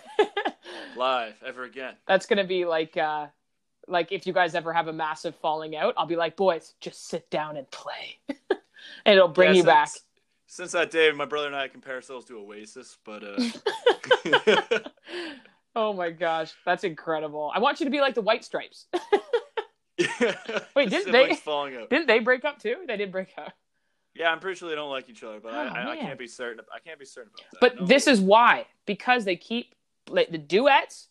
live 0.95 1.35
ever 1.45 1.63
again. 1.63 1.93
that's 2.07 2.25
going 2.25 2.37
to 2.37 2.43
be 2.47 2.65
like 2.65 2.95
uh 2.97 3.27
like 3.87 4.11
if 4.11 4.25
you 4.27 4.33
guys 4.33 4.55
ever 4.55 4.73
have 4.73 4.87
a 4.87 4.93
massive 4.93 5.35
falling 5.35 5.75
out, 5.75 5.93
I'll 5.95 6.07
be 6.07 6.15
like, 6.15 6.35
"Boys, 6.35 6.73
just 6.81 7.07
sit 7.07 7.29
down 7.29 7.55
and 7.55 7.69
play." 7.69 8.17
and 9.05 9.15
it'll 9.15 9.27
bring 9.27 9.51
Yeah, 9.51 9.57
you 9.57 9.63
back. 9.63 9.89
Since- 10.47 10.71
that 10.73 10.91
day, 10.91 11.11
my 11.11 11.25
brother 11.25 11.47
and 11.47 11.55
I 11.55 11.67
compare 11.67 11.95
ourselves 11.95 12.25
to 12.27 12.37
Oasis, 12.39 12.97
but 13.05 13.23
uh, 13.23 14.79
oh 15.75 15.93
my 15.93 16.09
gosh, 16.11 16.53
that's 16.65 16.83
incredible. 16.83 17.51
I 17.53 17.59
want 17.59 17.79
you 17.79 17.85
to 17.85 17.89
be 17.91 18.01
like 18.01 18.15
the 18.15 18.21
White 18.21 18.43
Stripes. 18.43 18.87
Wait, 20.75 20.89
didn't 20.89 21.11
they-? 21.11 21.37
Didn't 21.89 22.07
they 22.07 22.19
break 22.19 22.45
up 22.45 22.59
too? 22.59 22.77
They 22.87 22.97
did 22.97 23.11
break 23.11 23.29
up. 23.37 23.53
Yeah, 24.13 24.31
I'm 24.31 24.39
pretty 24.39 24.57
sure 24.57 24.69
they 24.69 24.75
don't 24.75 24.89
like 24.89 25.09
each 25.09 25.23
other, 25.23 25.39
but 25.41 25.53
Oh, 25.53 25.57
I, 25.57 25.63
I, 25.67 25.91
I 25.91 25.97
can't 25.97 26.17
be 26.17 26.27
certain. 26.27 26.63
I 26.73 26.79
can't 26.79 26.97
be 26.97 27.05
certain 27.05 27.31
about 27.37 27.51
that. 27.51 27.59
But 27.59 27.81
No. 27.81 27.85
this 27.85 28.07
is 28.07 28.21
why 28.21 28.65
because 28.85 29.25
they 29.25 29.35
keep 29.35 29.75
like 30.09 30.29
the 30.31 30.37
duets 30.37 31.09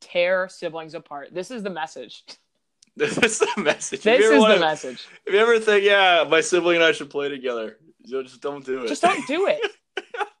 tear 0.00 0.46
siblings 0.48 0.94
apart. 0.94 1.30
This 1.32 1.50
is 1.50 1.62
the 1.62 1.70
message. 1.70 2.24
this 2.96 3.16
is 3.16 3.38
the 3.38 3.48
message. 3.62 4.02
This 4.02 4.24
is 4.26 4.42
the 4.42 4.58
message. 4.60 5.06
If 5.24 5.32
you 5.32 5.38
ever 5.40 5.58
think, 5.58 5.84
yeah, 5.84 6.24
my 6.28 6.40
sibling 6.42 6.76
and 6.76 6.84
I 6.84 6.92
should 6.92 7.08
play 7.08 7.30
together, 7.30 7.78
just 8.06 8.40
don't 8.40 8.64
do 8.64 8.82
it. 8.84 8.88
Just 8.88 9.02
don't 9.02 9.26
do 9.26 9.46
it. 9.48 9.60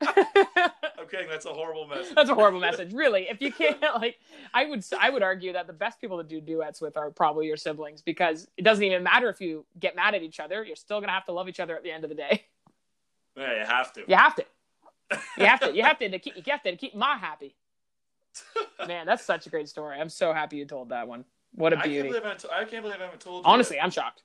I'm 0.00 1.08
kidding. 1.10 1.28
That's 1.28 1.46
a 1.46 1.52
horrible 1.52 1.86
message. 1.86 2.14
That's 2.14 2.30
a 2.30 2.34
horrible 2.34 2.60
message, 2.60 2.92
really. 2.92 3.28
If 3.28 3.40
you 3.40 3.52
can't, 3.52 3.80
like, 3.96 4.16
I 4.54 4.66
would, 4.66 4.84
I 4.98 5.10
would 5.10 5.22
argue 5.22 5.52
that 5.52 5.66
the 5.66 5.72
best 5.72 6.00
people 6.00 6.18
to 6.18 6.24
do 6.24 6.40
duets 6.40 6.80
with 6.80 6.96
are 6.96 7.10
probably 7.10 7.46
your 7.46 7.56
siblings 7.56 8.02
because 8.02 8.48
it 8.56 8.62
doesn't 8.62 8.84
even 8.84 9.02
matter 9.02 9.28
if 9.28 9.40
you 9.40 9.64
get 9.78 9.96
mad 9.96 10.14
at 10.14 10.22
each 10.22 10.40
other. 10.40 10.64
You're 10.64 10.76
still 10.76 11.00
gonna 11.00 11.12
have 11.12 11.24
to 11.26 11.32
love 11.32 11.48
each 11.48 11.60
other 11.60 11.76
at 11.76 11.82
the 11.82 11.90
end 11.90 12.04
of 12.04 12.10
the 12.10 12.16
day. 12.16 12.44
Yeah, 13.36 13.60
you 13.60 13.66
have 13.66 13.92
to. 13.94 14.04
You 14.06 14.16
have 14.16 14.34
to. 14.36 14.44
You 15.38 15.46
have 15.46 15.60
to. 15.60 15.74
You 15.74 15.82
have 15.82 15.98
to, 15.98 16.08
to 16.08 16.18
keep. 16.18 16.36
You 16.36 16.42
have 16.48 16.62
to, 16.62 16.70
to 16.72 16.76
keep 16.76 16.94
Ma 16.94 17.16
happy. 17.18 17.54
Man, 18.86 19.06
that's 19.06 19.24
such 19.24 19.46
a 19.46 19.50
great 19.50 19.68
story. 19.68 19.98
I'm 19.98 20.08
so 20.08 20.32
happy 20.32 20.56
you 20.56 20.64
told 20.64 20.90
that 20.90 21.08
one. 21.08 21.24
What 21.54 21.72
a 21.72 21.76
I 21.76 21.80
can't, 21.80 21.90
beauty. 21.90 22.08
believe 22.08 22.24
I, 22.24 22.28
haven't- 22.28 22.52
I 22.52 22.64
can't 22.64 22.82
believe 22.82 23.00
I 23.00 23.04
haven't 23.04 23.20
told 23.20 23.44
you. 23.44 23.50
Honestly, 23.50 23.80
I'm 23.80 23.90
shocked. 23.90 24.22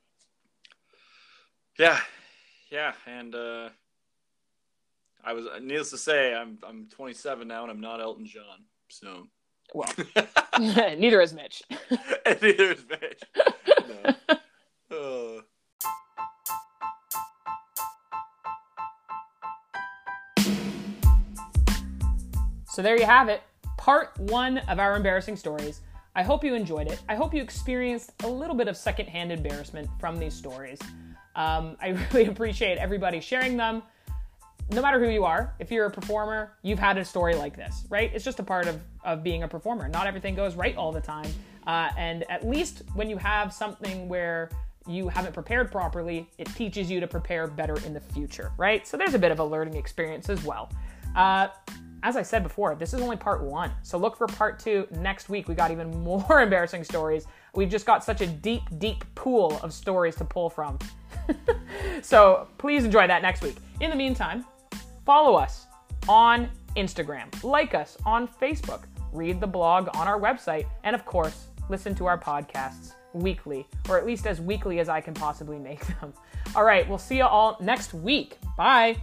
Yeah, 1.80 2.00
yeah, 2.74 2.94
and 3.06 3.36
uh, 3.36 3.70
I 5.24 5.34
was 5.34 5.46
needless 5.62 5.92
to 5.92 5.98
say, 5.98 6.34
I'm 6.34 6.58
I'm 6.68 6.88
27 6.90 7.48
now, 7.48 7.62
and 7.62 7.72
I'm 7.72 7.80
not 7.80 8.02
Elton 8.02 8.26
John. 8.26 8.66
So 8.90 9.28
Well, 9.76 9.90
neither 10.98 11.22
is 11.22 11.34
Mitch. 11.34 11.62
and 12.26 12.42
neither 12.42 12.72
is 12.72 12.84
Mitch. 12.90 13.22
No. 14.90 15.38
Uh, 15.38 15.42
So 22.66 22.82
there 22.82 22.98
you 22.98 23.06
have 23.06 23.30
it. 23.30 23.44
Part 23.78 24.18
one 24.20 24.58
of 24.58 24.80
our 24.80 24.96
embarrassing 24.96 25.36
stories. 25.36 25.82
I 26.16 26.24
hope 26.24 26.44
you 26.44 26.56
enjoyed 26.56 26.88
it. 26.88 27.00
I 27.08 27.14
hope 27.14 27.32
you 27.32 27.40
experienced 27.40 28.14
a 28.24 28.28
little 28.28 28.56
bit 28.56 28.68
of 28.68 28.76
secondhand 28.76 29.32
embarrassment 29.32 29.88
from 30.00 30.18
these 30.18 30.34
stories. 30.34 30.80
Um, 31.36 31.78
I 31.82 31.90
really 32.14 32.26
appreciate 32.28 32.78
everybody 32.78 33.20
sharing 33.20 33.58
them. 33.58 33.84
No 34.72 34.82
matter 34.82 35.00
who 35.04 35.12
you 35.12 35.26
are, 35.26 35.54
if 35.60 35.72
you're 35.72 35.86
a 35.86 35.92
performer, 35.92 36.54
you've 36.62 36.80
had 36.80 36.98
a 36.98 37.04
story 37.04 37.36
like 37.36 37.56
this, 37.56 37.86
right? 37.90 38.12
It's 38.14 38.24
just 38.24 38.40
a 38.40 38.44
part 38.44 38.68
of, 38.68 38.80
of 39.04 39.24
being 39.24 39.44
a 39.44 39.48
performer. 39.48 39.90
Not 39.90 40.08
everything 40.08 40.36
goes 40.36 40.56
right 40.56 40.76
all 40.78 40.92
the 40.92 41.02
time. 41.02 41.30
Uh, 41.68 41.90
and 41.98 42.30
at 42.30 42.48
least 42.48 42.84
when 42.94 43.10
you 43.10 43.18
have 43.18 43.54
something 43.54 44.08
where 44.08 44.50
you 44.88 45.08
haven't 45.10 45.34
prepared 45.34 45.72
properly, 45.72 46.30
it 46.38 46.48
teaches 46.56 46.90
you 46.90 47.00
to 47.00 47.08
prepare 47.08 47.48
better 47.48 47.78
in 47.86 47.94
the 47.94 48.00
future, 48.00 48.52
right? 48.58 48.88
So 48.88 48.98
there's 48.98 49.14
a 49.14 49.20
bit 49.20 49.32
of 49.32 49.40
a 49.40 49.44
learning 49.44 49.76
experience 49.76 50.30
as 50.30 50.44
well. 50.44 50.70
Uh, 51.16 51.50
as 52.04 52.18
I 52.18 52.22
said 52.22 52.44
before, 52.44 52.76
this 52.76 52.94
is 52.94 53.02
only 53.02 53.16
part 53.16 53.42
one. 53.42 53.72
So 53.82 53.98
look 53.98 54.18
for 54.18 54.28
part 54.28 54.60
two 54.60 54.86
next 54.92 55.30
week. 55.30 55.48
We 55.48 55.56
got 55.56 55.72
even 55.72 55.90
more 56.04 56.42
embarrassing 56.42 56.84
stories. 56.84 57.26
We've 57.56 57.70
just 57.70 57.86
got 57.86 58.04
such 58.04 58.22
a 58.22 58.28
deep, 58.28 58.64
deep 58.78 59.06
pool 59.16 59.60
of 59.64 59.74
stories 59.74 60.16
to 60.18 60.26
pull 60.26 60.50
from. 60.50 60.78
so 62.02 62.48
please 62.58 62.84
enjoy 62.84 63.08
that 63.08 63.22
next 63.22 63.42
week. 63.42 63.58
In 63.80 63.90
the 63.90 63.96
meantime, 63.96 64.46
follow 65.06 65.36
us 65.36 65.68
on 66.08 66.50
Instagram, 66.76 67.44
like 67.44 67.74
us 67.76 67.98
on 68.06 68.28
Facebook, 68.28 68.84
read 69.12 69.40
the 69.40 69.48
blog 69.48 69.90
on 69.96 70.08
our 70.08 70.20
website, 70.20 70.66
and 70.84 70.96
of 70.96 71.06
course, 71.06 71.48
listen 71.70 71.96
to 71.96 72.06
our 72.06 72.18
podcasts 72.18 72.94
weekly, 73.14 73.68
or 73.90 73.98
at 73.98 74.06
least 74.06 74.26
as 74.26 74.42
weekly 74.42 74.80
as 74.80 74.90
I 74.90 75.02
can 75.02 75.14
possibly 75.14 75.60
make 75.60 75.86
them. 76.00 76.14
All 76.56 76.64
right, 76.64 76.88
we'll 76.88 76.98
see 76.98 77.18
you 77.18 77.26
all 77.26 77.58
next 77.62 77.94
week. 77.94 78.38
Bye. 78.58 78.98